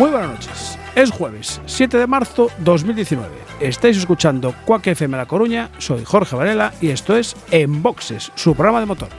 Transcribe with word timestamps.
Muy 0.00 0.08
buenas 0.08 0.30
noches. 0.30 0.78
Es 0.94 1.10
jueves, 1.10 1.60
7 1.66 1.98
de 1.98 2.06
marzo 2.06 2.48
2019. 2.60 3.28
Estáis 3.60 3.98
escuchando 3.98 4.54
Quack 4.64 4.86
FM 4.86 5.14
La 5.14 5.26
Coruña. 5.26 5.68
Soy 5.76 6.06
Jorge 6.06 6.34
Varela 6.36 6.72
y 6.80 6.88
esto 6.88 7.14
es 7.14 7.36
En 7.50 7.82
Boxes, 7.82 8.32
su 8.34 8.54
programa 8.54 8.80
de 8.80 8.86
motor. 8.86 9.10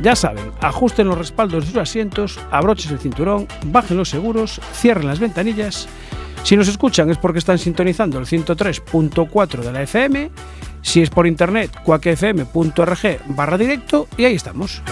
Ya 0.00 0.16
saben, 0.16 0.50
ajusten 0.62 1.08
los 1.08 1.18
respaldos 1.18 1.64
de 1.64 1.72
sus 1.72 1.76
asientos, 1.76 2.40
abrochen 2.50 2.92
el 2.92 3.00
cinturón, 3.00 3.46
bajen 3.66 3.98
los 3.98 4.08
seguros, 4.08 4.62
cierren 4.72 5.08
las 5.08 5.18
ventanillas. 5.18 5.88
Si 6.44 6.58
nos 6.58 6.68
escuchan 6.68 7.10
es 7.10 7.16
porque 7.16 7.38
están 7.38 7.58
sintonizando 7.58 8.18
el 8.18 8.26
103.4 8.26 9.62
de 9.62 9.72
la 9.72 9.82
FM. 9.82 10.30
Si 10.82 11.00
es 11.00 11.08
por 11.08 11.26
internet, 11.26 11.70
cuacfm.org 11.82 13.18
barra 13.28 13.56
directo 13.56 14.06
y 14.18 14.26
ahí 14.26 14.34
estamos. 14.34 14.82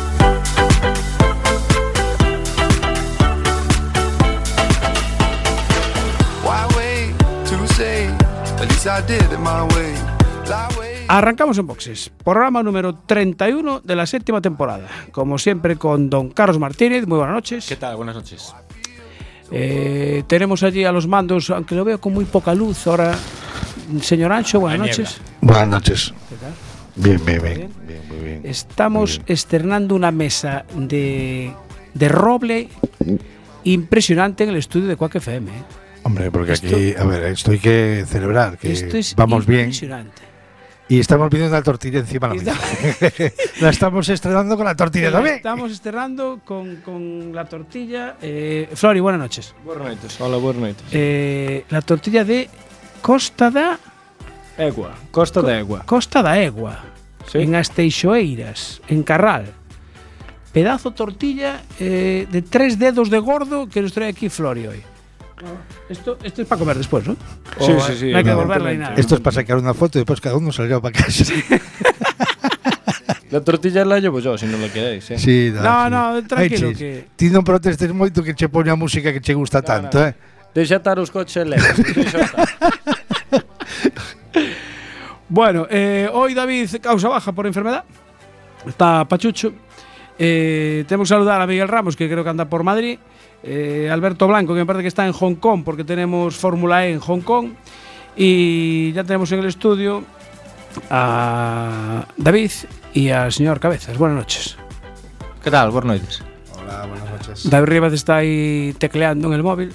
Arrancamos 11.08 11.58
en 11.58 11.66
boxes, 11.66 12.10
programa 12.24 12.62
número 12.62 12.94
31 12.94 13.80
de 13.80 13.96
la 13.96 14.06
séptima 14.06 14.40
temporada. 14.40 14.88
Como 15.12 15.36
siempre 15.36 15.76
con 15.76 16.08
don 16.08 16.30
Carlos 16.30 16.58
Martínez, 16.58 17.06
muy 17.06 17.18
buenas 17.18 17.34
noches. 17.34 17.66
¿Qué 17.68 17.76
tal? 17.76 17.96
Buenas 17.96 18.14
noches. 18.14 18.54
Eh, 19.52 20.22
tenemos 20.26 20.62
allí 20.62 20.84
a 20.84 20.92
los 20.92 21.06
mandos, 21.06 21.50
aunque 21.50 21.74
lo 21.74 21.84
veo 21.84 22.00
con 22.00 22.14
muy 22.14 22.24
poca 22.24 22.54
luz 22.54 22.86
ahora. 22.86 23.14
Señor 24.00 24.32
Ancho, 24.32 24.60
buenas 24.60 24.78
noches. 24.80 25.20
Buenas 25.40 25.68
noches. 25.68 26.14
¿Qué 26.28 26.36
tal? 26.36 26.52
Bien, 26.96 27.24
bien, 27.24 27.42
bien. 27.42 27.54
bien? 27.56 27.70
Bien, 27.86 28.00
muy 28.08 28.18
bien. 28.18 28.40
Estamos 28.44 29.10
Muy 29.10 29.18
bien. 29.18 29.24
externando 29.34 29.94
una 29.94 30.10
mesa 30.10 30.64
de, 30.74 31.52
de 31.94 32.08
roble 32.08 32.68
impresionante 33.64 34.44
en 34.44 34.50
el 34.50 34.56
estudio 34.56 34.86
de 34.88 34.96
Quack 34.96 35.16
FM. 35.16 35.50
¿eh? 35.50 35.54
Hombre, 36.04 36.30
porque 36.30 36.52
Esto- 36.52 36.66
aquí, 36.68 36.94
a 36.98 37.04
ver, 37.04 37.24
esto 37.24 37.50
hay 37.52 37.58
que 37.58 38.04
celebrar, 38.08 38.58
que 38.58 38.72
Esto 38.72 38.96
es 38.96 39.14
vamos 39.14 39.46
bien. 39.46 39.60
impresionante. 39.66 40.22
Y 40.92 41.00
estamos 41.00 41.30
pidiendo 41.30 41.56
una 41.56 41.62
tortilla 41.62 42.00
encima 42.00 42.28
la, 42.28 42.34
mesa. 42.34 42.54
la 43.62 43.70
estamos 43.70 44.06
estrenando 44.10 44.58
con 44.58 44.66
la 44.66 44.76
tortilla 44.76 45.06
la 45.06 45.12
también. 45.12 45.36
Estamos 45.36 45.72
estrenando 45.72 46.40
con, 46.44 46.82
con 46.82 47.34
la 47.34 47.46
tortilla. 47.46 48.16
Eh, 48.20 48.68
Flori, 48.74 49.00
buenas 49.00 49.18
noches. 49.18 49.54
Buenas 49.64 49.88
noches. 49.88 50.20
Hola, 50.20 50.36
buenas 50.36 50.60
noches. 50.60 50.84
Eh, 50.92 51.64
la 51.70 51.80
tortilla 51.80 52.24
de 52.26 52.50
Costa 53.00 53.50
da... 53.50 53.78
Egua. 54.58 54.94
Costa 55.10 55.40
Co 55.40 55.46
da 55.46 55.58
Egua. 55.58 55.82
Costa 55.86 56.20
da 56.20 56.38
Egua. 56.38 56.84
¿Sí? 57.26 57.38
En 57.38 57.54
Asteixoeiras, 57.54 58.82
en 58.86 59.02
Carral. 59.02 59.46
Pedazo 60.52 60.90
tortilla 60.90 61.62
eh, 61.80 62.26
de 62.30 62.42
tres 62.42 62.78
dedos 62.78 63.08
de 63.08 63.18
gordo 63.18 63.66
que 63.66 63.80
nos 63.80 63.94
trae 63.94 64.10
aquí 64.10 64.28
Flori 64.28 64.66
hoy. 64.66 64.82
Esto, 65.88 66.18
esto 66.22 66.42
es 66.42 66.48
para 66.48 66.58
comer 66.58 66.76
después, 66.76 67.06
¿no? 67.06 67.14
Sí, 67.58 67.72
O, 67.72 67.80
sí, 67.80 67.92
sí, 67.98 68.10
No 68.10 68.18
hay 68.18 68.24
que 68.24 68.30
nada. 68.78 68.94
Esto 68.96 69.14
es 69.16 69.20
para 69.20 69.34
sacar 69.34 69.56
una 69.58 69.74
foto 69.74 69.98
y 69.98 70.00
después 70.02 70.20
cada 70.20 70.36
uno 70.36 70.52
salió 70.52 70.80
para 70.80 70.92
casa. 70.98 71.32
La 73.30 73.40
tortilla 73.40 73.84
la 73.84 73.98
llevo 73.98 74.20
yo, 74.20 74.36
si 74.36 74.44
no 74.46 74.58
la 74.58 74.68
queréis, 74.68 75.10
eh. 75.10 75.18
Sí, 75.18 75.50
No, 75.54 75.84
sí. 75.84 75.90
no, 75.90 76.22
tranquilo, 76.28 76.68
Ai, 76.68 76.74
chis, 76.74 76.78
que- 76.78 77.08
Ti 77.16 77.30
non 77.32 77.42
protestes 77.42 77.88
moito 77.92 78.20
que 78.22 78.34
che 78.36 78.48
pone 78.52 78.68
a 78.70 78.76
música 78.76 79.08
que 79.10 79.20
che 79.24 79.32
gusta 79.32 79.62
tanto, 79.64 79.98
no. 79.98 80.04
eh? 80.06 80.14
Deixa 80.52 80.76
estar 80.76 80.98
os 81.00 81.08
coches 81.10 81.46
leves. 81.48 81.80
Deixa 81.96 82.20
estar. 82.28 82.44
Bueno, 85.28 85.66
eh, 85.70 86.08
hoy 86.12 86.34
David 86.34 86.68
causa 86.82 87.08
baja 87.08 87.32
por 87.32 87.46
enfermedad. 87.46 87.84
Está 88.66 89.06
pachucho. 89.08 89.52
Eh, 90.18 90.84
tenemos 90.86 91.08
que 91.08 91.14
saludar 91.14 91.40
a 91.40 91.46
Miguel 91.46 91.68
Ramos, 91.68 91.96
que 91.96 92.08
creo 92.08 92.22
que 92.22 92.30
anda 92.30 92.44
por 92.44 92.62
Madrid. 92.62 92.98
Eh, 93.44 93.88
Alberto 93.90 94.28
Blanco, 94.28 94.54
que 94.54 94.60
me 94.60 94.66
parece 94.66 94.82
que 94.82 94.88
está 94.88 95.06
en 95.06 95.12
Hong 95.12 95.34
Kong, 95.36 95.62
porque 95.64 95.84
tenemos 95.84 96.36
Fórmula 96.36 96.86
E 96.86 96.92
en 96.92 97.00
Hong 97.00 97.20
Kong. 97.20 97.50
Y 98.16 98.92
ya 98.92 99.04
tenemos 99.04 99.32
en 99.32 99.40
el 99.40 99.46
estudio 99.46 100.04
a 100.90 102.06
David 102.16 102.50
y 102.94 103.08
al 103.10 103.32
señor 103.32 103.58
Cabezas. 103.60 103.96
Buenas 103.98 104.18
noches. 104.18 104.56
¿Qué 105.42 105.50
tal? 105.50 105.70
Buenas 105.70 105.86
noites. 106.00 106.22
Hola, 106.58 106.86
buenas 106.86 107.10
noches. 107.10 107.50
David 107.50 107.66
Rivas 107.66 107.92
está 107.92 108.16
ahí 108.16 108.74
tecleando 108.78 109.28
en 109.28 109.34
el 109.34 109.42
móvil. 109.42 109.72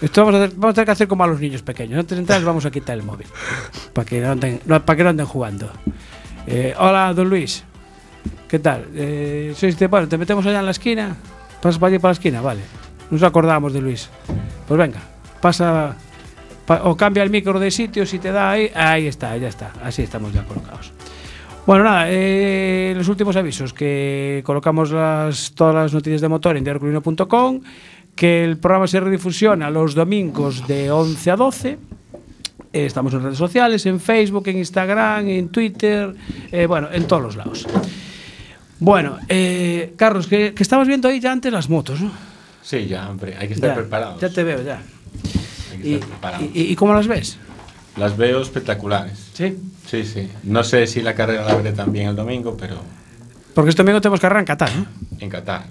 Esto 0.00 0.24
vamos 0.24 0.40
a, 0.40 0.44
hacer- 0.44 0.56
vamos 0.56 0.72
a 0.72 0.74
tener 0.74 0.86
que 0.86 0.92
hacer 0.92 1.08
como 1.08 1.24
a 1.24 1.26
los 1.26 1.40
niños 1.40 1.62
pequeños. 1.62 1.98
Antes 1.98 2.16
de 2.16 2.20
entrar 2.20 2.38
les 2.38 2.46
vamos 2.46 2.64
a 2.66 2.70
quitar 2.70 2.96
el 2.96 3.02
móvil. 3.02 3.26
Para 3.92 4.06
que 4.06 4.20
no 4.20 4.30
anden, 4.32 4.60
no, 4.66 4.84
para 4.84 4.96
que 4.96 5.02
no 5.04 5.10
anden 5.10 5.26
jugando. 5.26 5.70
Eh, 6.46 6.74
hola, 6.78 7.12
don 7.14 7.28
Luis. 7.28 7.64
¿Qué 8.48 8.58
tal? 8.58 8.86
Eh, 8.94 9.54
sois 9.56 9.78
de- 9.78 9.86
bueno, 9.88 10.06
te 10.08 10.16
metemos 10.18 10.44
allá 10.46 10.60
en 10.60 10.64
la 10.66 10.70
esquina. 10.70 11.16
Pasas 11.60 11.78
para 11.78 11.88
allí 11.88 11.98
para 11.98 12.10
la 12.10 12.12
esquina, 12.12 12.40
vale. 12.40 12.60
nos 13.10 13.22
acordamos 13.22 13.72
de 13.72 13.80
Luis. 13.80 14.08
Pues 14.66 14.78
venga, 14.78 15.00
pasa 15.40 15.96
pa, 16.66 16.82
o 16.84 16.96
cambia 16.96 17.22
el 17.22 17.30
micro 17.30 17.58
de 17.58 17.70
sitio, 17.70 18.06
si 18.06 18.18
te 18.18 18.32
da 18.32 18.50
ahí, 18.50 18.70
ahí 18.74 19.06
está, 19.06 19.36
ya 19.36 19.48
está, 19.48 19.72
así 19.82 20.02
estamos 20.02 20.32
ya 20.32 20.44
colocados. 20.44 20.92
Bueno, 21.66 21.82
nada, 21.82 22.06
eh, 22.08 22.94
los 22.96 23.08
últimos 23.08 23.34
avisos, 23.34 23.72
que 23.72 24.42
colocamos 24.44 24.92
las, 24.92 25.52
todas 25.52 25.74
las 25.74 25.92
noticias 25.92 26.20
de 26.20 26.28
motor 26.28 26.56
en 26.56 26.62
diarioculino.com, 26.62 27.60
que 28.14 28.44
el 28.44 28.58
programa 28.58 28.86
se 28.86 29.00
redifusiona 29.00 29.68
los 29.70 29.94
domingos 29.94 30.66
de 30.68 30.90
11 30.90 31.30
a 31.30 31.36
12, 31.36 31.78
eh, 32.76 32.86
estamos 32.86 33.14
en 33.14 33.22
redes 33.22 33.38
sociales, 33.38 33.86
en 33.86 34.00
Facebook, 34.00 34.48
en 34.48 34.58
Instagram, 34.58 35.28
en 35.28 35.48
Twitter, 35.48 36.14
eh, 36.52 36.66
bueno, 36.66 36.88
en 36.92 37.06
todos 37.06 37.22
los 37.22 37.36
lados. 37.36 37.66
Bueno, 38.78 39.18
eh, 39.28 39.94
Carlos, 39.96 40.26
que, 40.26 40.52
que 40.52 40.62
estabas 40.62 40.86
viendo 40.86 41.08
ahí 41.08 41.18
ya 41.18 41.32
antes 41.32 41.52
las 41.52 41.70
motos, 41.70 42.00
¿no? 42.00 42.10
Sí, 42.66 42.86
ya, 42.86 43.08
hombre. 43.08 43.36
Hay 43.38 43.46
que 43.46 43.54
estar 43.54 43.70
Ya, 43.70 43.74
preparados. 43.76 44.20
Ya 44.20 44.28
te 44.28 44.42
veo, 44.42 44.60
ya. 44.60 44.82
Hay 45.72 45.78
que 45.78 45.88
¿Y, 45.88 45.94
estar 45.94 46.08
preparados. 46.08 46.48
y- 46.52 46.62
y 46.72 46.74
cómo 46.74 46.94
las 46.94 47.06
ves? 47.06 47.38
Las 47.96 48.16
veo 48.16 48.42
espectaculares. 48.42 49.30
Sí. 49.34 49.56
Sí, 49.86 50.02
sí. 50.04 50.28
No 50.42 50.64
sé 50.64 50.88
si 50.88 51.00
la 51.00 51.14
carrera 51.14 51.44
la 51.44 51.54
veré 51.54 51.70
también 51.72 52.08
el 52.08 52.16
domingo, 52.16 52.56
pero 52.56 52.80
Porque 53.54 53.70
este 53.70 53.82
domingo 53.84 54.00
tenemos 54.00 54.18
carrera 54.18 54.40
en 54.40 54.46
Qatar, 54.46 54.70
¿no? 54.74 54.84
en 55.20 55.30
Qatar. 55.30 55.62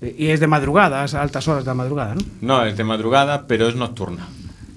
Y 0.00 0.28
es 0.28 0.38
de 0.38 0.46
madrugada, 0.46 1.02
a 1.02 1.22
altas 1.22 1.46
horas 1.48 1.64
de 1.64 1.70
la 1.70 1.74
madrugada, 1.74 2.14
¿no? 2.14 2.20
No, 2.40 2.64
es 2.64 2.76
de 2.76 2.84
madrugada, 2.84 3.46
pero 3.48 3.68
es 3.68 3.74
nocturna. 3.74 4.28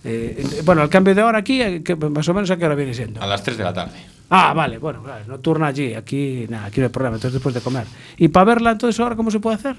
Eh, 0.04 0.62
bueno, 0.66 0.82
el 0.82 0.90
cambio 0.90 1.14
de 1.14 1.22
hora 1.24 1.38
aquí, 1.40 1.62
eh, 1.62 1.84
que 1.84 1.96
más 1.96 2.28
o 2.28 2.34
menos 2.34 2.50
a 2.50 2.58
qué 2.58 2.66
hora 2.66 2.76
viene 2.76 2.94
siendo. 2.96 3.22
A 3.22 3.28
las 3.28 3.44
3 3.44 3.58
de 3.58 3.64
la 3.64 3.74
tarde. 3.74 3.98
Ah, 4.32 4.54
vale, 4.56 4.80
bueno, 4.80 5.04
claro, 5.04 5.24
nocturna 5.28 5.68
allí, 5.68 5.94
aquí, 5.94 6.46
nada, 6.50 6.66
aquí 6.66 6.80
no 6.80 6.88
hay 6.88 6.92
problema, 6.92 7.16
entonces 7.18 7.34
después 7.34 7.54
de 7.54 7.62
comer. 7.62 7.86
¿Y 8.18 8.28
para 8.30 8.46
verla 8.46 8.72
entonces 8.72 9.00
ahora 9.00 9.16
cómo 9.16 9.30
se 9.32 9.40
puede 9.40 9.56
hacer? 9.58 9.76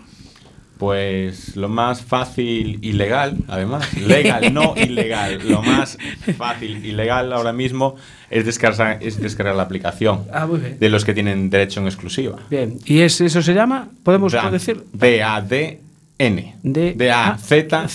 Pues 0.78 1.56
lo 1.56 1.70
más 1.70 2.02
fácil 2.02 2.78
y 2.82 2.92
legal, 2.92 3.38
además, 3.48 3.94
legal, 3.98 4.52
no 4.52 4.74
ilegal, 4.76 5.40
lo 5.48 5.62
más 5.62 5.96
fácil 6.36 6.84
y 6.84 6.92
legal 6.92 7.32
ahora 7.32 7.54
mismo 7.54 7.96
es 8.28 8.44
descargar, 8.44 8.98
es 9.00 9.18
descargar 9.18 9.54
la 9.56 9.62
aplicación 9.62 10.24
Ah, 10.32 10.46
de 10.46 10.88
los 10.90 11.06
que 11.06 11.14
tienen 11.14 11.48
derecho 11.48 11.80
en 11.80 11.86
exclusiva. 11.86 12.36
Bien, 12.50 12.76
¿y 12.84 13.00
es, 13.00 13.18
eso 13.22 13.40
se 13.40 13.54
llama? 13.54 13.88
¿Podemos 14.02 14.32
Dan- 14.32 14.52
decir? 14.52 14.84
D-A-D-N. 14.92 16.56
D-A-Z-N. 16.62 17.86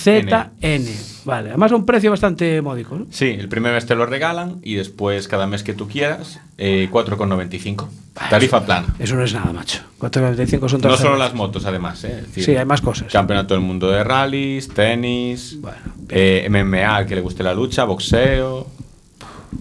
Vale, 1.26 1.50
además 1.50 1.72
a 1.72 1.76
un 1.76 1.86
precio 1.86 2.10
bastante 2.10 2.62
módico, 2.62 2.96
¿no? 2.98 3.06
Sí, 3.12 3.26
el 3.28 3.48
primer 3.50 3.74
mes 3.74 3.86
te 3.86 3.96
lo 3.96 4.06
regalan 4.06 4.58
y 4.64 4.76
después 4.76 5.28
cada 5.28 5.46
mes 5.48 5.64
que 5.64 5.74
tú 5.74 5.88
quieras, 5.88 6.40
eh, 6.58 6.88
4,95. 6.92 7.88
Tarifa 8.30 8.66
plana. 8.66 8.88
Eso 9.00 9.16
no 9.16 9.24
es 9.24 9.34
nada, 9.34 9.54
macho. 9.54 9.80
4,95 10.00 10.68
son 10.70 10.82
No 10.82 10.98
solo 10.98 11.18
las 11.18 11.34
motos, 11.34 11.66
además. 11.66 12.04
eh, 12.04 12.18
es 12.22 12.28
decir, 12.28 12.44
Sí, 12.44 12.56
hay 12.56 12.66
más 12.66 12.82
cosas. 12.82 13.12
Campeonato 13.12 13.54
del 13.54 13.62
mundo 13.64 13.90
de 13.90 14.04
rallies, 14.04 14.68
tenis, 14.70 15.58
Bueno, 15.62 15.78
eh, 16.10 16.48
MMA, 16.50 16.96
al 16.98 17.06
que 17.06 17.16
le 17.16 17.22
guste 17.22 17.44
la 17.44 17.54
lucha, 17.54 17.84
boxeo. 17.86 18.68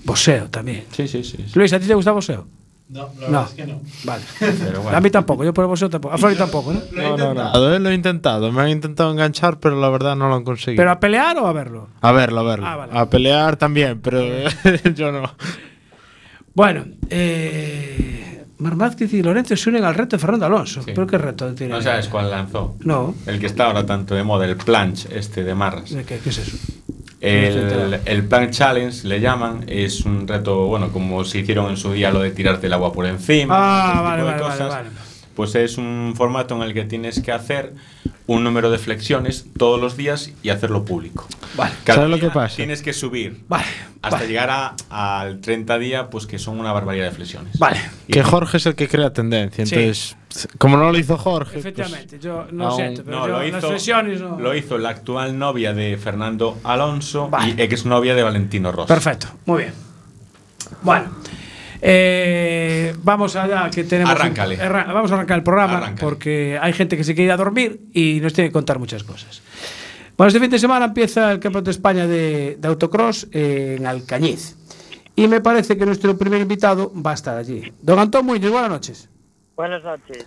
Boxeo 0.05 0.49
también. 0.49 0.85
Sí, 0.93 1.07
sí, 1.09 1.23
sí. 1.25 1.37
sí. 1.47 1.53
Luis, 1.59 1.73
¿a 1.73 1.81
ti 1.81 1.87
te 1.87 1.95
gusta 1.95 2.13
boxeo? 2.13 2.47
No, 2.91 3.09
la 3.21 3.29
No. 3.29 3.39
verdad 3.41 3.45
es 3.49 3.55
que 3.55 3.67
no. 3.67 3.81
Vale. 4.05 4.23
Pero 4.65 4.83
bueno. 4.83 4.99
A 4.99 5.01
mí 5.01 5.11
tampoco, 5.11 5.45
yo 5.45 5.55
por 5.55 5.67
vosotros 5.67 5.93
tampoco. 5.93 6.15
A 6.15 6.19
Flori 6.19 6.35
tampoco, 6.37 6.73
¿no? 6.73 6.81
Lo 6.93 7.01
he 7.03 7.05
No, 7.09 7.17
no, 7.17 7.25
no. 7.25 7.31
intentado, 7.31 7.75
eh, 7.75 7.79
lo 7.81 7.89
he 7.91 7.95
intentado. 7.95 8.53
Me 8.53 8.63
han 8.63 8.69
intentado 8.71 9.13
enganchar, 9.13 9.61
pero 9.61 9.81
la 9.81 9.89
verdad 9.91 10.17
no 10.17 10.29
lo 10.29 10.35
han 10.35 10.43
conseguido. 10.45 10.81
¿Pero 10.81 10.91
a 10.91 10.99
pelear 10.99 11.39
o 11.39 11.47
a 11.47 11.53
verlo? 11.53 11.89
a 12.01 12.13
verlo, 12.13 12.41
a 12.41 12.43
verlo. 12.43 12.67
Ah, 12.67 12.77
vale. 12.77 12.93
A 12.99 13.09
pelear 13.09 13.57
también, 13.57 14.01
pero 14.01 14.21
yo 14.95 15.13
no. 15.13 15.23
Bueno, 16.55 16.85
eh, 17.09 18.45
Mar 18.59 18.75
Márquez 18.77 19.13
y 19.15 19.23
Lorenzo 19.23 19.57
se 19.57 19.71
unen 19.71 19.85
al 19.85 19.95
reto 19.95 20.17
de 20.17 20.21
Fernando 20.21 20.47
Alonso. 20.47 20.83
Sí. 20.83 20.91
¿Pero 20.95 21.07
qué 21.07 21.17
reto 21.17 21.55
tiene? 21.55 21.75
No 21.75 21.81
sabes 21.81 22.09
cuál 22.09 22.29
lanzó. 22.31 22.77
No. 22.81 23.15
El 23.27 23.39
que 23.39 23.47
está 23.47 23.67
ahora 23.67 23.87
tanto 23.87 24.15
de 24.17 24.25
moda, 24.25 24.47
el 24.47 24.57
planche 24.57 25.09
este 25.17 25.45
de 25.45 25.55
marras. 25.55 25.91
¿De 25.91 26.05
¿Qué, 26.05 26.19
¿Qué 26.19 26.31
es 26.31 26.39
eso? 26.39 26.57
El, 27.21 28.01
el 28.07 28.25
Plank 28.25 28.51
Challenge 28.51 29.07
le 29.07 29.21
llaman, 29.21 29.65
es 29.67 30.05
un 30.07 30.27
reto, 30.27 30.67
bueno, 30.67 30.91
como 30.91 31.25
se 31.25 31.39
hicieron 31.41 31.69
en 31.71 31.77
su 31.77 31.93
día 31.93 32.11
lo 32.11 32.21
de 32.21 32.31
tirarte 32.31 32.67
el 32.69 32.73
agua 32.73 32.93
por 32.93 33.07
encima. 33.07 33.55
Ah, 33.57 33.91
tipo 33.93 34.05
vale, 34.05 34.23
de 34.23 34.29
vale, 34.31 34.43
cosas. 34.43 34.59
vale, 34.71 34.89
vale. 34.89 34.91
Pues 35.35 35.55
es 35.55 35.79
un 35.79 36.15
formato 36.17 36.57
en 36.57 36.63
el 36.63 36.75
que 36.75 36.85
tienes 36.85 37.21
que 37.23 37.33
hacer 37.33 37.73
un 38.27 38.45
número 38.45 38.71
de 38.71 38.79
flexiones 38.79 39.47
todos 39.59 39.81
los 39.81 39.97
días 39.97 40.31
y 40.43 40.51
hacerlo 40.51 40.85
público. 40.85 41.27
Vale. 41.57 41.73
Cada 41.85 41.97
¿Sabes 42.03 42.11
lo 42.11 42.19
que 42.21 42.33
pasa? 42.33 42.57
Tienes 42.57 42.81
que 42.83 42.93
subir 42.93 43.43
Vale. 43.49 43.65
hasta 44.03 44.17
vale. 44.19 44.29
llegar 44.29 44.51
a- 44.51 44.75
al 45.21 45.41
30 45.41 45.79
día, 45.79 46.11
pues 46.11 46.27
que 46.27 46.39
son 46.39 46.59
una 46.61 46.73
barbaridad 46.73 47.07
de 47.07 47.11
flexiones. 47.13 47.59
Vale. 47.59 47.81
Y- 48.07 48.13
Que 48.13 48.23
Jorge 48.23 48.57
es 48.59 48.67
el 48.67 48.75
que 48.75 48.89
crea 48.89 49.13
tendencia. 49.13 49.67
Sí. 49.67 49.75
Como 50.59 50.77
no 50.77 50.93
lo 50.93 50.99
hizo 50.99 51.19
Jorge. 51.19 51.53
pues, 51.55 51.65
Efectivamente, 51.67 52.19
yo 52.21 52.47
no 52.53 52.69
aún- 52.69 52.77
siento, 52.77 53.03
pero 53.05 53.17
No, 53.19 53.27
yo 53.27 53.33
lo 53.33 53.39
las 53.41 53.49
hizo, 53.83 54.03
no. 54.29 54.39
lo 54.41 54.55
hizo 54.55 54.79
la 54.79 54.91
actual 54.91 55.37
novia 55.39 55.73
de 55.75 55.97
Fernando 55.97 56.59
Alonso 56.65 57.29
Vale. 57.29 57.55
y 57.59 57.63
exnovia 57.63 58.15
de 58.15 58.23
Valentino 58.23 58.71
Rossi. 58.71 58.89
Perfecto, 58.89 59.27
muy 59.47 59.63
bien. 59.65 59.75
Bueno, 60.83 61.07
eh, 61.83 62.95
vamos 63.03 63.35
allá 63.37 63.69
que 63.71 63.85
tenemos. 63.85 64.13
Arráncale. 64.13 64.57
Vamos 64.57 65.11
a 65.11 65.15
arrancar 65.15 65.39
el 65.39 65.45
programa 65.45 65.79
Arráncale. 65.79 66.01
porque 66.01 66.59
hay 66.61 66.73
gente 66.73 66.97
que 66.97 67.05
se 67.05 67.15
quiere 67.15 67.27
ir 67.27 67.33
a 67.33 67.37
dormir 67.37 67.81
y 67.93 68.21
nos 68.23 68.33
tiene 68.33 68.51
que 68.51 68.53
contar 68.53 68.79
muchas 68.79 69.03
cosas. 69.03 69.43
Bueno, 70.17 70.29
este 70.29 70.39
fin 70.41 70.51
de 70.51 70.59
semana 70.59 70.85
empieza 70.87 71.33
el 71.33 71.41
Campeonato 71.41 71.67
de 71.67 71.71
España 71.73 72.07
de, 72.07 72.57
de 72.61 72.69
Autocross 72.69 73.27
en 73.33 73.87
Alcañiz. 73.87 74.57
Y 75.17 75.27
me 75.29 75.41
parece 75.41 75.77
que 75.77 75.85
nuestro 75.85 76.17
primer 76.17 76.41
invitado 76.41 76.93
va 76.95 77.11
a 77.11 77.15
estar 77.15 77.37
allí. 77.37 77.73
Don 77.83 77.99
Antón 77.99 78.25
Muñoz, 78.27 78.51
buenas 78.53 78.71
noches. 78.71 79.09
Buenas 79.61 79.85
noches. 79.85 80.25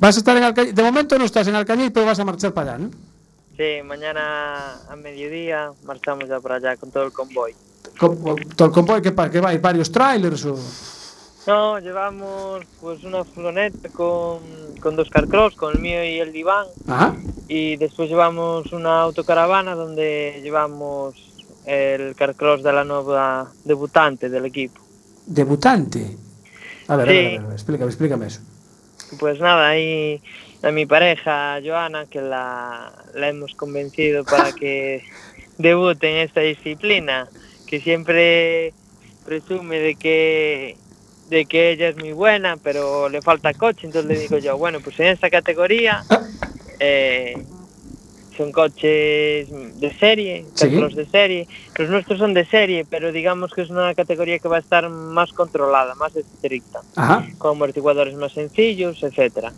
Vas 0.00 0.16
a 0.16 0.18
estar 0.18 0.36
en 0.36 0.42
Alcañiz. 0.42 0.74
De 0.74 0.82
momento 0.82 1.16
no 1.16 1.24
estás 1.24 1.46
en 1.46 1.54
Alcañiz, 1.54 1.92
pero 1.94 2.04
vas 2.04 2.18
a 2.18 2.24
marchar 2.24 2.52
para 2.52 2.74
allá, 2.74 2.84
¿no? 2.84 2.90
Sí, 3.56 3.80
mañana 3.84 4.80
a 4.90 4.96
mediodía 4.96 5.70
marchamos 5.84 6.28
ya 6.28 6.40
para 6.40 6.56
allá 6.56 6.76
con 6.76 6.90
todo 6.90 7.04
el 7.04 7.12
convoy. 7.12 7.54
Con, 7.96 8.18
todo 8.56 8.66
el 8.66 8.74
convoy 8.74 9.00
que, 9.02 9.14
que 9.30 9.40
va 9.40 9.50
a 9.50 9.54
ir 9.54 9.60
varios 9.60 9.92
trailers 9.92 10.44
o. 10.46 10.58
No, 11.46 11.78
llevamos 11.78 12.64
pues 12.80 13.04
una 13.04 13.22
furgoneta 13.22 13.88
con, 13.90 14.40
con 14.82 14.96
dos 14.96 15.10
carcross, 15.10 15.54
con 15.54 15.76
el 15.76 15.80
mío 15.80 16.02
y 16.02 16.18
el 16.18 16.32
diván. 16.32 16.66
Ajá. 16.88 17.14
Y 17.46 17.76
después 17.76 18.08
llevamos 18.08 18.72
una 18.72 19.02
autocaravana 19.02 19.76
donde 19.76 20.40
llevamos 20.42 21.14
el 21.66 22.16
carcross 22.16 22.64
de 22.64 22.72
la 22.72 22.82
nueva 22.82 23.48
debutante 23.64 24.28
del 24.28 24.46
equipo. 24.46 24.80
Debutante. 25.24 26.16
A 26.88 26.96
ver, 26.96 27.08
a 27.08 27.12
Sí. 27.12 27.16
ver, 27.16 27.26
a 27.26 27.30
ver, 27.30 27.38
a 27.38 27.44
ver, 27.44 27.52
explícame, 27.52 27.90
explícame 27.90 28.26
eso. 28.26 28.40
Pues 29.18 29.38
nada, 29.38 29.68
ahí 29.68 30.20
a 30.62 30.70
mi 30.70 30.84
pareja 30.84 31.60
Joana, 31.64 32.06
que 32.06 32.20
la, 32.20 32.92
la 33.14 33.28
hemos 33.28 33.54
convencido 33.54 34.24
para 34.24 34.52
que 34.52 35.02
debute 35.58 36.10
en 36.10 36.16
esta 36.28 36.40
disciplina, 36.40 37.28
que 37.66 37.80
siempre 37.80 38.72
presume 39.24 39.78
de 39.78 39.94
que 39.96 40.76
de 41.28 41.44
que 41.46 41.72
ella 41.72 41.88
es 41.88 41.96
muy 41.96 42.12
buena, 42.12 42.56
pero 42.56 43.08
le 43.08 43.20
falta 43.20 43.52
coche, 43.52 43.86
entonces 43.86 44.10
le 44.12 44.20
digo 44.20 44.38
yo, 44.38 44.56
bueno, 44.56 44.80
pues 44.80 44.98
en 45.00 45.06
esta 45.06 45.28
categoría 45.28 46.04
eh, 46.78 47.36
son 48.36 48.52
coches 48.52 49.48
de 49.80 49.96
serie, 49.98 50.44
Sí. 50.54 50.70
los 50.70 50.94
de 50.94 51.06
serie, 51.06 51.46
los 51.78 51.88
nuestros 51.90 52.18
son 52.18 52.34
de 52.34 52.44
serie, 52.44 52.84
pero 52.88 53.12
digamos 53.12 53.52
que 53.52 53.62
es 53.62 53.70
una 53.70 53.94
categoría 53.94 54.38
que 54.38 54.48
va 54.48 54.56
a 54.56 54.60
estar 54.60 54.88
más 54.88 55.32
controlada, 55.32 55.94
más 55.94 56.14
estricta 56.16 56.80
Ajá. 56.96 57.26
con 57.38 57.52
amortiguadores 57.52 58.14
más 58.14 58.32
sencillos, 58.32 59.02
etcétera. 59.02 59.52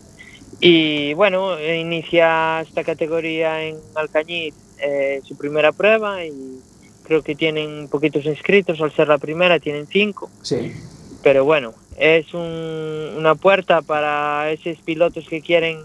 Y 0.61 1.13
bueno, 1.13 1.57
inicia 1.63 2.61
esta 2.61 2.83
categoría 2.83 3.63
en 3.63 3.77
Alcañiz 3.95 4.53
eh, 4.81 5.21
su 5.25 5.37
primera 5.37 5.71
prueba 5.71 6.23
y 6.25 6.59
creo 7.03 7.21
que 7.21 7.35
tienen 7.35 7.87
poquitos 7.89 8.25
inscritos, 8.25 8.79
al 8.81 8.91
ser 8.93 9.07
la 9.07 9.17
primera 9.17 9.59
tienen 9.59 9.87
cinco, 9.87 10.29
Sí. 10.41 10.71
pero 11.23 11.43
bueno, 11.43 11.73
es 11.97 12.33
un- 12.33 13.15
una 13.17 13.35
puerta 13.35 13.81
para 13.81 14.51
esos 14.51 14.77
pilotos 14.83 15.27
que 15.27 15.41
quieren 15.41 15.81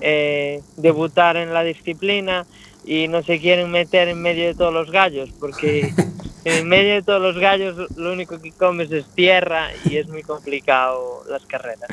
eh, 0.00 0.62
debutar 0.76 1.36
en 1.36 1.52
la 1.52 1.62
disciplina 1.62 2.46
y 2.84 3.08
no 3.08 3.22
se 3.22 3.38
quieren 3.40 3.70
meter 3.70 4.08
en 4.08 4.20
medio 4.22 4.46
de 4.46 4.54
todos 4.54 4.72
los 4.72 4.90
gallos, 4.90 5.30
porque 5.38 5.92
en 6.44 6.68
medio 6.68 6.94
de 6.94 7.02
todos 7.02 7.20
los 7.20 7.38
gallos 7.38 7.76
lo 7.96 8.12
único 8.12 8.40
que 8.40 8.52
comes 8.52 8.90
es 8.90 9.06
tierra 9.14 9.68
y 9.84 9.96
es 9.96 10.08
muy 10.08 10.22
complicado 10.22 11.22
las 11.28 11.44
carreras. 11.46 11.88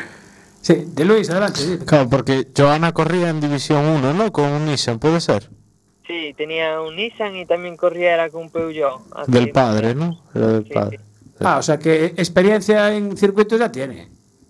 Sí, 0.62 0.84
de 0.88 1.06
Luis, 1.06 1.30
adelante. 1.30 1.60
sí. 1.60 1.78
Claro, 1.86 2.10
porque 2.10 2.48
Joana 2.56 2.94
corría 2.94 3.30
en 3.30 3.40
División 3.40 3.86
1, 3.86 4.14
¿no? 4.14 4.32
Con 4.32 4.46
un 4.52 4.66
Nissan, 4.66 5.00
¿puede 5.00 5.22
ser? 5.22 5.50
Sí, 6.06 6.34
tenía 6.38 6.82
un 6.82 6.96
Nissan 6.96 7.36
y 7.36 7.46
también 7.46 7.78
corría 7.78 8.14
era 8.14 8.30
con 8.30 8.44
un 8.44 8.50
Peugeot. 8.50 9.28
Del 9.28 9.52
padre. 9.52 9.94
¿no? 9.94 10.22
Era 10.34 10.48
del 10.48 10.64
Sí, 10.66 10.74
padre. 10.74 11.00
Ah, 11.40 11.58
o 11.58 11.62
sea 11.62 11.78
que 11.78 12.06
experiencia 12.06 12.94
en 12.96 13.16
circuitos 13.16 13.60
ya 13.60 13.72
tiene. 13.72 14.10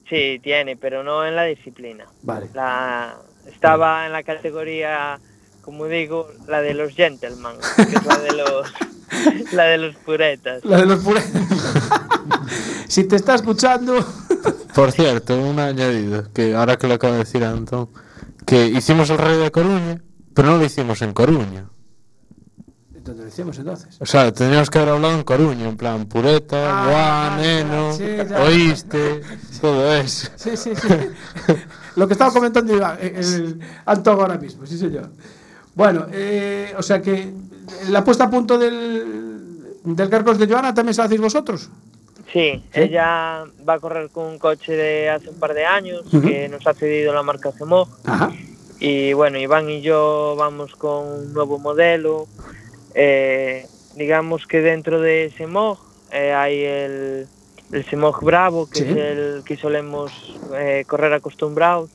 Sí, 0.10 0.40
tiene, 0.42 0.78
pero 0.78 1.04
no 1.04 1.26
en 1.26 1.36
la 1.36 1.44
disciplina. 1.44 2.06
Vale. 2.22 2.48
La, 2.54 3.18
estaba 3.52 4.06
en 4.06 4.12
la 4.14 4.24
categoría, 4.24 5.20
como 5.62 5.86
digo, 5.86 6.30
la 6.48 6.62
de 6.62 6.74
los 6.74 6.94
gentlemen, 6.94 7.54
que 7.76 7.96
es 7.96 8.06
la 8.06 8.18
de 8.20 8.34
los, 8.34 8.74
la 9.54 9.64
de 9.66 9.78
los 9.78 9.96
puretas. 9.98 10.64
La 10.66 10.78
de 10.78 10.86
los 10.86 11.04
pure- 11.04 11.24
si 12.88 13.04
te 13.06 13.16
está 13.16 13.36
escuchando. 13.36 14.06
Por 14.74 14.92
cierto, 14.92 15.36
un 15.42 15.60
añadido, 15.60 16.32
que 16.34 16.56
ahora 16.56 16.78
que 16.78 16.88
lo 16.88 16.94
acaba 16.96 17.14
de 17.14 17.20
decir 17.20 17.44
Antón, 17.44 17.90
que 18.46 18.68
hicimos 18.68 19.10
el 19.10 19.18
Rey 19.18 19.38
de 19.38 19.50
Coruña, 19.52 20.02
pero 20.36 20.50
no 20.52 20.58
lo 20.58 20.66
hicimos 20.66 21.02
en 21.02 21.14
Coruña. 21.14 21.66
¿Dónde 22.92 23.24
lo 23.24 23.28
hicimos 23.30 23.58
entonces? 23.58 23.98
O 24.00 24.06
sea, 24.06 24.32
teníamos 24.32 24.70
que 24.70 24.78
haber 24.78 24.94
hablado 24.94 25.16
en 25.16 25.24
Coruña, 25.24 25.68
en 25.68 25.78
plan 25.78 26.06
pureta, 26.06 26.58
Ah, 26.70 26.86
guan, 26.90 27.42
ya, 27.42 27.48
neno, 27.64 27.94
sí, 27.94 28.04
oíste, 28.46 29.22
todo 29.62 29.96
eso. 29.96 30.28
Sí, 30.36 30.56
sí, 30.58 30.72
sí. 30.76 30.88
Lo 31.98 32.08
que 32.08 32.14
estaba 32.14 32.32
comentando 32.32 32.76
Iván, 32.76 32.98
eh, 33.02 33.14
el 33.18 33.60
ahora 34.06 34.38
mismo, 34.38 34.66
sí 34.68 34.78
señor. 34.78 35.10
Bueno, 35.74 36.06
eh, 36.12 36.74
o 36.78 36.83
sea 36.83 37.02
que 37.02 37.33
la 37.90 38.04
puesta 38.04 38.26
a 38.26 38.30
punto 38.30 38.57
del, 38.60 39.81
del 39.83 40.10
Carcos 40.10 40.38
de 40.38 40.48
Joana 40.48 40.76
también 40.76 40.94
se 40.94 41.02
la 41.02 41.06
hacéis 41.06 41.21
vosotros. 41.21 41.69
Sí, 42.31 42.64
ella 42.71 43.45
va 43.68 43.74
a 43.74 43.80
correr 43.80 44.10
con 44.10 44.26
un 44.26 44.38
coche 44.38 44.74
de 44.74 45.10
hace 45.10 45.30
un 45.30 45.40
par 45.40 45.56
de 45.56 45.66
años 45.66 46.04
que 46.12 46.48
nos 46.50 46.68
ha 46.68 46.76
cedido 46.76 47.14
la 47.16 47.24
marca 47.24 47.52
Cemog. 47.52 47.88
Ajá. 48.06 48.31
Y 48.80 49.14
bueno, 49.14 49.40
Iván 49.40 49.68
y 49.68 49.81
yo 49.81 50.36
vamos 50.38 50.76
con 50.76 51.07
un 51.07 51.33
nuevo 51.33 51.57
modelo. 51.57 52.28
Eh, 52.94 53.66
digamos 53.95 54.45
que 54.45 54.62
dentro 54.62 55.02
de 55.02 55.33
Semog 55.36 55.80
eh, 56.12 56.31
hay 56.31 56.64
el, 56.64 57.28
el 57.71 57.86
Semog 57.86 58.24
Bravo, 58.24 58.69
que 58.69 58.80
Sí. 58.80 58.83
es 58.90 58.95
el 58.97 59.44
que 59.45 59.57
solemos 59.57 60.12
eh, 60.56 60.83
correr 60.88 61.14
acostumbrados. 61.14 61.90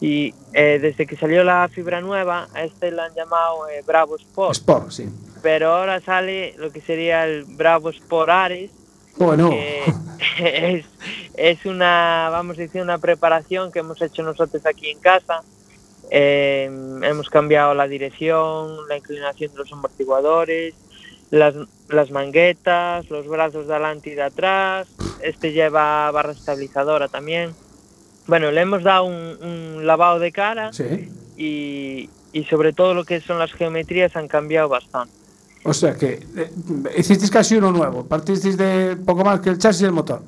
Y 0.00 0.32
eh, 0.52 0.78
desde 0.80 1.06
que 1.06 1.16
salió 1.16 1.42
la 1.42 1.68
fibra 1.68 2.00
nueva, 2.00 2.46
a 2.54 2.62
este 2.62 2.92
lo 2.92 3.02
han 3.02 3.14
llamado 3.14 3.68
eh, 3.68 3.82
Bravo 3.84 4.16
Sport. 4.16 4.52
Sport, 4.52 4.90
sí. 4.90 5.08
Pero 5.42 5.72
ahora 5.72 6.00
sale 6.00 6.54
lo 6.56 6.70
que 6.70 6.80
sería 6.80 7.24
el 7.24 7.44
Bravo 7.44 7.90
Sport 7.90 8.28
Ares, 8.30 8.70
Bueno, 9.16 9.50
que 9.50 9.82
es, 10.38 10.86
es 11.34 11.66
una, 11.66 12.28
vamos 12.30 12.56
a 12.58 12.60
decir, 12.62 12.80
una 12.80 12.98
preparación 12.98 13.72
que 13.72 13.80
hemos 13.80 14.00
hecho 14.00 14.22
nosotros 14.22 14.64
aquí 14.66 14.88
en 14.90 15.00
casa. 15.00 15.42
Eh, 16.10 16.64
hemos 17.02 17.28
cambiado 17.28 17.74
la 17.74 17.86
dirección, 17.88 18.88
la 18.88 18.96
inclinación 18.96 19.50
de 19.52 19.58
los 19.58 19.72
amortiguadores, 19.72 20.74
las, 21.30 21.54
las 21.88 22.10
manguetas, 22.10 23.08
los 23.10 23.26
brazos 23.26 23.66
de 23.66 23.74
adelante 23.74 24.10
y 24.10 24.14
de 24.14 24.22
atrás. 24.22 24.88
Este 25.22 25.52
lleva 25.52 26.10
barra 26.10 26.32
estabilizadora 26.32 27.08
también. 27.08 27.52
Bueno, 28.26 28.50
le 28.50 28.60
hemos 28.60 28.82
dado 28.82 29.04
un, 29.04 29.38
un 29.42 29.86
lavado 29.86 30.18
de 30.18 30.32
cara 30.32 30.72
sí. 30.72 31.08
y, 31.36 32.10
y 32.32 32.44
sobre 32.44 32.72
todo 32.72 32.94
lo 32.94 33.04
que 33.04 33.20
son 33.20 33.38
las 33.38 33.52
geometrías 33.52 34.16
han 34.16 34.28
cambiado 34.28 34.68
bastante. 34.68 35.14
O 35.64 35.74
sea 35.74 35.94
que 35.94 36.24
eh, 36.36 36.50
hicisteis 36.96 37.30
casi 37.30 37.56
uno 37.56 37.72
nuevo. 37.72 38.04
Partisteis 38.04 38.56
de 38.56 38.96
poco 38.96 39.24
más 39.24 39.40
que 39.40 39.50
el 39.50 39.58
chasis 39.58 39.82
y 39.82 39.84
el 39.86 39.92
motor. 39.92 40.22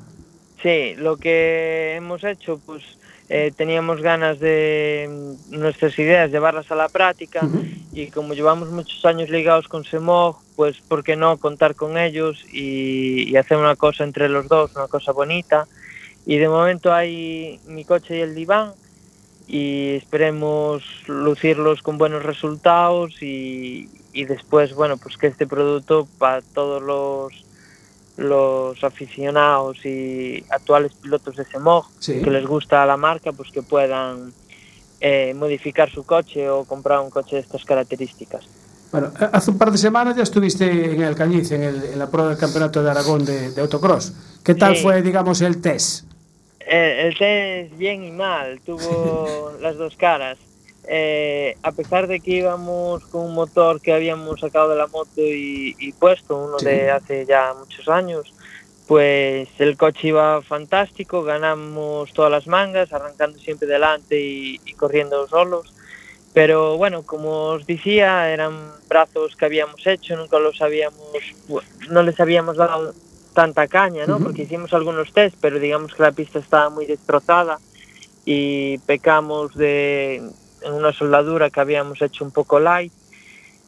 Sí, 0.63 0.95
lo 0.97 1.17
que 1.17 1.95
hemos 1.97 2.23
hecho, 2.25 2.61
pues 2.67 2.83
eh, 3.33 3.53
teníamos 3.57 4.03
ganas 4.03 4.41
de 4.41 5.09
mm, 5.09 5.57
nuestras 5.57 5.97
ideas 6.01 6.33
llevarlas 6.33 6.69
a 6.73 6.75
la 6.75 6.89
práctica 6.89 7.49
y 7.93 8.09
como 8.09 8.35
llevamos 8.35 8.71
muchos 8.71 9.05
años 9.05 9.31
ligados 9.31 9.69
con 9.69 9.85
Semog, 9.85 10.39
pues 10.57 10.81
por 10.81 11.05
qué 11.05 11.15
no 11.15 11.37
contar 11.37 11.77
con 11.77 11.97
ellos 11.97 12.45
y, 12.53 13.31
y 13.31 13.37
hacer 13.37 13.57
una 13.57 13.77
cosa 13.77 14.03
entre 14.03 14.29
los 14.29 14.49
dos, 14.49 14.75
una 14.75 14.89
cosa 14.89 15.13
bonita. 15.13 15.69
Y 16.27 16.39
de 16.39 16.49
momento 16.49 16.93
hay 16.93 17.61
mi 17.67 17.85
coche 17.85 18.19
y 18.19 18.21
el 18.21 18.35
diván 18.35 18.73
y 19.47 19.91
esperemos 19.91 20.83
lucirlos 21.07 21.83
con 21.83 21.99
buenos 21.99 22.25
resultados 22.25 23.23
y, 23.23 23.89
y 24.13 24.25
después, 24.25 24.75
bueno, 24.75 24.97
pues 24.97 25.17
que 25.17 25.29
este 25.29 25.47
producto 25.47 26.09
para 26.19 26.43
todos 26.43 26.83
los 26.83 27.50
los 28.21 28.83
aficionados 28.85 29.85
y 29.87 30.45
actuales 30.51 30.93
pilotos 30.95 31.37
de 31.37 31.45
Semog 31.47 31.87
Sí. 31.99 32.21
que 32.23 32.31
les 32.31 32.47
gusta 32.47 32.85
la 32.87 32.97
marca, 32.97 33.33
pues 33.33 33.51
que 33.51 33.63
puedan 33.63 34.33
eh, 35.01 35.33
modificar 35.35 35.91
su 35.91 36.05
coche 36.05 36.49
o 36.51 36.65
comprar 36.65 37.01
un 37.01 37.09
coche 37.11 37.37
de 37.37 37.43
estas 37.43 37.65
características. 37.65 38.47
Bueno, 38.93 39.11
eh, 39.19 39.29
hace 39.33 39.51
un 39.51 39.57
par 39.57 39.71
de 39.73 39.79
semanas 39.79 40.15
ya 40.17 40.23
estuviste 40.23 40.95
en 40.95 41.01
el 41.03 41.15
Cañiz, 41.15 41.51
en, 41.53 41.63
el- 41.63 41.85
en 41.85 41.99
la 41.99 42.11
prueba 42.11 42.29
del 42.29 42.39
Campeonato 42.39 42.83
de 42.83 42.91
Aragón 42.91 43.25
de, 43.25 43.53
de 43.53 43.61
autocross. 43.63 44.13
¿Qué 44.45 44.55
tal 44.55 44.77
Sí. 44.77 44.83
fue, 44.83 45.01
digamos, 45.01 45.41
el 45.41 45.61
test? 45.63 46.05
Eh, 46.61 47.07
el 47.09 47.17
test 47.17 47.79
bien 47.79 48.05
y 48.05 48.11
mal, 48.11 48.61
tuvo 48.67 49.53
las 49.63 49.77
dos 49.79 49.97
caras. 49.97 50.37
Eh, 50.85 51.57
a 51.63 51.73
pesar 51.73 52.07
de 52.07 52.21
que 52.21 52.31
íbamos 52.33 53.05
con 53.07 53.23
un 53.27 53.35
motor 53.35 53.81
que 53.81 53.93
habíamos 53.93 54.41
sacado 54.41 54.71
de 54.71 54.77
la 54.77 54.87
moto 54.87 55.21
y, 55.21 55.77
y 55.79 55.93
puesto, 55.93 56.37
uno 56.37 56.59
Sí. 56.59 56.65
de 56.67 56.91
hace 56.91 57.27
ya 57.27 57.55
muchos 57.59 57.89
años, 57.89 58.33
pues 58.87 59.49
el 59.59 59.77
coche 59.77 60.09
iba 60.09 60.43
fantástico, 60.43 61.23
ganamos 61.23 62.13
todas 62.13 62.31
las 62.33 62.47
mangas, 62.47 62.93
arrancando 62.93 63.39
siempre 63.39 63.69
delante 63.69 64.21
y, 64.21 64.61
y 64.65 64.73
corriendo 64.75 65.29
solos. 65.29 65.73
Pero 66.33 66.77
bueno, 66.77 67.03
como 67.03 67.47
os 67.49 67.67
decía, 67.67 68.33
eran 68.33 68.73
brazos 68.89 69.37
que 69.37 69.45
habíamos 69.45 69.87
hecho, 69.87 70.17
nunca 70.17 70.39
los 70.39 70.61
habíamos, 70.63 70.99
no 71.89 72.03
les 72.03 72.19
habíamos 72.21 72.57
dado 72.57 72.95
tanta 73.35 73.67
caña, 73.69 74.07
¿no? 74.07 74.19
Porque 74.19 74.43
hicimos 74.43 74.73
algunos 74.73 75.13
test, 75.13 75.37
pero 75.41 75.59
digamos 75.59 75.95
que 75.95 76.03
la 76.03 76.13
pista 76.13 76.39
estaba 76.39 76.69
muy 76.71 76.87
destrozada 76.87 77.59
y 78.25 78.79
pecamos 78.79 79.55
de 79.55 80.23
en 80.63 80.73
una 80.75 80.93
soldadura 80.93 81.51
que 81.51 81.61
habíamos 81.61 82.01
hecho 82.03 82.25
un 82.25 82.33
poco 82.33 82.61
light. 82.61 82.93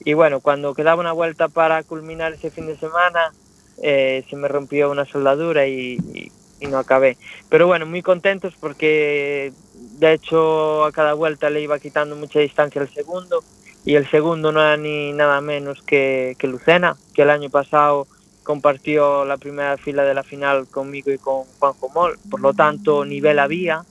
Y 0.01 0.15
bueno, 0.15 0.41
cuando 0.41 0.75
quedaba 0.75 1.01
una 1.01 1.13
vuelta 1.13 1.49
para 1.49 1.85
culminar 1.85 2.33
ese 2.35 2.51
fin 2.51 2.67
de 2.67 2.79
semana, 2.79 3.35
eh, 3.83 4.25
se 4.29 4.37
me 4.37 4.49
rompió 4.49 4.91
una 4.91 5.07
soldadura 5.07 5.67
y, 5.67 5.97
y- 6.15 6.33
y 6.61 6.67
no 6.69 6.79
acabé. 6.79 7.19
Pero 7.49 7.67
bueno, 7.67 7.87
muy 7.87 8.03
contentos 8.03 8.55
porque 8.61 9.53
de 9.73 10.13
hecho 10.13 10.85
a 10.85 10.93
cada 10.93 11.15
vuelta 11.15 11.51
le 11.51 11.61
iba 11.63 11.79
quitando 11.81 12.17
mucha 12.17 12.39
distancia 12.41 12.81
al 12.81 12.93
segundo 12.93 13.45
y 13.85 13.97
el 13.97 14.09
segundo 14.11 14.53
no 14.53 14.61
era 14.61 14.77
ni 14.77 15.13
nada 15.13 15.41
menos 15.41 15.79
que, 15.87 16.37
que 16.39 16.47
Lucena, 16.47 17.01
que 17.15 17.23
el 17.23 17.31
año 17.31 17.51
pasado 17.51 18.09
compartió 18.45 19.25
la 19.25 19.39
primera 19.39 19.77
fila 19.79 20.05
de 20.05 20.15
la 20.15 20.25
final 20.25 20.69
conmigo 20.69 21.11
y 21.13 21.19
con 21.19 21.45
Juanjo 21.59 21.89
Mol, 21.91 22.19
por 22.31 22.41
lo 22.41 22.55
tanto 22.55 23.05
nivel 23.05 23.39
había 23.41 23.85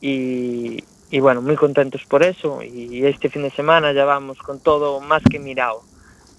y, 0.00 0.78
y 1.14 1.20
bueno, 1.20 1.40
muy 1.40 1.54
contentos 1.54 2.02
por 2.08 2.24
eso 2.24 2.60
y 2.60 3.06
este 3.06 3.30
fin 3.30 3.42
de 3.42 3.50
semana 3.52 3.92
ya 3.92 4.04
vamos 4.04 4.36
con 4.38 4.58
todo 4.58 5.00
más 5.00 5.22
que 5.22 5.38
mirado. 5.38 5.84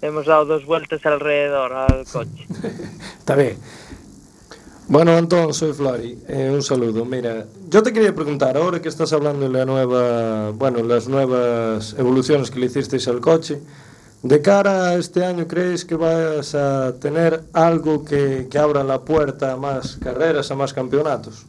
Hemos 0.02 0.26
dado 0.26 0.44
dos 0.44 0.66
vueltas 0.66 1.06
alrededor 1.06 1.72
al 1.72 2.04
coche. 2.04 2.46
Está 3.18 3.36
bien. 3.36 3.58
Bueno, 4.90 5.16
Antón, 5.16 5.54
soy 5.54 5.72
Flori. 5.72 6.20
Eh, 6.28 6.52
un 6.54 6.62
saludo. 6.62 7.06
Mira, 7.06 7.46
yo 7.70 7.82
te 7.84 7.94
quería 7.94 8.14
preguntar, 8.14 8.58
ahora 8.58 8.82
que 8.82 8.90
estás 8.90 9.14
hablando 9.14 9.48
de 9.48 9.58
la 9.58 9.66
nueva, 9.66 10.52
bueno, 10.52 10.84
las 10.84 11.08
nuevas 11.08 11.96
evoluciones 11.98 12.52
que 12.52 12.60
le 12.60 12.66
hicisteis 12.66 13.08
al 13.08 13.22
coche, 13.22 13.62
de 14.24 14.42
cara 14.42 14.90
a 14.90 14.96
este 14.96 15.24
año, 15.24 15.48
¿crees 15.48 15.86
que 15.86 15.96
vas 15.96 16.54
a 16.54 16.96
tener 17.00 17.44
algo 17.54 18.04
que, 18.04 18.50
que 18.52 18.58
abra 18.60 18.84
la 18.84 19.00
puerta 19.00 19.54
a 19.54 19.56
más 19.56 19.96
carreras, 19.96 20.52
a 20.52 20.56
más 20.56 20.74
campeonatos? 20.74 21.46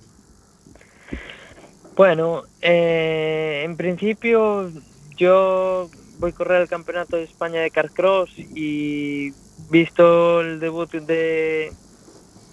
Bueno, 1.97 2.43
eh, 2.61 3.63
en 3.65 3.75
principio 3.79 4.71
yo 5.17 5.89
voy 6.19 6.31
a 6.31 6.35
correr 6.35 6.61
el 6.61 6.69
Campeonato 6.69 7.17
de 7.17 7.23
España 7.23 7.63
de 7.63 7.71
Carcross 7.71 8.39
y 8.39 9.33
visto 9.71 10.43
el 10.43 10.61
debut 10.61 10.91
de... 10.93 11.73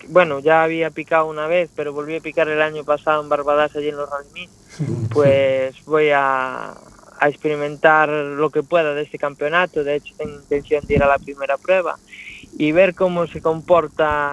Bueno, 0.07 0.39
ya 0.39 0.63
había 0.63 0.91
picado 0.91 1.25
una 1.25 1.47
vez, 1.47 1.69
pero 1.75 1.91
volví 1.91 2.15
a 2.15 2.21
picar 2.21 2.47
el 2.47 2.61
año 2.61 2.85
pasado 2.85 3.21
en 3.21 3.27
Barbadas 3.27 3.75
allí 3.75 3.89
en 3.89 3.97
los 3.97 4.09
Rally 4.09 4.49
pues 5.13 5.83
voy 5.83 6.11
a, 6.11 6.73
a 7.19 7.29
experimentar 7.29 8.07
lo 8.07 8.49
que 8.49 8.63
pueda 8.63 8.93
de 8.93 9.01
este 9.01 9.17
campeonato. 9.19 9.83
De 9.83 9.95
hecho, 9.95 10.15
tengo 10.17 10.35
intención 10.35 10.85
de 10.87 10.93
ir 10.95 11.03
a 11.03 11.07
la 11.07 11.19
primera 11.19 11.57
prueba 11.57 11.99
y 12.57 12.71
ver 12.71 12.95
cómo 12.95 13.27
se 13.27 13.41
comporta 13.41 14.31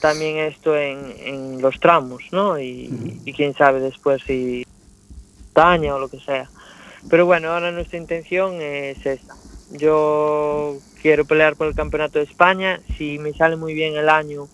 también 0.00 0.38
esto 0.38 0.76
en, 0.76 1.14
en 1.18 1.62
los 1.62 1.78
tramos, 1.80 2.22
¿no? 2.32 2.58
Y, 2.58 3.20
y 3.24 3.32
quién 3.32 3.54
sabe 3.54 3.80
después 3.80 4.22
si 4.26 4.64
daña 5.54 5.94
o 5.94 5.98
lo 5.98 6.08
que 6.08 6.20
sea. 6.20 6.48
Pero 7.08 7.26
bueno, 7.26 7.52
ahora 7.52 7.70
nuestra 7.70 7.98
intención 7.98 8.60
es 8.60 9.04
esta. 9.04 9.34
Yo 9.70 10.78
quiero 11.02 11.24
pelear 11.24 11.56
por 11.56 11.66
el 11.66 11.74
Campeonato 11.74 12.18
de 12.18 12.24
España. 12.24 12.80
Si 12.96 13.18
me 13.18 13.32
sale 13.32 13.56
muy 13.56 13.74
bien 13.74 13.96
el 13.96 14.08
año, 14.08 14.48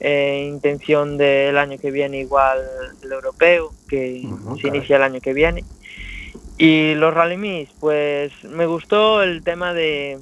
eh, 0.00 0.46
intención 0.48 1.16
del 1.16 1.56
año 1.58 1.78
que 1.78 1.90
viene 1.90 2.20
igual 2.20 2.58
el 3.02 3.12
europeo, 3.12 3.72
que 3.88 4.26
se 4.60 4.68
inicia 4.68 4.96
el 4.96 5.02
año 5.02 5.20
que 5.20 5.32
viene. 5.32 5.64
Y 6.56 6.94
los 6.94 7.14
Rally 7.14 7.36
Mix, 7.36 7.70
pues 7.78 8.32
me 8.44 8.66
gustó 8.66 9.22
el 9.22 9.42
tema 9.42 9.72
de, 9.72 10.18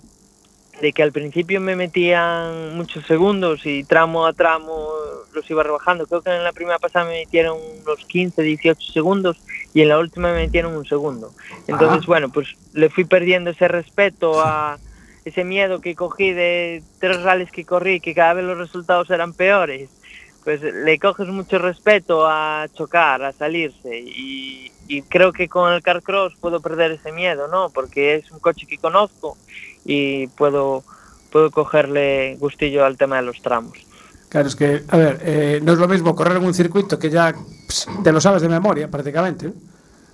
de 0.81 0.93
que 0.93 1.03
al 1.03 1.13
principio 1.13 1.61
me 1.61 1.75
metían 1.75 2.77
muchos 2.77 3.07
segundos 3.07 3.65
y 3.65 3.85
tramo 3.85 4.27
a 4.27 4.33
tramo 4.33 4.91
los 5.33 5.49
iba 5.51 5.63
rebajando. 5.63 6.07
Creo 6.07 6.23
que 6.23 6.35
en 6.35 6.45
la 6.45 6.53
primera 6.53 6.79
pasada 6.79 7.07
me 7.07 7.21
metieron 7.21 7.59
unos 7.83 8.05
15, 8.07 8.43
18 8.43 8.93
segundos 8.93 9.39
y 9.73 9.83
en 9.83 9.89
la 9.89 9.99
última 9.99 10.33
me 10.33 10.47
metieron 10.47 10.77
un 10.77 10.85
segundo. 10.85 11.33
Entonces, 11.67 12.07
bueno, 12.07 12.31
pues 12.31 12.49
le 12.73 12.91
fui 12.91 13.05
perdiendo 13.05 13.51
ese 13.51 13.69
respeto 13.69 14.41
a 14.41 14.79
ese 15.25 15.45
miedo 15.45 15.81
que 15.81 15.95
cogí 15.95 16.33
de 16.33 16.83
tres 17.01 17.23
rallies 17.23 17.51
que 17.51 17.65
corrí, 17.65 18.01
que 18.01 18.15
cada 18.15 18.35
vez 18.35 18.45
los 18.45 18.59
resultados 18.59 19.11
eran 19.11 19.33
peores. 19.33 19.91
Pues 20.45 20.63
le 20.63 20.99
coges 21.01 21.27
mucho 21.27 21.59
respeto 21.59 22.25
a 22.25 22.69
chocar, 22.73 23.21
a 23.25 23.33
salirse 23.33 23.99
y, 23.99 24.71
y 24.87 25.03
creo 25.03 25.33
que 25.33 25.49
con 25.49 25.73
el 25.73 25.83
Carcross 25.83 26.37
puedo 26.41 26.61
perder 26.61 26.93
ese 26.93 27.11
miedo, 27.11 27.49
¿no? 27.49 27.71
Porque 27.71 28.15
es 28.15 28.31
un 28.31 28.39
coche 28.39 28.65
que 28.67 28.79
conozco 28.79 29.37
y 29.87 30.27
puedo, 30.29 30.83
puedo 31.31 31.51
cogerle 31.51 32.37
gustillo 32.39 32.85
al 32.85 32.97
tema 32.97 33.17
de 33.17 33.23
los 33.23 33.41
tramos. 33.41 33.79
Claro, 34.29 34.49
es 34.49 34.57
que, 34.57 34.83
a 34.89 34.97
ver, 34.97 35.21
eh, 35.23 35.61
no 35.63 35.73
es 35.73 35.79
lo 35.79 35.87
mismo 35.89 36.15
correr 36.17 36.37
en 36.39 36.45
un 36.45 36.53
circuito 36.55 36.99
que 36.99 37.09
ya 37.11 37.33
ps, 37.69 37.87
te 38.03 38.13
lo 38.13 38.21
sabes 38.21 38.43
de 38.43 38.49
memoria 38.49 38.91
prácticamente, 38.91 39.47
¿eh? 39.47 39.53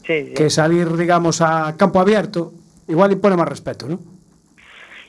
Sí, 0.06 0.26
sí. 0.28 0.34
que 0.34 0.50
salir, 0.50 0.94
digamos, 0.96 1.40
a 1.40 1.74
campo 1.76 2.00
abierto, 2.00 2.52
igual 2.88 3.12
impone 3.12 3.36
más 3.36 3.48
respeto, 3.48 3.86
¿no? 3.88 3.98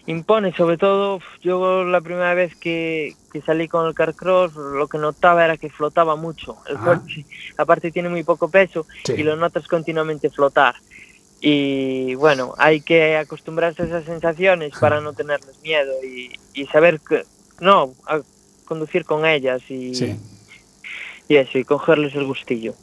impone, 0.05 0.53
sobre 0.53 0.77
todo 0.77 1.19
yo 1.41 1.85
la 1.85 2.01
primera 2.01 2.33
vez 2.33 2.55
que, 2.57 3.15
que 3.31 3.41
salí 3.41 3.69
con 3.69 3.87
el 3.87 3.93
Carcross 3.93 4.53
lo 4.53 4.87
que 4.89 4.97
notaba 4.97 5.45
era 5.45 5.55
que 5.55 5.69
flotaba 5.69 6.17
mucho. 6.17 6.57
El 6.67 6.75
Ah. 6.77 6.99
coche 6.99 7.25
aparte 7.57 7.89
tiene 7.91 8.09
muy 8.09 8.23
poco 8.23 8.49
peso 8.49 8.85
Sí. 9.05 9.13
y 9.17 9.23
lo 9.23 9.37
notas 9.37 9.65
continuamente 9.67 10.29
flotar. 10.29 10.75
Y 11.45 12.15
bueno, 12.15 12.53
hay 12.57 12.79
que 12.79 13.17
acostumbrarse 13.17 13.81
a 13.81 13.85
esas 13.85 14.05
sensaciones 14.05 14.71
para 14.79 15.01
no 15.01 15.11
tenerles 15.11 15.59
miedo 15.61 15.91
y, 16.01 16.31
y 16.53 16.65
saber 16.67 17.01
que 17.01 17.25
no, 17.59 17.93
a 18.07 18.21
conducir 18.63 19.03
con 19.03 19.25
ellas 19.25 19.61
y, 19.69 19.93
Sí. 19.93 20.15
y 21.27 21.35
eso, 21.35 21.57
y 21.57 21.65
cogerles 21.65 22.15
el 22.15 22.25
gustillo. 22.27 22.75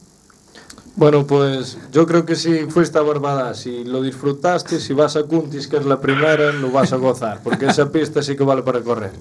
Bueno, 0.94 1.26
pues 1.26 1.78
yo 1.90 2.04
creo 2.06 2.26
que 2.26 2.36
si 2.36 2.66
fuiste 2.66 2.98
a 2.98 3.02
Barbadas 3.02 3.64
y 3.64 3.82
lo 3.84 4.02
disfrutaste, 4.02 4.78
si 4.78 4.92
vas 4.92 5.16
a 5.16 5.22
Cuntis, 5.22 5.66
que 5.66 5.78
es 5.78 5.86
la 5.86 5.98
primera, 5.98 6.52
lo 6.52 6.70
vas 6.70 6.92
a 6.92 6.96
gozar, 6.96 7.42
porque 7.42 7.64
esa 7.64 7.90
pista 7.90 8.20
sí 8.22 8.36
que 8.36 8.44
vale 8.44 8.62
para 8.62 8.82
correr. 8.82 9.12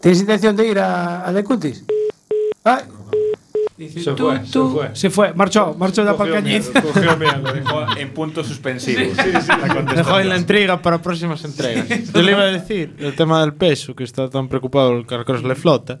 ¿Tienes 0.00 0.20
intención 0.20 0.54
de 0.54 0.66
ir 0.68 0.78
a, 0.78 1.26
a 1.26 1.32
De 1.32 1.42
Cuntis? 1.42 1.82
Ay. 2.62 2.84
Dice, 3.76 4.02
Se 4.02 4.12
tú, 4.12 4.28
fue, 4.28 4.44
se 4.46 4.60
fue. 4.60 4.90
Se 4.94 5.10
fue, 5.10 5.32
marchó, 5.34 5.74
marchó 5.78 6.04
ya 6.04 6.16
para 6.16 6.32
Cañiz. 6.34 6.70
cogió 6.70 7.16
miedo. 7.16 7.52
Dejó 7.52 7.86
en 7.96 8.12
puntos 8.14 8.46
suspensivos. 8.46 9.16
la. 9.16 9.94
Dejó 9.94 10.14
ahí 10.14 10.28
la 10.28 10.36
intriga 10.36 10.80
para 10.82 11.00
próximas 11.00 11.44
entregas. 11.44 11.86
Yo 12.12 12.22
le 12.22 12.32
iba 12.32 12.42
a 12.42 12.46
decir 12.46 12.94
el 12.98 13.14
tema 13.14 13.40
del 13.40 13.54
peso, 13.54 13.94
que 13.94 14.04
está 14.04 14.28
tan 14.28 14.48
preocupado 14.48 14.92
el 14.96 15.06
Carcross 15.06 15.42
le 15.42 15.54
flota. 15.54 16.00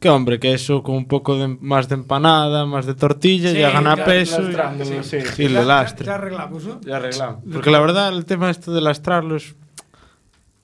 Que 0.00 0.08
hombre, 0.08 0.40
que 0.40 0.52
eso 0.52 0.82
con 0.82 0.96
un 0.96 1.06
poco 1.06 1.36
de, 1.38 1.46
más 1.60 1.88
de 1.88 1.94
empanada, 1.94 2.66
más 2.66 2.86
de 2.86 2.94
tortilla, 2.96 3.52
ya 3.52 3.70
gana 3.70 3.94
claro, 3.94 4.10
peso. 4.10 4.42
y- 4.50 4.84
sí, 4.84 4.94
sí. 5.02 5.18
sí, 5.36 5.42
le 5.48 5.54
Ya- 5.60 5.62
lastre. 5.64 6.06
Ya 6.06 6.14
arreglamos, 6.16 6.64
¿no? 6.64 6.80
Ya 6.80 6.96
arreglamos. 6.96 7.38
Porque 7.52 7.70
la 7.70 7.78
verdad, 7.78 8.12
el 8.12 8.24
tema 8.24 8.50
esto 8.50 8.72
de 8.72 8.80
lastrarlo 8.80 9.36
es. 9.36 9.54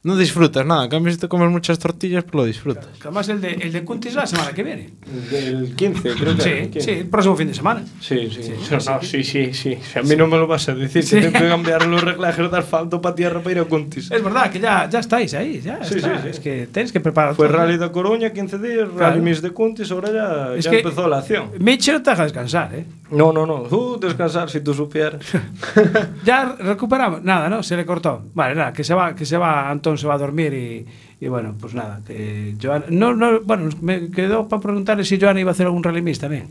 No 0.05 0.17
disfrutas 0.17 0.65
nada. 0.65 0.85
En 0.85 0.91
cambio, 0.91 1.13
si 1.13 1.19
te 1.19 1.27
comes 1.29 1.51
muchas 1.51 1.77
tortillas, 1.81 2.23
pues 2.23 2.35
lo 2.35 2.45
disfrutas. 2.45 2.87
Además, 3.01 3.29
el 3.31 3.41
de, 3.41 3.55
el 3.55 3.73
de 3.73 3.85
Cuntis 3.85 4.15
la 4.15 4.27
semana 4.29 4.53
que 4.53 4.63
viene. 4.63 4.91
El 5.33 5.75
15, 5.75 6.15
creo 6.15 6.37
que 6.37 6.43
Sí, 6.43 6.49
era, 6.51 6.59
el 6.61 6.71
15. 6.71 6.81
sí, 6.81 6.91
el 7.01 7.07
próximo 7.09 7.35
fin 7.37 7.49
de 7.49 7.55
semana. 7.55 7.83
Sí, 8.01 8.31
sí. 8.31 8.53
No, 8.71 9.03
sí, 9.03 9.25
sí, 9.25 9.53
sí. 9.53 9.77
Si 9.83 9.99
a 9.99 10.03
mí 10.03 10.15
no 10.15 10.29
me 10.29 10.37
lo 10.39 10.47
vas 10.47 10.69
a 10.69 10.75
decir. 10.77 11.03
Sí. 11.03 11.17
Que 11.17 11.23
tengo 11.23 11.39
que 11.41 11.49
cambiar 11.49 11.85
los 11.87 12.01
reglajes 12.03 12.49
de 12.49 12.57
asfalto 12.59 13.01
para 13.03 13.17
tierra 13.17 13.41
para 13.41 13.51
ir 13.57 13.59
a 13.59 13.65
Cuntis. 13.65 14.09
Es 14.13 14.23
verdad 14.23 14.53
que 14.53 14.61
ya, 14.61 14.89
ya 14.89 15.01
estáis 15.01 15.35
ahí, 15.35 15.61
ya 15.61 15.83
Sí, 15.85 15.97
está. 15.97 16.17
sí, 16.19 16.23
sí. 16.23 16.29
Es 16.29 16.41
que 16.41 16.69
tenéis 16.69 16.93
que 16.93 17.01
preparar 17.01 17.35
Fue 17.35 17.49
todo. 17.49 17.57
Rally 17.59 17.77
de 17.77 17.91
Coruña, 17.91 18.31
15 18.33 18.59
días, 18.59 18.89
Claro. 18.89 18.99
Rally 19.15 19.21
Miss 19.21 19.43
de 19.43 19.51
Cuntis, 19.51 19.91
ahora 19.91 20.13
ya, 20.13 20.55
Es 20.57 20.65
ya 20.65 20.71
que- 20.71 20.79
empezó 20.79 21.09
la 21.09 21.19
acción. 21.19 21.51
Mitchell 21.59 21.95
no 21.95 22.03
te 22.05 22.11
deja 22.11 22.23
descansar, 22.23 22.73
¿eh? 22.73 22.87
No, 23.11 23.33
no, 23.33 23.47
no. 23.47 23.63
Uh, 23.63 23.99
descansar 23.99 24.49
si 24.49 24.61
tú 24.61 24.73
supieras. 24.75 25.25
Ya 26.25 26.57
recuperamos, 26.59 27.23
nada, 27.25 27.49
¿no? 27.49 27.63
Se 27.63 27.77
le 27.77 27.85
cortó. 27.87 28.23
Vale, 28.35 28.55
nada, 28.55 28.73
que 28.73 28.85
se 28.85 28.95
va, 28.95 29.15
que 29.15 29.25
se 29.25 29.37
va, 29.37 29.71
Antón 29.89 29.99
se 29.99 30.07
va 30.07 30.15
a 30.15 30.19
dormir 30.19 30.53
y, 30.53 30.87
y 31.25 31.29
bueno, 31.29 31.55
pues 31.59 31.75
nada, 31.75 32.01
que 32.07 32.55
Joana, 32.61 32.87
no, 32.91 33.15
no, 33.15 33.41
bueno, 33.41 33.71
me 33.81 34.11
quedó 34.11 34.47
para 34.49 34.61
preguntarle 34.61 35.05
si 35.05 35.19
Joana 35.19 35.41
iba 35.41 35.51
a 35.51 35.53
hacer 35.53 35.67
algún 35.67 35.83
rally 35.83 36.03
mix 36.03 36.19
también. 36.19 36.49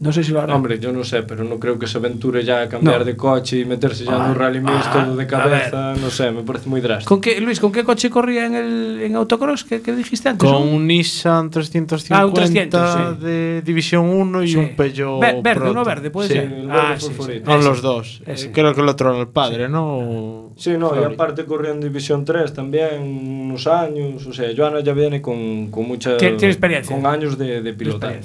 No 0.00 0.12
sé 0.14 0.24
si 0.24 0.32
lo 0.32 0.40
hará. 0.40 0.54
Hombre, 0.56 0.78
yo 0.78 0.92
no 0.92 1.04
sé, 1.04 1.22
pero 1.24 1.44
no 1.44 1.58
creo 1.60 1.78
que 1.78 1.86
se 1.86 1.98
aventure 1.98 2.42
ya 2.42 2.62
a 2.62 2.68
cambiar 2.70 3.00
No. 3.00 3.04
de 3.04 3.16
coche 3.16 3.58
y 3.58 3.64
meterse 3.66 4.04
ya 4.06 4.12
Ah, 4.12 4.24
en 4.24 4.30
un 4.30 4.34
rally 4.34 4.58
mix 4.60 4.72
ah, 4.86 5.04
todo 5.04 5.14
de 5.14 5.26
cabeza. 5.26 5.94
No 6.00 6.08
sé, 6.08 6.30
me 6.30 6.42
parece 6.42 6.70
muy 6.70 6.80
drástico. 6.80 7.08
¿Con 7.16 7.20
qué, 7.20 7.38
Luis, 7.38 7.60
¿con 7.60 7.70
qué 7.70 7.84
coche 7.84 8.08
corría 8.08 8.46
en 8.46 8.54
el 8.54 9.00
en 9.02 9.14
autocross? 9.16 9.62
¿Qué, 9.64 9.82
qué 9.82 9.92
dijiste 9.94 10.30
antes? 10.30 10.48
Con 10.50 10.52
no? 10.70 10.74
un 10.76 10.86
Nissan 10.86 11.50
350 11.50 12.18
Ah, 12.18 12.24
un 12.26 12.32
300, 12.32 12.92
sí. 13.20 13.24
de 13.26 13.62
División 13.62 14.06
1 14.06 14.42
y 14.42 14.48
Sí. 14.48 14.56
un 14.56 14.74
Peugeot 14.74 15.20
Ve- 15.20 15.40
verde, 15.42 15.54
Proto. 15.60 15.70
uno 15.72 15.84
verde, 15.84 16.10
puede 16.10 16.28
Sí. 16.28 16.34
ser. 16.34 16.44
el 16.50 16.70
Ah, 16.70 16.94
sí, 16.98 17.08
sí. 17.18 17.32
Ese. 17.46 17.68
los 17.68 17.82
dos. 17.82 18.22
Ese. 18.26 18.46
Eh, 18.46 18.52
Creo 18.54 18.74
que 18.74 18.80
el 18.80 18.88
otro 18.88 19.10
era 19.10 19.20
el 19.20 19.28
padre, 19.28 19.68
¿no? 19.68 20.54
Sí, 20.56 20.70
no, 20.78 20.98
y 20.98 21.04
aparte 21.04 21.44
corrió 21.44 21.72
en 21.72 21.80
División 21.80 22.24
3 22.24 22.54
también 22.54 23.02
unos 23.02 23.66
años. 23.66 24.26
O 24.26 24.32
sea, 24.32 24.48
Joana 24.56 24.80
ya 24.80 24.94
viene 24.94 25.20
con, 25.20 25.70
con 25.70 25.86
mucha. 25.86 26.16
Tiene- 26.16 26.38
tiene 26.38 26.52
experiencia. 26.52 26.96
Con 26.96 27.04
años 27.04 27.36
de, 27.36 27.60
de 27.60 27.74
pilotaje. 27.74 28.20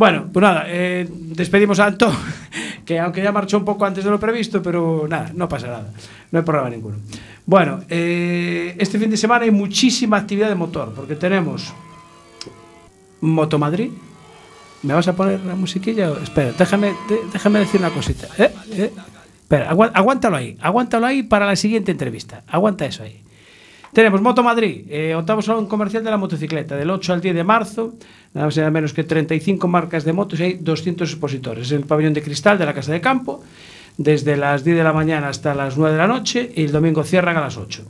Bueno, 0.00 0.30
pues 0.32 0.42
nada, 0.42 0.64
eh, 0.66 1.06
despedimos 1.10 1.78
a 1.78 1.84
Antón, 1.84 2.14
que 2.86 2.98
aunque 2.98 3.22
ya 3.22 3.32
marchó 3.32 3.58
un 3.58 3.66
poco 3.66 3.84
antes 3.84 4.02
de 4.02 4.10
lo 4.10 4.18
previsto, 4.18 4.62
pero 4.62 5.04
nada, 5.06 5.30
no 5.34 5.46
pasa 5.46 5.66
nada, 5.66 5.92
no 6.30 6.38
hay 6.38 6.42
problema 6.42 6.70
ninguno. 6.70 6.96
Bueno, 7.44 7.80
eh, 7.86 8.74
este 8.78 8.98
fin 8.98 9.10
de 9.10 9.18
semana 9.18 9.44
hay 9.44 9.50
muchísima 9.50 10.16
actividad 10.16 10.48
de 10.48 10.54
motor, 10.54 10.94
porque 10.96 11.16
tenemos 11.16 11.74
Moto 13.20 13.58
Madrid. 13.58 13.90
¿Me 14.84 14.94
vas 14.94 15.06
a 15.06 15.14
poner 15.14 15.44
la 15.44 15.54
musiquilla? 15.54 16.10
Espera, 16.22 16.52
déjame, 16.58 16.94
déjame 17.30 17.58
decir 17.58 17.78
una 17.78 17.90
cosita. 17.90 18.26
¿eh? 18.38 18.90
Espera, 19.42 19.68
aguántalo 19.68 20.38
ahí, 20.38 20.56
aguántalo 20.62 21.08
ahí 21.08 21.24
para 21.24 21.44
la 21.44 21.56
siguiente 21.56 21.92
entrevista. 21.92 22.42
Aguanta 22.46 22.86
eso 22.86 23.02
ahí. 23.02 23.20
Tenemos 23.92 24.20
Moto 24.22 24.42
Madrid, 24.44 24.84
eh, 24.88 25.14
octavo 25.16 25.42
salón 25.42 25.66
comercial 25.66 26.04
de 26.04 26.10
la 26.10 26.16
motocicleta, 26.16 26.76
del 26.76 26.90
8 26.90 27.12
al 27.12 27.20
10 27.20 27.34
de 27.34 27.42
marzo, 27.44 27.94
nada 28.34 28.46
más 28.46 28.56
y 28.56 28.60
nada 28.60 28.70
menos 28.70 28.92
que 28.94 29.02
35 29.02 29.66
marcas 29.66 30.04
de 30.04 30.12
motos 30.12 30.38
y 30.38 30.42
hay 30.44 30.52
200 30.60 31.10
expositores. 31.10 31.66
Es 31.66 31.72
el 31.72 31.82
pabellón 31.84 32.14
de 32.14 32.22
cristal 32.22 32.56
de 32.56 32.66
la 32.66 32.72
Casa 32.74 32.92
de 32.92 33.00
Campo, 33.00 33.42
desde 33.98 34.36
las 34.36 34.62
10 34.62 34.76
de 34.76 34.84
la 34.84 34.92
mañana 34.92 35.28
hasta 35.28 35.54
las 35.56 35.76
9 35.76 35.92
de 35.92 35.98
la 35.98 36.06
noche 36.06 36.52
y 36.54 36.64
el 36.64 36.72
domingo 36.72 37.02
cierran 37.02 37.36
a 37.36 37.40
las 37.40 37.56
8. 37.56 37.82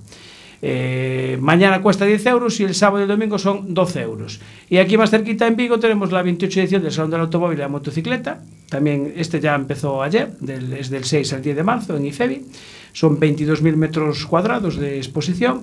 Eh, 0.63 1.37
mañana 1.41 1.81
cuesta 1.83 2.07
10 2.07 2.25
euros 2.27 2.59
y 2.61 2.65
el 2.65 2.75
sábado 2.75 3.01
y 3.01 3.03
el 3.03 3.09
domingo 3.09 3.39
son 3.39 3.75
12 3.75 4.01
euros. 4.01 4.41
Y 4.71 4.79
aquí 4.79 4.97
más 4.97 5.11
cerquita 5.11 5.47
en 5.47 5.57
Vigo 5.57 5.79
tenemos 5.79 6.13
la 6.13 6.23
28 6.23 6.61
edición 6.61 6.83
del 6.83 6.93
Salón 6.93 7.11
del 7.11 7.21
Automóvil 7.21 7.59
y 7.59 7.61
la 7.61 7.69
Motocicleta. 7.69 8.41
También 8.71 9.13
este 9.17 9.39
ya 9.41 9.55
empezó 9.55 10.03
ayer, 10.03 10.33
del- 10.41 10.73
es 10.73 10.89
del 10.89 11.05
6 11.05 11.31
al 11.35 11.43
10 11.43 11.57
de 11.57 11.63
marzo 11.63 11.95
en 11.97 12.07
IFEBI. 12.07 12.47
Son 12.93 13.19
22.000 13.21 13.77
metros 13.77 14.25
cuadrados 14.27 14.77
de 14.77 14.97
exposición. 14.97 15.63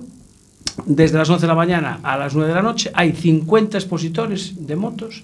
Desde 0.86 1.18
las 1.18 1.28
11 1.28 1.42
de 1.42 1.48
la 1.48 1.54
mañana 1.54 2.00
a 2.02 2.16
las 2.16 2.34
9 2.34 2.48
de 2.48 2.54
la 2.54 2.62
noche 2.62 2.90
hay 2.94 3.12
50 3.12 3.78
expositores 3.78 4.66
de 4.66 4.76
motos. 4.76 5.22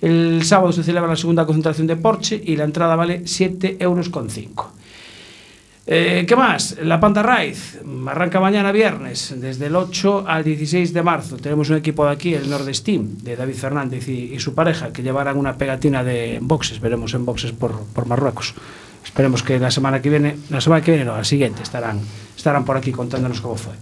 El 0.00 0.44
sábado 0.44 0.72
se 0.72 0.82
celebra 0.82 1.08
la 1.08 1.16
segunda 1.16 1.46
concentración 1.46 1.86
de 1.86 1.96
Porsche 1.96 2.40
y 2.44 2.56
la 2.56 2.64
entrada 2.64 2.96
vale 2.96 3.22
7,5 3.22 3.76
euros. 3.80 4.10
Eh, 5.86 6.24
¿Qué 6.26 6.34
más? 6.34 6.78
La 6.82 6.98
Panda 6.98 7.22
Ride 7.22 7.58
arranca 8.06 8.40
mañana 8.40 8.72
viernes, 8.72 9.34
desde 9.36 9.66
el 9.66 9.76
8 9.76 10.24
al 10.26 10.42
16 10.42 10.94
de 10.94 11.02
marzo. 11.02 11.36
Tenemos 11.36 11.68
un 11.68 11.76
equipo 11.76 12.06
de 12.06 12.12
aquí, 12.12 12.34
el 12.34 12.48
Nordesteam, 12.48 13.18
de 13.18 13.36
David 13.36 13.54
Fernández 13.54 14.08
y, 14.08 14.38
su 14.38 14.54
pareja, 14.54 14.92
que 14.92 15.02
llevarán 15.02 15.36
una 15.36 15.58
pegatina 15.58 16.02
de 16.02 16.38
boxes, 16.40 16.80
veremos 16.80 17.12
en 17.12 17.26
boxes 17.26 17.52
por, 17.52 17.84
por 17.92 18.06
Marruecos. 18.06 18.54
Esperemos 19.04 19.42
que 19.42 19.58
la 19.58 19.70
semana 19.70 20.00
que 20.00 20.08
viene, 20.08 20.38
la 20.48 20.62
semana 20.62 20.82
que 20.82 20.92
viene, 20.92 21.04
no, 21.04 21.16
la 21.16 21.24
siguiente, 21.24 21.62
estarán, 21.62 22.00
estarán 22.34 22.64
por 22.64 22.78
aquí 22.78 22.90
contándonos 22.90 23.42
cómo 23.42 23.56
fue. 23.56 23.74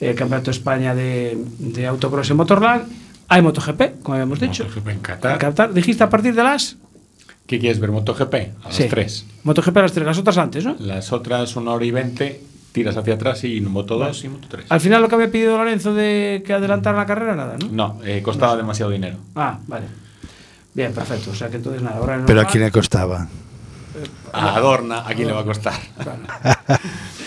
El 0.00 0.14
Campeonato 0.14 0.46
de 0.50 0.56
España 0.56 0.94
de, 0.94 1.36
de 1.58 1.86
Autocross 1.86 2.30
en 2.30 2.36
Motorland. 2.36 2.84
Hay 3.28 3.42
MotoGP, 3.42 4.02
como 4.02 4.14
habíamos 4.14 4.40
dicho. 4.40 4.64
MotoGP 4.64 4.86
en 4.88 4.92
En 4.94 5.00
Qatar. 5.00 5.38
Qatar. 5.38 5.72
Dijiste 5.74 6.02
a 6.04 6.08
partir 6.10 6.34
de 6.34 6.42
las... 6.42 6.76
¿Qué 7.46 7.58
quieres 7.58 7.80
ver? 7.80 7.90
MotoGP 7.90 8.34
a 8.34 8.66
las 8.66 8.74
Sí. 8.74 8.84
3. 8.88 9.26
MotoGP 9.44 9.76
a 9.76 9.82
las 9.82 9.92
tres, 9.92 10.06
las 10.06 10.18
otras 10.18 10.38
antes, 10.38 10.64
¿no? 10.64 10.76
Las 10.78 11.12
otras, 11.12 11.56
una 11.56 11.72
hora 11.72 11.84
y 11.84 11.90
20, 11.90 12.40
tiras 12.72 12.96
hacia 12.96 13.14
atrás 13.14 13.42
y 13.44 13.60
Moto 13.62 13.96
2 13.98 14.24
y 14.24 14.28
Moto 14.28 14.48
3. 14.50 14.66
Al 14.68 14.80
final 14.80 15.00
lo 15.02 15.08
que 15.08 15.14
había 15.14 15.30
pedido 15.30 15.56
Lorenzo 15.56 15.94
de 15.94 16.42
que 16.46 16.52
adelantara 16.52 16.96
la 16.98 17.06
carrera, 17.06 17.34
nada, 17.34 17.56
¿no? 17.58 17.68
No, 17.70 18.00
eh, 18.04 18.20
costaba 18.22 18.56
demasiado 18.56 18.90
dinero. 18.92 19.16
Ah, 19.34 19.58
vale. 19.66 19.86
Bien, 20.74 20.92
perfecto. 20.92 21.30
O 21.30 21.34
sea 21.34 21.48
que 21.48 21.56
entonces 21.56 21.82
nada. 21.82 21.96
Ahora 21.96 22.22
Pero 22.26 22.40
a 22.40 22.44
quién 22.44 22.62
le 22.64 22.70
costaba. 22.70 23.26
A 24.32 24.54
Adorna, 24.54 25.02
¿a 25.08 25.14
quién 25.14 25.26
le 25.28 25.34
va 25.34 25.40
a 25.40 25.44
costar? 25.44 25.74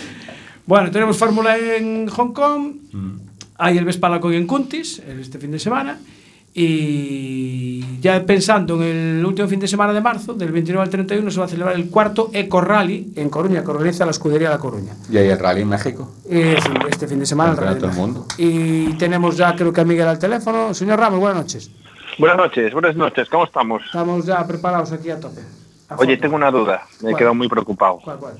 Bueno, 0.66 0.90
tenemos 0.90 1.16
Fórmula 1.16 1.56
E 1.58 1.76
en 1.78 2.08
Hong 2.08 2.32
Kong. 2.32 2.74
Mm. 2.92 3.16
Hay 3.58 3.78
el 3.78 3.84
Vespalacoy 3.84 4.36
en 4.36 4.46
Cuntis 4.46 4.98
este 5.00 5.38
fin 5.38 5.50
de 5.52 5.58
semana. 5.58 5.98
Y 6.54 8.00
ya 8.00 8.24
pensando 8.26 8.74
en 8.82 9.18
el 9.18 9.24
último 9.24 9.48
fin 9.48 9.58
de 9.58 9.66
semana 9.66 9.92
de 9.94 10.02
marzo, 10.02 10.34
del 10.34 10.52
29 10.52 10.84
al 10.84 10.90
31, 10.90 11.30
se 11.30 11.38
va 11.40 11.46
a 11.46 11.48
celebrar 11.48 11.74
el 11.74 11.88
cuarto 11.88 12.28
Eco 12.32 12.60
Rally 12.60 13.12
en 13.16 13.30
Coruña, 13.30 13.62
que 13.64 13.70
organiza 13.70 14.04
la 14.04 14.10
escudería 14.10 14.50
La 14.50 14.58
Coruña. 14.58 14.92
¿Y 15.10 15.16
hay 15.16 15.28
el 15.28 15.38
rally 15.38 15.62
en 15.62 15.68
México? 15.68 16.12
Eh, 16.28 16.56
sí, 16.62 16.70
este 16.90 17.08
fin 17.08 17.20
de 17.20 17.26
semana 17.26 17.52
el 17.52 17.56
Rally 17.56 17.80
todo 17.80 17.90
el 17.90 17.96
mundo. 17.96 18.26
Y 18.36 18.92
tenemos 18.94 19.36
ya, 19.38 19.56
creo 19.56 19.72
que 19.72 19.80
a 19.80 19.84
Miguel 19.84 20.06
al 20.08 20.18
teléfono. 20.18 20.74
Señor 20.74 20.98
Ramos, 20.98 21.20
buenas 21.20 21.38
noches. 21.38 21.70
Buenas 22.18 22.36
noches, 22.36 22.72
buenas 22.74 22.96
noches, 22.96 23.28
¿cómo 23.30 23.44
estamos? 23.44 23.82
Estamos 23.86 24.26
ya 24.26 24.46
preparados 24.46 24.92
aquí 24.92 25.08
a 25.08 25.18
tope. 25.18 25.40
A 25.88 25.94
Oye, 25.94 26.16
fondo. 26.16 26.20
tengo 26.20 26.36
una 26.36 26.50
duda, 26.50 26.82
me 27.00 27.08
he 27.08 27.12
¿Cuál? 27.12 27.16
quedado 27.16 27.34
muy 27.34 27.48
preocupado. 27.48 27.98
¿Cuál, 28.04 28.18
cuál? 28.18 28.34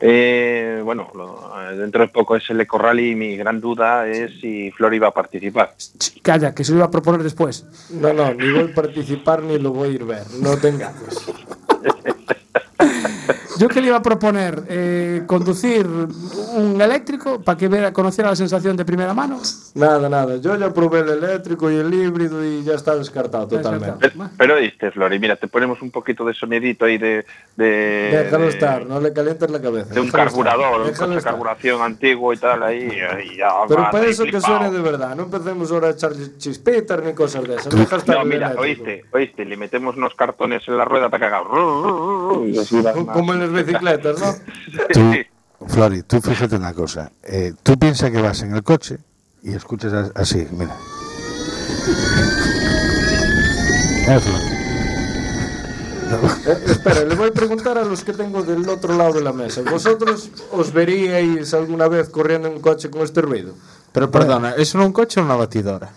Eh, 0.00 0.80
bueno, 0.84 1.10
lo- 1.14 1.52
eh, 1.70 1.76
dentro 1.76 2.02
de 2.02 2.08
poco 2.08 2.36
es 2.36 2.48
el 2.50 2.60
Eco 2.60 2.78
Rally 2.78 3.10
y 3.12 3.14
mi 3.14 3.36
gran 3.36 3.60
duda 3.60 4.06
es 4.08 4.32
si 4.40 4.70
Flor 4.72 4.92
iba 4.94 5.08
a 5.08 5.12
participar. 5.12 5.74
Ch, 5.76 6.20
Calla, 6.22 6.54
que 6.54 6.64
se 6.64 6.72
lo 6.72 6.78
iba 6.78 6.86
a 6.86 6.90
proponer 6.90 7.22
después. 7.22 7.64
No, 7.90 8.12
no, 8.12 8.34
ni 8.34 8.50
voy 8.50 8.70
a 8.70 8.74
participar 8.74 9.42
ni 9.42 9.58
lo 9.58 9.70
voy 9.72 9.88
a 9.90 9.92
ir 9.92 10.04
ver. 10.04 10.24
No 10.40 10.56
te 10.56 10.68
engañes. 10.68 11.24
Yo 13.58 13.68
que 13.68 13.80
le 13.80 13.88
iba 13.88 13.96
a 13.96 14.02
proponer 14.02 14.64
eh, 14.68 15.22
conducir 15.26 15.86
un 15.86 16.80
eléctrico 16.80 17.40
para 17.40 17.56
que 17.56 17.68
vea, 17.68 17.92
conociera 17.92 18.30
la 18.30 18.36
sensación 18.36 18.76
de 18.76 18.84
primera 18.84 19.14
mano. 19.14 19.38
Nada, 19.74 20.08
nada. 20.08 20.36
Yo 20.36 20.56
ya 20.56 20.72
probé 20.72 21.00
el 21.00 21.08
eléctrico 21.10 21.70
y 21.70 21.76
el 21.76 21.92
híbrido 21.92 22.44
y 22.44 22.62
ya 22.64 22.74
está 22.74 22.94
descartado 22.96 23.46
totalmente. 23.48 23.86
descartado. 23.86 24.30
Pero, 24.36 24.36
pero 24.38 24.54
oíste, 24.56 24.90
Flor, 24.90 25.12
y 25.14 25.18
mira, 25.18 25.36
te 25.36 25.48
ponemos 25.48 25.82
un 25.82 25.90
poquito 25.90 26.24
de 26.24 26.34
sonidito 26.34 26.84
ahí 26.84 26.98
de... 26.98 27.24
de 27.56 28.24
Déjalo 28.24 28.44
de- 28.44 28.50
estar, 28.50 28.86
no 28.86 29.00
le 29.00 29.12
calientes 29.12 29.50
la 29.50 29.60
cabeza. 29.60 29.94
De 29.94 30.00
un 30.00 30.06
déjalo 30.06 30.24
carburador, 30.24 30.80
un 30.82 30.92
coche 30.92 31.14
de 31.14 31.22
carburación 31.22 31.82
antiguo 31.82 32.32
y 32.32 32.36
tal, 32.36 32.62
ahí, 32.62 32.88
ahí 33.00 33.36
ya 33.38 33.50
Pero 33.68 33.90
para 33.90 34.06
eso 34.06 34.24
que 34.24 34.40
suene 34.40 34.70
de 34.70 34.80
verdad, 34.80 35.14
no 35.16 35.24
empecemos 35.24 35.70
ahora 35.70 35.88
a 35.88 35.90
echar 35.90 36.12
chispitas 36.38 37.02
ni 37.04 37.12
cosas 37.12 37.44
de 37.46 37.54
esas. 37.56 37.74
Deja 37.74 37.96
estar 37.96 38.16
No, 38.16 38.22
el 38.22 38.28
mira, 38.28 38.54
oíste, 38.58 39.04
oíste, 39.12 39.44
le 39.44 39.56
metemos 39.56 39.96
unos 39.96 40.14
cartones 40.14 40.62
en 40.68 40.76
la 40.76 40.84
rueda 40.84 41.08
para 41.08 41.24
y 42.46 42.52
más. 43.04 43.16
Como 43.16 43.34
en 43.34 43.42
las 43.52 43.64
bicicletas, 43.66 44.20
¿no? 44.20 44.34
Tú, 44.92 45.12
Flori, 45.68 46.02
tú 46.02 46.20
fíjate 46.20 46.56
una 46.56 46.72
cosa. 46.74 47.10
Eh, 47.22 47.54
tú 47.62 47.78
piensas 47.78 48.10
que 48.10 48.20
vas 48.20 48.42
en 48.42 48.54
el 48.54 48.62
coche 48.62 48.98
y 49.42 49.54
escuchas 49.54 49.92
as- 49.92 50.12
así, 50.14 50.46
mira. 50.52 50.74
Eh. 54.06 54.20
Eh, 56.46 56.58
espera, 56.66 57.04
le 57.04 57.14
voy 57.14 57.28
a 57.28 57.32
preguntar 57.32 57.78
a 57.78 57.84
los 57.84 58.04
que 58.04 58.12
tengo 58.12 58.42
del 58.42 58.68
otro 58.68 58.94
lado 58.96 59.14
de 59.14 59.22
la 59.22 59.32
mesa. 59.32 59.62
¿Vosotros 59.68 60.30
os 60.52 60.72
veríais 60.72 61.54
alguna 61.54 61.88
vez 61.88 62.08
corriendo 62.10 62.48
en 62.48 62.54
un 62.54 62.60
coche 62.60 62.90
con 62.90 63.02
este 63.02 63.22
ruido? 63.22 63.54
Pero 63.94 64.10
perdona, 64.10 64.54
¿es 64.56 64.74
un 64.74 64.92
coche 64.92 65.20
o 65.20 65.24
una 65.24 65.36
batidora? 65.36 65.92